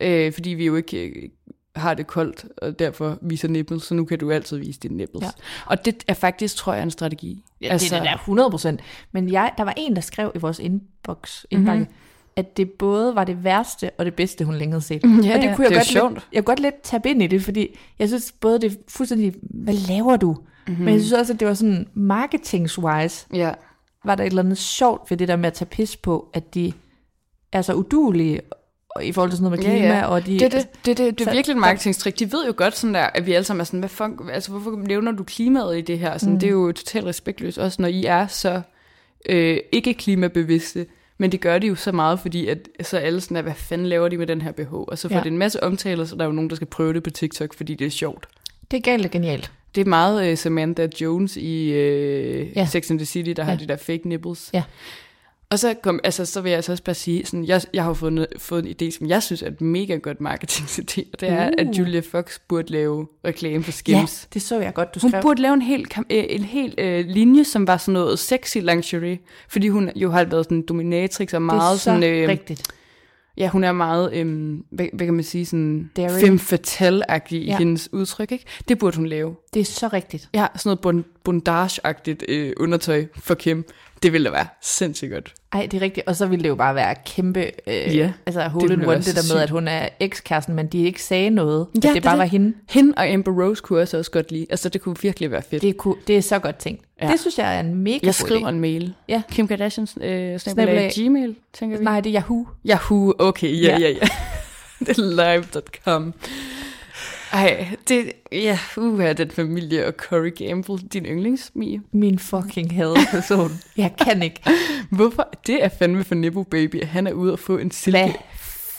øh, 0.02 0.34
fordi 0.34 0.50
vi 0.50 0.66
jo 0.66 0.76
ikke 0.76 1.06
øh, 1.06 1.30
har 1.76 1.94
det 1.94 2.08
koldt, 2.08 2.46
og 2.58 2.80
derfor 2.80 3.18
viser 3.22 3.48
nipples, 3.48 3.84
så 3.84 3.94
nu 3.94 4.06
kan 4.06 4.20
du 4.20 4.32
altid 4.32 4.58
vise 4.58 4.80
dine 4.80 4.98
nipples. 4.98 5.22
Ja. 5.22 5.28
Ja. 5.28 5.72
Og 5.72 5.86
det 5.86 6.04
er 6.08 6.13
faktisk, 6.13 6.56
tror 6.56 6.74
jeg, 6.74 6.84
en 6.84 6.92
strategi. 6.92 7.44
Ja, 7.62 7.68
altså, 7.68 7.96
det 7.96 8.02
er 8.02 8.04
da 8.04 8.13
100 8.13 8.50
procent. 8.50 8.82
Men 9.12 9.32
jeg, 9.32 9.52
der 9.58 9.63
var 9.63 9.74
en, 9.78 9.96
der 9.96 10.02
skrev 10.02 10.32
i 10.36 10.38
vores 10.38 10.60
inbox, 10.60 11.44
indbakke, 11.52 11.80
mm-hmm. 11.80 11.96
at 12.36 12.58
det 12.58 12.72
både 12.72 13.16
var 13.16 13.24
det 13.24 13.44
værste 13.44 13.92
og 13.98 14.06
det 14.06 14.13
bedste, 14.13 14.46
hun 14.46 14.56
længe 14.56 14.74
havde 14.74 14.86
set. 14.86 15.04
Ja, 15.04 15.10
og 15.10 15.42
det 15.42 15.48
ja, 15.48 15.56
kunne 15.56 15.68
jeg 15.68 15.86
det 15.86 15.96
er 15.96 16.02
godt. 16.02 16.13
Lidt, 16.13 16.28
jeg 16.34 16.46
kunne 16.46 16.56
godt 16.56 16.60
lidt 16.60 16.82
tabe 16.84 17.10
ind 17.10 17.24
i 17.24 17.28
det, 17.28 17.44
fordi 17.44 17.78
jeg 18.00 18.08
synes 18.08 18.34
både 18.40 18.62
det 18.62 18.72
er 18.72 18.76
fuldstændig, 18.88 19.34
hvad 19.42 19.74
laver 19.74 20.16
du? 20.16 20.38
Mm-hmm. 20.67 20.86
Men 20.86 20.93
jeg 20.93 21.01
synes 21.01 21.13
også, 21.13 21.34
at 21.34 21.39
det 21.39 21.47
var 21.47 21.53
sådan 21.53 21.88
marketingswise, 21.93 23.25
Ja. 23.34 23.51
var 24.06 24.15
der 24.15 24.23
et 24.23 24.27
eller 24.27 24.43
andet 24.43 24.58
sjovt 24.58 25.12
ved 25.12 25.17
det 25.17 25.27
der 25.27 25.36
med 25.36 25.47
at 25.47 25.53
tage 25.53 25.69
pis 25.69 25.95
på, 25.97 26.30
at 26.34 26.53
de 26.53 26.73
er 27.51 27.62
så 27.62 27.73
udulige 27.73 28.41
i 29.03 29.12
forhold 29.12 29.32
til 29.32 29.38
sådan 29.38 29.49
noget 29.51 29.60
med 29.60 29.65
klima, 29.71 29.88
Ja, 29.88 29.97
ja. 29.97 30.06
og 30.06 30.25
de... 30.25 30.39
Det, 30.39 30.51
det, 30.51 30.67
det, 30.86 30.97
det, 30.97 31.19
det 31.19 31.27
er 31.27 31.32
virkelig 31.32 31.53
et 31.53 31.60
marketingstrik. 31.60 32.19
De 32.19 32.32
ved 32.32 32.45
jo 32.47 32.53
godt 32.58 32.75
sådan 32.77 32.93
der, 32.93 33.03
at 33.03 33.25
vi 33.25 33.34
alle 33.34 33.43
sammen 33.45 33.60
er 33.62 33.65
sådan, 33.65 33.80
hvad 33.80 33.89
fuck, 33.89 34.12
altså 34.32 34.51
hvorfor 34.51 34.71
nævner 34.71 35.12
du 35.12 35.23
klimaet 35.23 35.77
i 35.77 35.82
det 35.82 35.99
her? 35.99 36.17
Sådan, 36.17 36.34
mm. 36.34 36.39
Det 36.39 36.47
er 36.47 36.51
jo 36.51 36.71
totalt 36.71 37.06
respektløst, 37.06 37.58
også 37.58 37.82
når 37.82 37.88
I 37.89 38.06
er 38.06 38.27
så 38.27 38.62
øh, 39.30 39.58
ikke 39.71 39.93
klimabevidste. 39.93 40.86
Men 41.17 41.32
det 41.32 41.41
gør 41.41 41.60
de 41.60 41.67
jo 41.67 41.75
så 41.75 41.91
meget, 41.91 42.19
fordi 42.19 42.47
at, 42.47 42.69
så 42.82 42.97
alle 42.97 43.21
sådan, 43.21 43.38
at, 43.38 43.43
hvad 43.43 43.53
fanden 43.53 43.88
laver 43.88 44.08
de 44.10 44.17
med 44.17 44.27
den 44.27 44.41
her 44.41 44.51
BH? 44.51 44.73
Og 44.73 44.97
så 44.97 45.08
får 45.08 45.13
Ja. 45.13 45.17
ja. 45.19 45.23
det 45.23 45.32
en 45.32 45.38
masse 45.38 45.63
omtaler, 45.63 46.06
så 46.06 46.15
der 46.15 46.21
er 46.21 46.25
jo 46.25 46.32
nogen, 46.32 46.49
der 46.49 46.56
skal 46.56 46.67
prøve 46.67 46.93
det 46.93 47.03
på 47.03 47.10
TikTok, 47.10 47.53
fordi 47.53 47.75
det 47.75 47.88
er 47.88 47.91
sjovt. 47.91 48.27
det 48.71 48.77
er 48.77 48.82
galt 48.82 49.06
og 49.06 49.12
genialt. 49.12 49.51
Det 49.78 49.86
er 49.86 49.90
meget 49.90 50.32
uh, 50.32 50.38
Samantha 50.38 50.88
Jones 51.02 51.38
i 51.38 51.70
uh, 51.72 52.58
Ja. 52.58 52.66
Sex 52.66 52.92
and 52.92 53.00
the 53.00 53.06
City, 53.06 53.30
der 53.30 53.44
ja. 53.44 53.50
har 53.50 53.56
de 53.58 53.68
der 53.68 53.76
fake 53.76 54.02
nipples. 54.10 54.50
Ja. 54.54 54.63
Og 55.50 55.60
så, 55.60 55.74
kom, 55.84 56.00
altså, 56.04 56.26
så 56.26 56.42
vil 56.42 56.50
jeg 56.50 56.56
altså 56.56 56.72
også 56.72 56.84
bare 56.84 56.96
sige, 56.96 57.26
sådan, 57.26 57.46
jeg, 57.46 57.62
jeg 57.74 57.84
har 57.84 57.90
jo 57.90 57.94
fået, 57.94 58.13
noget- 58.13 58.28
fået 58.38 58.66
en 58.66 58.76
idé, 58.88 58.98
som 58.98 59.08
jeg 59.10 59.24
synes 59.24 59.42
er 59.42 59.48
et 59.48 59.62
mega 59.62 59.96
godt 59.96 60.22
marketing 60.22 60.68
og 61.13 61.20
det 61.22 61.30
er, 61.30 61.48
Uh. 61.48 61.54
at 61.58 61.68
Julia 61.78 62.00
Fox 62.12 62.40
burde 62.48 62.72
lave 62.72 63.08
reklame 63.26 63.63
for 63.63 63.72
Skims. 63.72 64.24
Ja, 64.24 64.28
det 64.34 64.42
så 64.42 64.60
jeg 64.60 64.74
godt, 64.74 64.96
du 64.96 65.00
Hun 65.02 65.12
skrev. 65.12 65.22
burde 65.22 65.42
lave 65.42 65.54
en 65.54 65.62
hel, 65.62 65.86
øh, 66.10 66.24
en 66.30 66.44
hel 66.44 66.74
øh, 66.78 67.06
linje, 67.08 67.44
som 67.44 67.68
var 67.68 67.78
sådan 67.78 67.94
noget 67.94 68.20
sexy 68.20 68.58
lingerie, 68.58 69.20
fordi 69.50 69.68
hun 69.68 69.92
jo 69.96 70.12
har 70.12 70.24
været 70.26 70.46
sådan 70.46 70.58
en 70.58 70.63
dominatrix 70.70 71.28
og 71.28 71.32
det 71.32 71.42
meget 71.42 71.74
er 71.74 71.78
så 71.78 71.84
sådan... 71.84 72.04
Øh, 72.04 72.30
rigtigt. 72.30 72.63
Ja, 73.38 73.50
hun 73.50 73.63
er 73.63 73.71
meget, 73.71 74.13
øh, 74.13 74.58
hvad, 74.69 74.86
hvad 74.93 75.06
kan 75.08 75.13
man 75.13 75.23
sige, 75.23 75.45
sådan 75.45 75.91
Daring. 75.97 76.19
femme 76.21 76.39
fatale-agtig 76.39 77.41
i 77.41 77.45
Ja. 77.45 77.58
hendes 77.58 77.93
udtryk, 77.93 78.32
ikke? 78.32 78.45
Det 78.67 78.78
burde 78.80 78.97
hun 78.97 79.06
lave. 79.06 79.36
Det 79.54 79.60
er 79.60 79.63
så 79.65 79.88
rigtigt. 79.93 80.30
Ja, 80.34 80.47
sådan 80.56 80.69
noget 80.69 80.80
bond- 80.80 81.21
bondage-agtigt 81.23 82.23
øh, 82.30 82.54
undertøj 82.58 83.06
for 83.15 83.36
Kim. 83.36 83.65
Det 84.03 84.13
ville 84.13 84.25
da 84.25 84.31
være 84.31 84.47
sindssygt 84.62 85.12
godt. 85.12 85.33
Ej, 85.53 85.67
det 85.71 85.77
er 85.77 85.81
rigtigt. 85.81 86.07
Og 86.07 86.15
så 86.15 86.25
ville 86.25 86.43
det 86.43 86.49
jo 86.49 86.55
bare 86.55 86.75
være 86.75 86.95
kæmpe... 87.05 87.51
Øh, 87.67 87.95
Ja, 87.97 88.12
altså 88.25 88.41
det 88.41 88.51
hole 88.51 88.73
in 88.73 88.86
one, 88.86 88.97
det 88.97 89.15
der 89.15 89.33
med, 89.33 89.41
at 89.43 89.49
hun 89.49 89.67
er 89.67 89.89
ekskæresten, 89.99 90.55
men 90.55 90.67
de 90.67 90.83
ikke 90.83 91.03
sagde 91.03 91.29
noget. 91.29 91.67
Ja, 91.75 91.88
det 91.88 91.95
det 91.95 92.03
bare 92.03 92.13
er 92.13 92.17
var 92.17 92.23
det. 92.23 92.31
hende. 92.31 92.53
Hende 92.69 92.93
og 92.97 93.07
Amber 93.10 93.43
Rose 93.43 93.62
kunne 93.62 93.81
også, 93.81 93.97
også 93.97 94.12
godt 94.12 94.31
lide. 94.31 94.45
Altså, 94.49 94.69
det 94.69 94.81
kunne 94.81 94.95
virkelig 95.01 95.31
være 95.31 95.41
fedt. 95.41 95.62
Det 95.62 95.69
er, 95.69 95.73
ku- 95.73 95.97
det 96.07 96.17
er 96.17 96.21
så 96.21 96.39
godt 96.39 96.55
tænkt. 96.57 96.83
Ja. 97.01 97.07
Det 97.12 97.19
synes 97.19 97.38
jeg 97.38 97.55
er 97.55 97.60
en 97.60 97.75
mega 97.75 97.99
jeg 98.03 98.15
skriver 98.15 98.45
idé. 98.47 98.49
en 98.49 98.60
mail. 98.60 98.93
Ja. 99.10 99.21
Kim 99.31 99.47
Kardashian, 99.47 99.88
øh, 100.01 100.39
snabelag 100.39 100.91
Gmail, 100.95 101.36
tænker 101.53 101.77
vi. 101.77 101.83
Nej, 101.83 102.01
det 102.01 102.10
er 102.15 102.21
Yahoo. 102.21 102.47
Yahoo, 102.69 103.13
okay, 103.19 103.62
ja, 103.63 103.67
Ja. 103.67 103.77
ja, 103.79 103.89
ja. 103.89 104.07
det 104.86 104.97
er 104.97 105.36
live.com. 105.38 106.13
Ej, 107.34 107.68
det, 107.88 108.12
ja, 108.32 108.60
uha, 108.78 109.13
den 109.13 109.32
familie 109.32 109.86
og 109.88 109.94
Corey 109.98 110.36
Gamble, 110.48 110.78
din 110.94 111.06
yndlingsmie. 111.06 111.82
Min 111.92 112.20
fucking 112.20 112.76
hadeperson. 112.76 113.52
jeg 113.78 113.94
kan 114.04 114.22
ikke. 114.24 114.42
Hvorfor? 114.92 115.30
Det 115.48 115.63
er 115.63 115.70
fandme 115.70 116.04
for 116.04 116.16
Nibbo 116.16 116.44
Baby, 116.44 116.76
at 116.82 116.88
han 116.88 117.08
er 117.08 117.12
ude 117.12 117.32
og 117.34 117.40
få 117.40 117.58
en 117.58 117.72
silke. 117.72 118.00
Hvad 118.00 118.12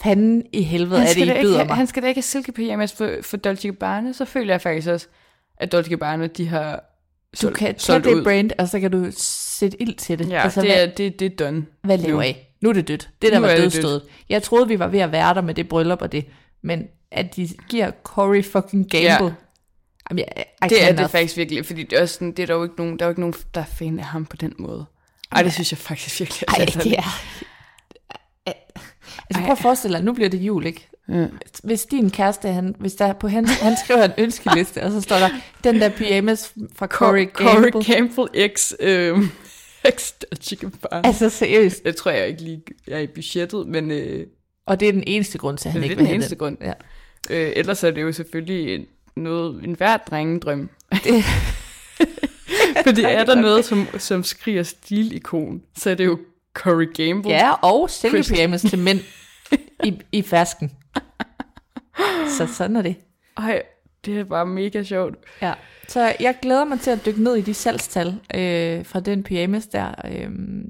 fanden 0.02 0.42
i 0.52 0.62
helvede 0.62 1.00
er 1.02 1.06
det, 1.06 1.16
I 1.16 1.20
ikke, 1.20 1.34
byder 1.40 1.56
have- 1.56 1.66
mig? 1.66 1.76
han 1.76 1.86
skal 1.86 2.02
da 2.02 2.08
ikke 2.08 2.18
have 2.18 2.22
silkepyjamas 2.22 2.92
for, 2.92 3.10
for 3.22 3.36
Dolce 3.36 3.68
Gabbana. 3.68 4.12
Så 4.12 4.24
føler 4.24 4.52
jeg 4.52 4.60
faktisk 4.60 4.88
også, 4.88 5.06
at 5.58 5.72
Dolce 5.72 5.90
Gabbana, 5.90 6.26
de 6.26 6.46
har 6.48 6.72
Du 7.32 7.36
solgt, 7.40 7.56
kan 7.58 7.74
tage 7.74 7.98
det 7.98 8.14
ud. 8.14 8.24
brand, 8.24 8.50
og 8.58 8.68
så 8.68 8.80
kan 8.80 8.90
du 8.90 9.06
sætte 9.16 9.82
ild 9.82 9.94
til 9.94 10.18
det. 10.18 10.28
Ja, 10.30 10.42
altså, 10.42 10.60
det, 10.60 10.70
hvad, 10.70 10.82
er, 10.86 10.90
det, 10.90 11.20
det 11.20 11.26
er 11.40 11.44
done. 11.44 11.66
hvad 11.82 11.98
laver 11.98 12.16
nu. 12.16 12.22
I? 12.22 12.34
Nu 12.60 12.68
er 12.68 12.72
det 12.72 12.88
dødt. 12.88 13.10
Det 13.22 13.32
der 13.32 13.38
Nu 13.40 13.46
var 13.46 13.52
det 13.52 13.58
dødstødet. 13.62 14.02
Jeg 14.28 14.42
troede, 14.42 14.68
vi 14.68 14.78
var 14.78 14.86
ved 14.88 15.00
at 15.00 15.12
være 15.12 15.34
der 15.34 15.40
med 15.40 15.54
det 15.54 15.68
bryllup 15.68 16.02
og 16.02 16.12
det. 16.12 16.24
Men 16.62 16.88
at 17.10 17.36
de 17.36 17.48
giver 17.68 17.90
Corey 18.02 18.44
fucking 18.44 18.90
Gamble. 18.90 19.26
Ja. 19.26 19.32
Jamen, 20.10 20.24
jeg, 20.36 20.44
I 20.64 20.68
Det 20.68 20.84
er 20.84 20.96
det 20.96 21.10
faktisk 21.10 21.36
virkelig, 21.36 21.66
fordi 21.66 21.82
det 21.82 21.98
er, 21.98 22.02
også 22.02 22.14
sådan, 22.14 22.32
det 22.32 22.42
er 22.42 22.46
der 22.46 22.54
jo 22.54 22.62
ikke 22.62 22.76
nogen, 22.78 22.98
der 22.98 23.04
er 23.04 23.08
jo 23.08 23.10
ikke 23.10 23.20
nogen, 23.20 23.34
der 23.54 23.60
er 23.60 23.64
fan 23.64 23.98
af 23.98 24.04
ham 24.04 24.26
på 24.26 24.36
den 24.36 24.52
måde. 24.58 24.86
Ej, 25.32 25.42
det 25.42 25.52
synes 25.52 25.72
jeg 25.72 25.78
faktisk 25.78 26.20
virkelig 26.20 26.44
er 26.48 26.52
Ej, 26.52 26.64
det 26.64 26.98
er... 26.98 27.22
Altså 29.30 29.42
prøv 29.42 29.52
at 29.52 29.58
forestille 29.58 29.96
dig, 29.96 30.04
nu 30.04 30.12
bliver 30.12 30.30
det 30.30 30.38
jul, 30.38 30.66
ikke? 30.66 30.88
Ja. 31.08 31.26
Hvis 31.62 31.84
din 31.84 32.10
kæreste, 32.10 32.48
han, 32.48 32.74
hvis 32.78 32.94
der 32.94 33.12
på 33.12 33.28
hans, 33.28 33.50
han 33.50 33.76
skriver 33.84 34.04
en 34.04 34.12
ønskeliste, 34.18 34.82
og 34.82 34.90
så 34.90 35.00
står 35.00 35.16
der, 35.16 35.28
den 35.64 35.80
der 35.80 35.88
pyjamas 35.88 36.52
fra 36.76 36.86
Corey 36.86 37.28
Gamble. 37.32 37.72
Corey 37.72 37.84
Campbell 37.84 38.50
X, 38.56 38.72
øh, 38.80 39.18
X 39.96 40.12
Dolce 40.12 40.56
Gabbana. 40.56 41.08
Altså 41.08 41.30
seriøst. 41.30 41.84
Jeg 41.84 41.96
tror 41.96 42.10
jeg 42.10 42.28
ikke 42.28 42.42
lige 42.42 42.62
er 42.86 42.98
i 42.98 43.06
budgettet, 43.06 43.66
men 43.66 43.90
øh, 43.90 44.26
Og 44.68 44.80
det 44.80 44.88
er 44.88 44.92
den 44.92 45.04
eneste 45.06 45.38
grund 45.38 45.58
til, 45.58 45.68
at 45.68 45.72
han 45.72 45.82
det 45.82 45.86
er 45.86 45.90
ikke 45.90 45.98
den 45.98 46.02
vil 46.02 46.06
have 46.06 46.14
eneste 46.14 46.30
den. 46.30 46.38
grund. 46.38 46.56
Ja. 46.60 46.72
øh, 47.30 47.52
ellers 47.56 47.84
er 47.84 47.90
det 47.90 48.02
jo 48.02 48.12
selvfølgelig 48.12 48.74
en- 48.74 48.86
noget, 49.16 49.64
en 49.64 49.72
hver 49.72 49.96
drengedrøm. 49.96 50.70
Det, 51.04 51.24
Fordi 52.86 53.02
er 53.02 53.24
der 53.24 53.34
noget, 53.34 53.64
som, 53.64 53.86
som 53.98 54.24
skriger 54.24 54.62
stilikon, 54.62 55.62
så 55.76 55.90
er 55.90 55.94
det 55.94 56.04
jo 56.04 56.18
Corey 56.54 56.92
Gamble. 56.94 57.30
ja, 57.30 57.52
og 57.52 57.90
silkepyjamas 57.90 58.62
til 58.62 58.78
mænd 58.78 59.00
i, 59.84 59.94
i 60.12 60.22
fersken. 60.22 60.72
Så 62.38 62.46
sådan 62.54 62.76
er 62.76 62.82
det. 62.82 62.96
Ej, 63.36 63.62
det 64.08 64.20
er 64.20 64.24
bare 64.24 64.46
mega 64.46 64.82
sjovt. 64.82 65.14
Ja. 65.42 65.52
Så 65.88 66.12
jeg 66.20 66.34
glæder 66.42 66.64
mig 66.64 66.80
til 66.80 66.90
at 66.90 67.06
dykke 67.06 67.22
ned 67.22 67.36
i 67.36 67.40
de 67.40 67.54
salgstal 67.54 68.06
øh, 68.34 68.84
fra 68.84 69.00
den 69.00 69.22
pyjamas 69.22 69.66
der. 69.66 69.94
Øh, 70.04 70.28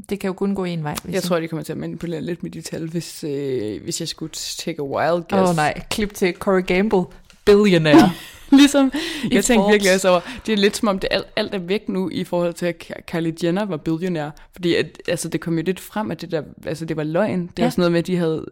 det 0.09 0.21
kan 0.21 0.29
jo 0.29 0.33
kun 0.33 0.55
gå 0.55 0.65
en 0.65 0.85
vej. 0.85 0.95
Hvis 1.05 1.15
Jeg 1.15 1.23
tror, 1.23 1.41
de 1.41 1.49
kommer 1.49 1.65
til 1.65 1.73
at 1.73 1.79
manipulere 1.79 2.21
lidt 2.21 2.43
med 2.43 2.51
de 2.51 2.61
tal, 2.61 2.89
hvis, 2.89 3.25
øh, 3.25 3.83
hvis 3.83 4.01
jeg 4.01 4.09
skulle 4.09 4.33
take 4.59 4.79
a 4.79 4.85
wild 4.85 5.25
guess. 5.29 5.33
Åh 5.33 5.51
oh, 5.51 5.57
nej, 5.57 5.81
klip 5.91 6.15
til 6.15 6.35
Corey 6.35 6.67
Gamble, 6.67 7.05
billionaire. 7.45 8.11
ligesom, 8.51 8.93
jeg 9.31 9.45
tænkte 9.45 9.55
Forbes. 9.55 9.73
virkelig 9.73 9.95
også 9.95 10.09
over, 10.09 10.21
det 10.47 10.53
er 10.53 10.57
lidt 10.57 10.77
som 10.77 10.89
om 10.89 10.99
det 10.99 11.09
alt, 11.11 11.27
alt 11.37 11.55
er 11.55 11.59
væk 11.59 11.89
nu 11.89 12.11
i 12.13 12.25
forhold 12.25 12.55
til, 12.55 12.67
at 12.67 13.07
Kylie 13.07 13.35
Jenner 13.43 13.65
var 13.65 13.77
billionær. 13.77 14.31
Fordi 14.53 14.75
at, 14.75 15.03
altså, 15.09 15.29
det 15.29 15.41
kom 15.41 15.59
jo 15.59 15.63
lidt 15.65 15.81
frem, 15.81 16.11
at 16.11 16.21
det 16.21 16.31
der, 16.31 16.43
altså 16.67 16.85
det 16.85 16.97
var 16.97 17.05
løgn. 17.05 17.47
Det 17.47 17.59
ja. 17.59 17.63
var 17.63 17.71
sådan 17.71 17.81
noget 17.83 17.93
med, 17.93 17.99
at 17.99 18.07
de 18.07 18.17
havde, 18.17 18.47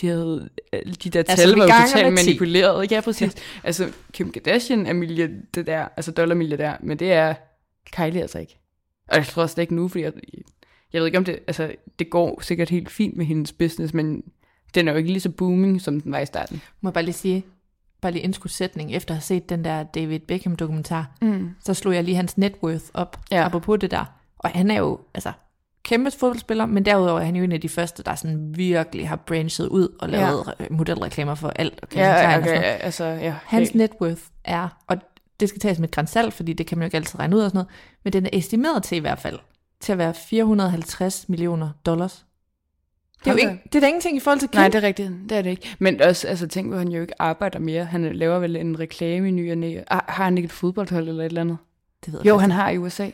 de 0.00 0.06
havde, 0.06 0.48
de 0.72 1.10
der 1.10 1.18
Altså, 1.18 1.36
tal 1.36 1.50
var 1.56 1.64
jo 1.64 1.70
totalt 1.86 2.12
med 2.12 2.18
10. 2.18 2.26
manipuleret. 2.28 2.92
Ja, 2.92 3.00
præcis. 3.04 3.34
Ja. 3.36 3.40
Altså, 3.64 3.92
Kim 4.12 4.32
Kardashian 4.32 4.86
er 4.86 4.92
milliardær, 4.92 5.92
altså 5.96 6.10
dollarmilliardær, 6.12 6.76
men 6.82 6.98
det 6.98 7.12
er 7.12 7.34
Kylie 7.92 8.20
altså 8.22 8.38
ikke. 8.38 8.58
Og 9.08 9.16
jeg 9.16 9.26
tror 9.26 9.42
også 9.42 9.54
er 9.58 9.60
ikke 9.60 9.74
nu, 9.74 9.88
fordi 9.88 10.04
jeg, 10.04 10.12
jeg 10.92 11.00
ved 11.00 11.06
ikke 11.06 11.18
om 11.18 11.24
det, 11.24 11.38
altså, 11.46 11.74
det 11.98 12.10
går 12.10 12.40
sikkert 12.42 12.70
helt 12.70 12.90
fint 12.90 13.16
med 13.16 13.26
hendes 13.26 13.52
business, 13.52 13.94
men 13.94 14.22
den 14.74 14.88
er 14.88 14.92
jo 14.92 14.98
ikke 14.98 15.10
lige 15.10 15.20
så 15.20 15.30
booming, 15.30 15.80
som 15.80 16.00
den 16.00 16.12
var 16.12 16.18
i 16.18 16.26
starten. 16.26 16.62
Må 16.80 16.88
jeg 16.90 16.94
bare 16.94 17.04
lige 17.04 17.14
sige, 17.14 17.44
bare 18.00 18.12
lige 18.12 18.22
indskudt 18.22 18.52
sætning, 18.52 18.94
efter 18.94 19.14
at 19.14 19.16
have 19.16 19.22
set 19.22 19.48
den 19.48 19.64
der 19.64 19.82
David 19.82 20.18
Beckham 20.20 20.56
dokumentar, 20.56 21.10
Mm. 21.22 21.50
så 21.64 21.74
slog 21.74 21.94
jeg 21.94 22.04
lige 22.04 22.16
hans 22.16 22.38
net 22.38 22.52
worth 22.62 22.84
op, 22.94 23.20
ja. 23.30 23.44
apropos 23.44 23.78
det 23.80 23.90
der. 23.90 24.04
Og 24.38 24.50
han 24.50 24.70
er 24.70 24.78
jo, 24.78 24.98
altså, 25.14 25.32
kæmpe 25.88 26.10
fodboldspiller, 26.10 26.66
men 26.66 26.84
derudover 26.84 27.20
er 27.20 27.24
han 27.24 27.36
jo 27.36 27.44
en 27.44 27.52
af 27.52 27.60
de 27.60 27.68
første, 27.68 28.02
der 28.02 28.14
sådan 28.14 28.54
virkelig 28.56 29.08
har 29.08 29.16
branchet 29.16 29.68
ud 29.68 29.88
og 30.00 30.08
lavet 30.08 30.54
ja. 30.60 30.64
modelreklamer 30.70 31.34
for 31.34 31.48
alt. 31.48 31.80
Og 31.82 31.88
Ja, 31.94 31.98
Calvin 31.98 32.22
Klein 32.22 32.32
og 32.32 32.38
okay, 32.38 32.48
sådan 32.48 32.60
noget. 32.62 32.78
altså, 32.80 33.04
ja. 33.04 33.34
Hans 33.44 33.74
net 33.74 33.90
worth 34.00 34.20
er, 34.44 34.68
og 34.86 34.96
det 35.40 35.48
skal 35.48 35.60
tages 35.60 35.78
med 35.78 35.88
et 35.88 35.94
grænsalt, 35.94 36.34
fordi 36.34 36.52
det 36.52 36.66
kan 36.66 36.78
man 36.78 36.82
jo 36.84 36.86
ikke 36.86 36.96
altid 36.96 37.18
regne 37.18 37.36
ud 37.36 37.40
og 37.40 37.50
sådan 37.50 37.56
noget, 37.56 37.68
men 38.04 38.12
den 38.12 38.24
er 38.26 38.30
estimeret 38.32 38.82
til 38.82 38.96
i 38.96 39.00
hvert 39.00 39.18
fald, 39.18 39.38
til 39.80 39.92
at 39.92 39.98
være 39.98 40.14
450 40.14 41.28
millioner 41.28 41.70
dollars. 41.86 42.24
Det 43.24 43.26
er, 43.26 43.32
jo 43.32 43.36
ikke, 43.38 43.62
det 43.64 43.74
er 43.74 43.80
da 43.80 43.86
ingenting 43.86 44.16
i 44.16 44.20
forhold 44.20 44.40
til 44.40 44.48
Kim. 44.48 44.58
Nej, 44.58 44.68
det 44.68 44.74
er 44.74 44.82
rigtigt. 44.86 45.12
Det 45.28 45.38
er 45.38 45.42
det 45.42 45.50
ikke. 45.50 45.76
Men 45.78 46.02
også, 46.02 46.28
altså 46.28 46.46
tænk, 46.46 46.68
hvor 46.68 46.78
han 46.78 46.88
jo 46.88 47.00
ikke 47.00 47.22
arbejder 47.22 47.58
mere. 47.58 47.84
Han 47.84 48.12
laver 48.12 48.38
vel 48.38 48.56
en 48.56 48.80
reklame 48.80 49.28
i 49.28 49.30
ny 49.30 49.50
og 49.50 49.58
næ. 49.58 49.80
Ah, 49.90 50.00
Har 50.08 50.24
han 50.24 50.38
ikke 50.38 50.46
et 50.46 50.52
fodboldhold 50.52 51.08
eller 51.08 51.22
et 51.22 51.26
eller 51.28 51.40
andet? 51.40 51.58
det 52.04 52.12
ved 52.12 52.20
jeg 52.20 52.28
Jo, 52.28 52.34
faktisk 52.34 52.42
han 52.42 52.50
har 52.50 52.70
i 52.70 52.78
USA. 52.78 53.10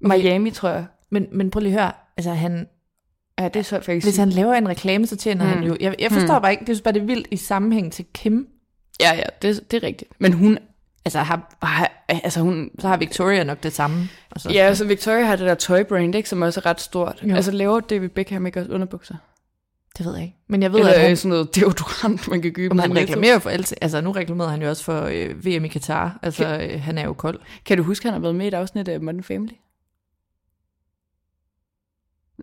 Miami, 0.00 0.50
tror 0.50 0.68
jeg. 0.68 0.86
Men, 1.10 1.26
men 1.32 1.50
prøv 1.50 1.60
lige 1.60 1.74
at 1.74 1.80
høre, 1.82 1.92
altså 2.16 2.30
han, 2.32 2.66
Ja, 3.38 3.48
det 3.48 3.56
er 3.56 3.62
så 3.62 3.76
faktisk... 3.80 4.06
hvis 4.06 4.16
han 4.16 4.28
laver 4.28 4.54
en 4.54 4.68
reklame, 4.68 5.06
så 5.06 5.16
tjener 5.16 5.44
mm. 5.44 5.50
han 5.50 5.62
jo, 5.64 5.76
jeg, 5.80 5.94
jeg 5.98 6.12
forstår 6.12 6.34
Hmm. 6.34 6.42
bare 6.42 6.52
ikke, 6.52 6.60
det 6.60 6.76
synes 6.76 6.80
bare, 6.82 6.94
det 6.94 7.02
er 7.02 7.06
vildt 7.06 7.28
i 7.30 7.36
sammenhæng 7.36 7.92
til 7.92 8.04
Kim. 8.14 8.48
Ja, 9.00 9.14
ja, 9.14 9.22
det, 9.42 9.70
det 9.70 9.76
er 9.76 9.86
rigtigt. 9.86 10.10
Men 10.18 10.32
hun... 10.32 10.58
Altså 11.04 11.18
har, 11.18 11.56
har 11.62 12.04
altså 12.08 12.40
hun... 12.40 12.70
så 12.78 12.88
har 12.88 12.96
Victoria 12.96 13.44
nok 13.44 13.62
det 13.62 13.72
samme. 13.72 14.08
Og 14.30 14.40
så, 14.40 14.50
Ja, 14.50 14.58
altså 14.66 14.84
Victoria 14.84 15.24
har 15.24 15.36
det 15.36 15.46
der 15.46 15.54
tøjbrand, 15.54 16.14
ikke, 16.14 16.28
som 16.28 16.42
også 16.42 16.60
er 16.60 16.66
ret 16.66 16.80
stort. 16.80 17.22
Jo. 17.22 17.34
Altså 17.34 17.50
laver 17.50 17.80
David 17.80 18.08
Beckham 18.08 18.46
ikke 18.46 18.60
også 18.60 18.72
underbukser? 18.72 19.14
Det 19.98 20.06
ved 20.06 20.14
jeg 20.14 20.22
ikke. 20.24 20.36
Men 20.48 20.62
jeg 20.62 20.72
ved, 20.72 20.78
Eller 20.80 20.92
at 20.92 21.00
han, 21.00 21.16
sådan 21.16 21.28
noget 21.28 21.56
deodorant, 21.56 22.28
man 22.28 22.42
kan 22.42 22.52
købe. 22.52 22.72
om 22.72 22.78
han 22.78 22.96
reklamerer 22.96 23.38
for 23.38 23.50
alt. 23.50 23.74
Altså 23.80 24.00
nu 24.00 24.12
reklamerede 24.12 24.50
han 24.50 24.62
jo 24.62 24.68
også 24.68 24.84
for 24.84 25.02
øh, 25.02 25.46
VM 25.46 25.64
i 25.64 25.68
Katar. 25.68 26.18
Altså 26.22 26.58
øh, 26.62 26.80
han 26.82 26.98
er 26.98 27.04
jo 27.04 27.12
kold. 27.12 27.40
Kan 27.66 27.76
du 27.76 27.82
huske, 27.82 28.02
at 28.08 28.12
han 28.12 28.20
har 28.20 28.20
været 28.20 28.34
med 28.34 28.44
i 28.44 28.48
et 28.48 28.54
afsnit 28.54 28.88
af 28.88 29.00
Modern 29.00 29.22
Family? 29.22 29.52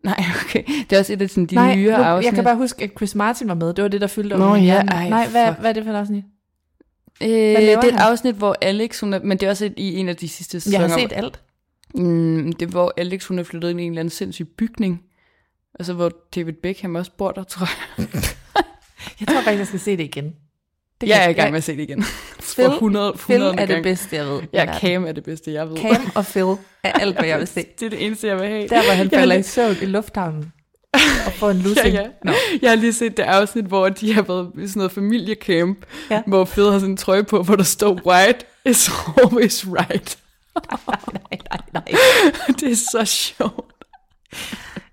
Nej, 0.03 0.23
okay. 0.45 0.63
Det 0.89 0.93
er 0.93 0.99
også 0.99 1.13
et 1.13 1.21
af 1.21 1.29
sådan, 1.29 1.45
de 1.45 1.55
Nej, 1.55 1.75
nyere 1.75 1.97
nu, 1.97 2.03
afsnit. 2.03 2.25
jeg 2.25 2.33
kan 2.35 2.43
bare 2.43 2.55
huske, 2.55 2.83
at 2.83 2.91
Chris 2.97 3.15
Martin 3.15 3.47
var 3.47 3.53
med. 3.53 3.73
Det 3.73 3.81
var 3.81 3.87
det, 3.87 4.01
der 4.01 4.07
fyldte 4.07 4.37
Nå, 4.37 4.55
ja, 4.55 4.81
ej, 4.87 5.09
Nej, 5.09 5.27
hvad, 5.27 5.47
fuck. 5.47 5.59
hvad 5.59 5.69
er 5.69 5.73
det 5.73 5.83
for 5.83 5.91
et 5.91 5.95
afsnit? 5.95 6.23
Øh, 7.21 7.29
det 7.29 7.73
er 7.73 7.77
et 7.77 7.83
han? 7.83 7.93
afsnit, 7.99 8.35
hvor 8.35 8.55
Alex, 8.61 8.99
hun 8.99 9.13
er, 9.13 9.19
men 9.23 9.37
det 9.37 9.45
er 9.45 9.49
også 9.49 9.65
et, 9.65 9.73
i 9.77 9.95
en 9.95 10.09
af 10.09 10.15
de 10.15 10.27
sidste 10.29 10.55
Jeg 10.55 10.61
sæsoner. 10.61 10.87
har 10.87 10.97
set 10.99 11.11
alt. 11.15 11.39
Mm, 11.95 12.53
det 12.53 12.65
er, 12.65 12.69
hvor 12.69 12.93
Alex, 12.97 13.25
hun 13.25 13.39
er 13.39 13.43
flyttet 13.43 13.69
ind 13.69 13.79
i 13.81 13.83
en 13.83 13.91
eller 13.91 13.99
anden 13.99 14.09
sindssyg 14.09 14.47
bygning. 14.57 15.01
Altså, 15.79 15.93
hvor 15.93 16.11
David 16.35 16.53
Beckham 16.53 16.95
også 16.95 17.11
bor 17.17 17.31
der, 17.31 17.43
tror 17.43 17.67
jeg. 17.97 18.07
Jeg 19.19 19.27
tror 19.27 19.41
faktisk, 19.41 19.59
jeg 19.59 19.67
skal 19.67 19.79
se 19.79 19.91
det 19.97 20.03
igen. 20.03 20.25
Det 20.25 20.33
Det 21.01 21.07
jeg 21.09 21.25
er 21.25 21.29
i 21.29 21.33
gang 21.33 21.51
med 21.51 21.57
at 21.57 21.63
se 21.63 21.77
det 21.77 21.83
igen. 21.83 22.03
For 22.65 22.73
100, 22.73 23.13
100 23.15 23.53
Phil 23.53 23.61
er 23.61 23.65
det 23.75 23.83
bedste, 23.83 24.15
jeg 24.15 24.25
ved. 24.25 24.41
Ja. 24.53 24.79
Cam 24.79 25.05
er 25.05 25.11
det 25.11 25.23
bedste, 25.23 25.53
jeg 25.53 25.69
ved. 25.69 25.77
Cam 25.77 26.11
og 26.15 26.25
Phil 26.25 26.43
er 26.83 26.91
alt, 26.91 27.15
hvad 27.19 27.27
jeg 27.27 27.39
vil 27.39 27.47
se. 27.57 27.65
det 27.79 27.85
er 27.85 27.89
det 27.89 28.05
eneste, 28.05 28.27
jeg 28.27 28.39
vil 28.39 28.47
have. 28.47 28.67
Der, 28.67 28.83
hvor 28.83 28.91
han 28.93 29.09
falder 29.09 29.35
i 29.35 29.43
søvn 29.43 29.75
i 29.81 29.85
lufthavnen 29.85 30.53
og 31.25 31.33
får 31.33 31.49
en 31.49 31.57
lussing. 31.65 31.93
Ja, 31.95 32.01
ja. 32.01 32.07
Nå. 32.23 32.31
Jeg 32.61 32.69
har 32.71 32.75
lige 32.75 32.93
set 32.93 33.17
det 33.17 33.23
afsnit, 33.23 33.65
hvor 33.65 33.89
de 33.89 34.13
har 34.13 34.21
været 34.21 34.51
i 34.63 34.67
sådan 34.67 34.79
noget 34.79 34.91
familiecamp, 34.91 35.85
ja. 36.09 36.21
hvor 36.27 36.45
Phil 36.45 36.63
har 36.63 36.79
sådan 36.79 36.89
en 36.89 36.97
trøje 36.97 37.23
på, 37.23 37.43
hvor 37.43 37.55
der 37.55 37.63
står, 37.63 37.99
white 38.05 38.45
is 38.65 38.89
always 39.17 39.65
right. 39.67 40.17
nej, 41.31 41.39
nej, 41.51 41.59
nej. 41.73 41.83
det 42.59 42.71
er 42.71 42.75
så 42.75 43.05
sjovt. 43.05 43.73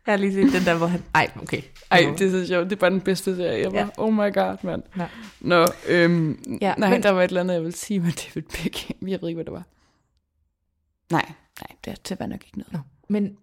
Jeg 0.07 0.12
har 0.12 0.16
lige 0.16 0.33
set 0.33 0.53
den 0.53 0.64
der, 0.64 0.77
hvor 0.79 0.87
han... 0.87 1.03
Ej, 1.14 1.31
okay. 1.42 1.62
Ej, 1.90 2.07
det 2.19 2.27
er 2.27 2.31
så 2.31 2.47
sjovt. 2.47 2.64
Det 2.64 2.73
er 2.77 2.81
bare 2.81 2.90
den 2.90 3.01
bedste 3.01 3.37
serie 3.37 3.61
ever. 3.66 3.79
Ja. 3.79 3.87
Oh 3.99 4.12
my 4.12 4.35
god, 4.35 4.57
mand. 4.64 4.83
Ja. 4.97 5.07
Nå, 5.40 5.66
øhm, 5.88 6.59
Ja, 6.61 6.75
nej, 6.79 6.90
men- 6.90 7.03
der 7.03 7.11
var 7.11 7.23
et 7.23 7.29
eller 7.29 7.40
andet, 7.40 7.55
jeg 7.55 7.62
ville 7.62 7.77
sige 7.77 8.01
med 8.01 8.12
David 8.12 8.42
Beckham. 8.49 9.09
Jeg 9.09 9.19
ved 9.23 9.29
ikke, 9.29 9.37
hvad 9.37 9.45
det 9.45 9.53
var. 9.53 9.64
Nej, 11.12 11.33
nej, 11.61 11.77
det, 11.85 12.09
det 12.09 12.21
var 12.21 12.27
nok 12.27 12.40
ikke 12.47 12.59
noget. 12.59 12.73
Nå. 12.73 12.79
Men 13.09 13.37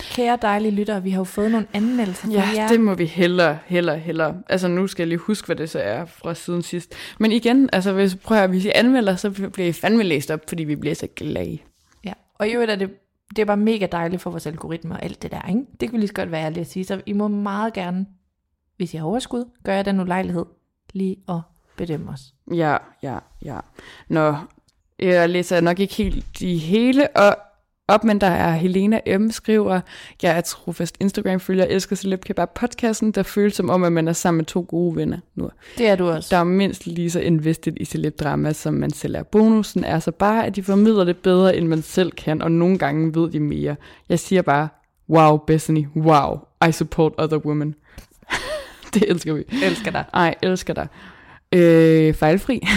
kære 0.00 0.38
dejlige 0.42 0.72
lyttere, 0.72 1.02
vi 1.02 1.10
har 1.10 1.20
jo 1.20 1.24
fået 1.24 1.50
nogle 1.50 1.66
anmeldelser 1.72 2.26
fra 2.26 2.32
Ja, 2.32 2.48
jer. 2.54 2.68
det 2.68 2.80
må 2.80 2.94
vi 2.94 3.04
hellere, 3.04 3.58
hellere, 3.66 3.98
hellere. 3.98 4.42
Altså, 4.48 4.68
nu 4.68 4.86
skal 4.86 5.02
jeg 5.02 5.08
lige 5.08 5.18
huske, 5.18 5.46
hvad 5.46 5.56
det 5.56 5.70
så 5.70 5.78
er 5.78 6.04
fra 6.04 6.34
siden 6.34 6.62
sidst. 6.62 6.94
Men 7.20 7.32
igen, 7.32 7.70
altså, 7.72 7.92
hvis, 7.92 8.14
prøv 8.14 8.38
at 8.38 8.48
hvis 8.50 8.64
I 8.64 8.70
anmelder, 8.74 9.16
så 9.16 9.30
bliver 9.30 9.68
I 9.68 9.72
fandme 9.72 10.02
læst 10.02 10.30
op, 10.30 10.40
fordi 10.48 10.64
vi 10.64 10.76
bliver 10.76 10.94
så 10.94 11.06
glade. 11.16 11.58
Ja. 12.04 12.12
Og 12.34 12.48
i 12.48 12.52
øvrigt 12.52 12.70
er 12.70 12.76
det, 12.76 12.90
det 13.30 13.38
er 13.38 13.44
bare 13.44 13.56
mega 13.56 13.86
dejligt 13.92 14.22
for 14.22 14.30
vores 14.30 14.46
algoritmer 14.46 14.96
og 14.96 15.02
alt 15.02 15.22
det 15.22 15.30
der, 15.30 15.48
ikke? 15.48 15.60
Det 15.80 15.88
kan 15.88 15.92
vi 15.92 15.98
lige 15.98 16.08
så 16.08 16.14
godt 16.14 16.30
være 16.30 16.44
ærlige 16.44 16.60
at 16.60 16.66
sige. 16.66 16.84
Så 16.84 17.02
I 17.06 17.12
må 17.12 17.28
meget 17.28 17.72
gerne, 17.72 18.06
hvis 18.76 18.94
I 18.94 18.96
har 18.96 19.04
overskud, 19.04 19.44
gøre 19.64 19.82
den 19.82 20.00
ulejlighed 20.00 20.44
lige 20.92 21.16
at 21.28 21.40
bedømme 21.76 22.10
os. 22.10 22.34
Ja, 22.54 22.76
ja, 23.02 23.18
ja. 23.44 23.60
Nå, 24.08 24.36
jeg 24.98 25.28
læser 25.30 25.60
nok 25.60 25.78
ikke 25.80 25.94
helt 25.94 26.26
de 26.38 26.58
hele 26.58 27.16
og 27.16 27.36
op, 27.88 28.04
men 28.04 28.20
der 28.20 28.26
er 28.26 28.52
Helena 28.52 29.18
M. 29.18 29.30
skriver, 29.30 29.80
jeg 30.22 30.36
er 30.36 30.40
trofast 30.40 30.96
Instagram-følger, 31.00 31.64
jeg 31.64 31.74
elsker 31.74 31.96
Celeb 31.96 32.24
Kebab 32.24 32.54
podcasten, 32.54 33.12
der 33.12 33.22
føles 33.22 33.54
som 33.54 33.70
om, 33.70 33.84
at 33.84 33.92
man 33.92 34.08
er 34.08 34.12
sammen 34.12 34.38
med 34.38 34.44
to 34.44 34.66
gode 34.68 34.96
venner 34.96 35.18
nu. 35.34 35.50
Det 35.78 35.88
er 35.88 35.96
du 35.96 36.08
også. 36.08 36.28
Der 36.30 36.36
er 36.36 36.44
mindst 36.44 36.86
lige 36.86 37.10
så 37.10 37.20
invested 37.20 37.72
i 37.76 37.84
celeb 37.84 38.20
drama, 38.20 38.52
som 38.52 38.74
man 38.74 38.90
selv 38.90 39.14
er. 39.14 39.22
Bonusen 39.22 39.84
er 39.84 39.98
så 39.98 40.10
bare, 40.10 40.46
at 40.46 40.56
de 40.56 40.62
formidler 40.62 41.04
det 41.04 41.16
bedre, 41.16 41.56
end 41.56 41.68
man 41.68 41.82
selv 41.82 42.12
kan, 42.12 42.42
og 42.42 42.52
nogle 42.52 42.78
gange 42.78 43.14
ved 43.14 43.30
de 43.30 43.40
mere. 43.40 43.76
Jeg 44.08 44.18
siger 44.18 44.42
bare, 44.42 44.68
wow, 45.10 45.36
Bethany, 45.36 45.86
wow, 45.96 46.38
I 46.68 46.72
support 46.72 47.12
other 47.18 47.38
women. 47.38 47.74
det 48.94 49.10
elsker 49.10 49.34
vi. 49.34 49.44
elsker 49.62 49.90
dig. 49.90 50.04
Ej, 50.14 50.34
elsker 50.42 50.74
dig. 50.74 50.86
Øh, 51.52 52.14
fejlfri. 52.14 52.60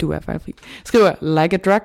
Du 0.00 0.10
er 0.10 0.20
fejlfri. 0.20 0.54
Skriver, 0.84 1.40
like 1.40 1.54
a 1.54 1.70
drug. 1.70 1.82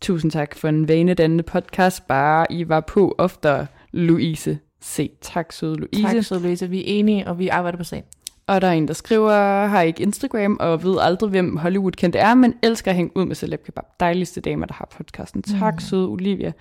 Tusind 0.00 0.30
tak 0.30 0.54
for 0.54 0.68
en 0.68 0.88
vanedannende 0.88 1.42
podcast. 1.42 2.06
Bare 2.06 2.52
I 2.52 2.68
var 2.68 2.80
på 2.80 3.14
oftere, 3.18 3.66
Louise 3.92 4.58
C. 4.84 5.10
Tak, 5.20 5.52
søde 5.52 5.76
Louise. 5.76 6.02
Tak, 6.02 6.24
så 6.24 6.38
Louise. 6.38 6.70
Vi 6.70 6.80
er 6.80 6.84
enige, 6.86 7.28
og 7.28 7.38
vi 7.38 7.48
arbejder 7.48 7.78
på 7.78 7.84
sagen. 7.84 8.04
Og 8.46 8.60
der 8.60 8.66
er 8.66 8.72
en, 8.72 8.88
der 8.88 8.94
skriver, 8.94 9.66
har 9.66 9.82
ikke 9.82 10.02
Instagram 10.02 10.56
og 10.60 10.82
ved 10.82 10.98
aldrig, 11.00 11.30
hvem 11.30 11.56
Hollywood 11.56 11.92
kendte 11.92 12.18
er, 12.18 12.34
men 12.34 12.54
elsker 12.62 12.90
at 12.90 12.96
hænge 12.96 13.16
ud 13.16 13.24
med 13.24 13.36
Celeb 13.36 13.64
Kebab. 13.64 13.84
Dejligste 14.00 14.40
damer, 14.40 14.66
der 14.66 14.74
har 14.74 14.88
podcasten. 14.96 15.42
Tak, 15.42 15.74
mm. 15.74 15.80
søde 15.80 16.08
Olivia. 16.08 16.52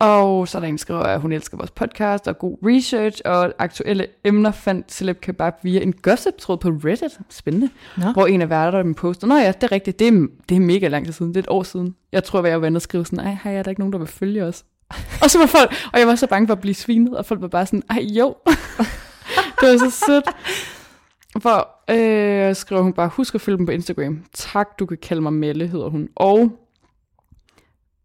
Og 0.00 0.48
så 0.48 0.58
er 0.58 0.60
der 0.60 0.68
en, 0.68 0.78
skriver, 0.78 1.00
at 1.00 1.20
hun 1.20 1.32
elsker 1.32 1.56
vores 1.56 1.70
podcast 1.70 2.28
og 2.28 2.38
god 2.38 2.58
research 2.62 3.20
og 3.24 3.52
aktuelle 3.58 4.06
emner 4.24 4.50
fandt 4.50 4.92
Celeb 4.92 5.20
Kebab 5.20 5.54
via 5.62 5.80
en 5.80 5.92
gossip-tråd 5.92 6.56
på 6.56 6.68
Reddit. 6.68 7.18
Spændende. 7.30 7.68
Nå. 7.96 8.12
Hvor 8.12 8.26
en 8.26 8.42
af 8.42 8.50
værterne 8.50 8.94
poster, 8.94 9.26
Nå 9.26 9.36
ja, 9.36 9.52
det 9.52 9.62
er 9.62 9.72
rigtigt, 9.72 9.98
det 9.98 10.08
er, 10.08 10.26
det 10.48 10.56
er 10.56 10.60
mega 10.60 10.88
lang 10.88 11.04
tid 11.04 11.12
siden, 11.12 11.34
det 11.34 11.36
er 11.36 11.42
et 11.42 11.48
år 11.48 11.62
siden. 11.62 11.94
Jeg 12.12 12.24
tror, 12.24 12.38
at 12.42 12.50
jeg 12.50 12.60
var 12.60 12.66
inde 12.66 12.78
og 12.78 12.82
skrive 12.82 13.06
sådan, 13.06 13.26
ej, 13.26 13.36
hej, 13.44 13.54
er 13.54 13.62
der 13.62 13.70
ikke 13.70 13.80
nogen, 13.80 13.92
der 13.92 13.98
vil 13.98 14.08
følge 14.08 14.44
os? 14.44 14.64
og 15.22 15.30
så 15.30 15.38
var 15.38 15.46
folk, 15.46 15.74
og 15.92 15.98
jeg 15.98 16.06
var 16.06 16.14
så 16.14 16.26
bange 16.26 16.46
for 16.46 16.54
at 16.54 16.60
blive 16.60 16.74
svinet, 16.74 17.16
og 17.16 17.26
folk 17.26 17.40
var 17.40 17.48
bare 17.48 17.66
sådan, 17.66 17.82
ej 17.90 18.00
jo. 18.02 18.36
det 19.60 19.68
var 19.68 19.90
så 19.90 20.04
sødt. 20.06 20.24
For 21.42 21.68
øh, 21.90 22.54
skriver 22.54 22.82
hun 22.82 22.92
bare, 22.92 23.08
husk 23.08 23.34
at 23.34 23.40
følge 23.40 23.58
dem 23.58 23.66
på 23.66 23.72
Instagram. 23.72 24.24
Tak, 24.34 24.78
du 24.78 24.86
kan 24.86 24.98
kalde 25.02 25.22
mig 25.22 25.32
Melle, 25.32 25.66
hedder 25.66 25.88
hun. 25.88 26.08
Og 26.16 26.52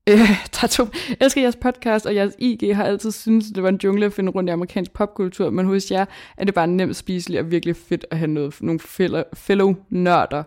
øh, 0.10 0.46
to. 0.70 0.88
Jeg 1.10 1.18
elsker 1.22 1.42
jeres 1.42 1.56
podcast, 1.56 2.06
og 2.06 2.16
jeres 2.16 2.34
IG 2.40 2.76
har 2.76 2.84
altid 2.84 3.12
syntes, 3.12 3.48
det 3.56 3.64
var 3.64 3.70
en 3.70 3.80
jungle 3.84 4.06
at 4.06 4.14
finde 4.14 4.32
rundt 4.32 4.50
i 4.50 4.52
amerikansk 4.52 4.92
popkultur, 4.92 5.50
men 5.50 5.66
hos 5.66 5.92
jer 5.92 6.06
er 6.38 6.46
det 6.46 6.54
bare 6.54 6.68
nemt 6.68 6.96
spiseligt 6.96 7.40
og 7.40 7.52
virkelig 7.52 7.76
fedt 7.76 8.06
at 8.12 8.18
have 8.18 8.28
noget, 8.28 8.56
nogle 8.62 8.80
fellow, 8.80 9.24
fellow 9.34 9.76
nørder. 9.90 10.44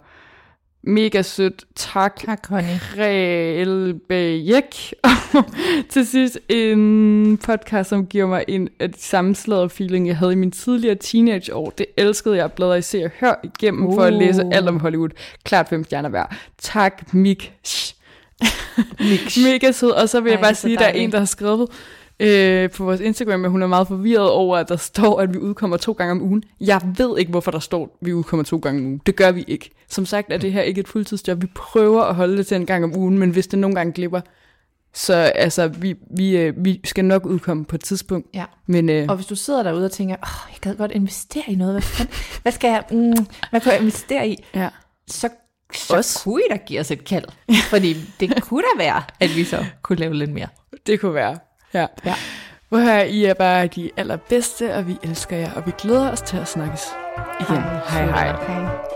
Mega 0.88 1.22
sødt. 1.22 1.64
Tak. 1.74 2.16
Tak, 2.16 2.44
Connie. 2.44 2.80
Relbæk. 2.98 4.94
til 5.90 6.06
sidst 6.06 6.38
en 6.48 7.38
podcast, 7.38 7.88
som 7.88 8.06
giver 8.06 8.26
mig 8.26 8.44
en 8.48 8.68
af 8.80 8.92
de 8.92 9.00
samme 9.00 9.34
sladder 9.34 9.68
feeling, 9.68 10.08
jeg 10.08 10.16
havde 10.16 10.32
i 10.32 10.36
min 10.36 10.50
tidligere 10.50 10.94
teenageår. 10.94 11.70
Det 11.70 11.86
elskede 11.96 12.36
jeg 12.36 12.44
at 12.44 12.52
bladre 12.52 12.78
i 12.78 12.82
se 12.82 13.04
og 13.04 13.10
hør 13.20 13.34
igennem 13.44 13.86
uh. 13.86 13.94
for 13.94 14.02
at 14.02 14.12
læse 14.12 14.42
alt 14.52 14.68
om 14.68 14.80
Hollywood. 14.80 15.10
Klart 15.44 15.68
fem 15.68 15.84
stjerner 15.84 16.08
hver. 16.08 16.26
Tak, 16.58 17.14
Mik. 17.14 17.52
Mega 19.44 19.72
sød. 19.72 19.90
Og 19.90 20.08
så 20.08 20.20
vil 20.20 20.30
jeg 20.30 20.36
Ej, 20.36 20.42
bare 20.42 20.50
er 20.50 20.54
så 20.54 20.60
sige, 20.60 20.72
at 20.74 20.78
der 20.78 20.86
er 20.86 20.92
en, 20.92 21.12
der 21.12 21.18
har 21.18 21.24
skrevet 21.24 21.68
øh, 22.20 22.70
på 22.70 22.84
vores 22.84 23.00
Instagram, 23.00 23.44
at 23.44 23.50
hun 23.50 23.62
er 23.62 23.66
meget 23.66 23.88
forvirret 23.88 24.30
over, 24.30 24.56
at 24.56 24.68
der 24.68 24.76
står, 24.76 25.20
at 25.20 25.34
vi 25.34 25.38
udkommer 25.38 25.76
to 25.76 25.92
gange 25.92 26.12
om 26.12 26.22
ugen. 26.22 26.42
Jeg 26.60 26.80
ved 26.96 27.18
ikke, 27.18 27.30
hvorfor 27.30 27.50
der 27.50 27.58
står, 27.58 27.82
at 27.82 28.06
vi 28.06 28.12
udkommer 28.12 28.44
to 28.44 28.56
gange 28.58 28.80
om 28.80 28.86
ugen. 28.86 29.00
Det 29.06 29.16
gør 29.16 29.30
vi 29.32 29.44
ikke. 29.48 29.70
Som 29.88 30.06
sagt 30.06 30.32
er 30.32 30.38
det 30.38 30.52
her 30.52 30.62
ikke 30.62 30.80
et 30.80 30.88
fuldtidsjob. 30.88 31.42
Vi 31.42 31.46
prøver 31.54 32.02
at 32.02 32.14
holde 32.14 32.36
det 32.36 32.46
til 32.46 32.54
en 32.56 32.66
gang 32.66 32.84
om 32.84 32.96
ugen, 32.96 33.18
men 33.18 33.30
hvis 33.30 33.46
det 33.46 33.58
nogle 33.58 33.76
gange 33.76 33.92
glipper, 33.92 34.20
Så 34.94 35.14
altså, 35.14 35.68
vi, 35.68 35.94
vi, 36.16 36.36
øh, 36.36 36.64
vi 36.64 36.80
skal 36.84 37.04
nok 37.04 37.26
udkomme 37.26 37.64
på 37.64 37.76
et 37.76 37.82
tidspunkt. 37.84 38.26
Ja. 38.34 38.44
Men 38.66 38.88
øh, 38.88 39.06
Og 39.08 39.14
hvis 39.16 39.26
du 39.26 39.34
sidder 39.36 39.62
derude 39.62 39.84
og 39.84 39.92
tænker, 39.92 40.14
åh, 40.14 40.50
jeg 40.52 40.58
gad 40.60 40.76
godt 40.76 40.92
investere 40.92 41.44
i 41.48 41.54
noget, 41.54 41.74
hvad, 41.74 41.82
fanden, 41.82 42.14
hvad 42.42 42.52
skal 42.52 42.68
jeg, 42.68 42.84
mm, 42.90 43.26
hvad 43.50 43.60
kan 43.60 43.72
jeg 43.72 43.80
investere 43.80 44.28
i? 44.28 44.44
ja. 44.54 44.68
Så, 45.10 45.28
så 45.74 45.96
Os. 45.96 46.20
kunne 46.24 46.42
I 46.42 46.52
da 46.52 46.56
give 46.56 46.80
os 46.80 46.90
et 46.90 47.04
kald. 47.04 47.24
Fordi 47.70 47.96
det 48.20 48.42
kunne 48.42 48.62
da 48.62 48.84
være, 48.84 49.02
at 49.20 49.36
vi 49.36 49.44
så 49.44 49.64
kunne 49.82 49.98
lave 49.98 50.14
lidt 50.14 50.32
mere. 50.32 50.48
det 50.86 51.00
kunne 51.00 51.14
være. 51.14 51.38
Ja. 51.74 51.86
Ja. 52.04 52.14
Hvor 52.68 52.78
her, 52.78 53.02
I 53.02 53.24
er 53.24 53.34
bare 53.34 53.66
de 53.66 53.90
allerbedste, 53.96 54.74
og 54.74 54.88
vi 54.88 54.96
elsker 55.02 55.36
jer, 55.36 55.52
og 55.52 55.66
vi 55.66 55.72
glæder 55.78 56.10
os 56.10 56.22
til 56.22 56.36
at 56.36 56.48
snakkes 56.48 56.82
igen. 57.40 57.62
Hej 57.88 58.04
hej. 58.04 58.46
hej. 58.46 58.95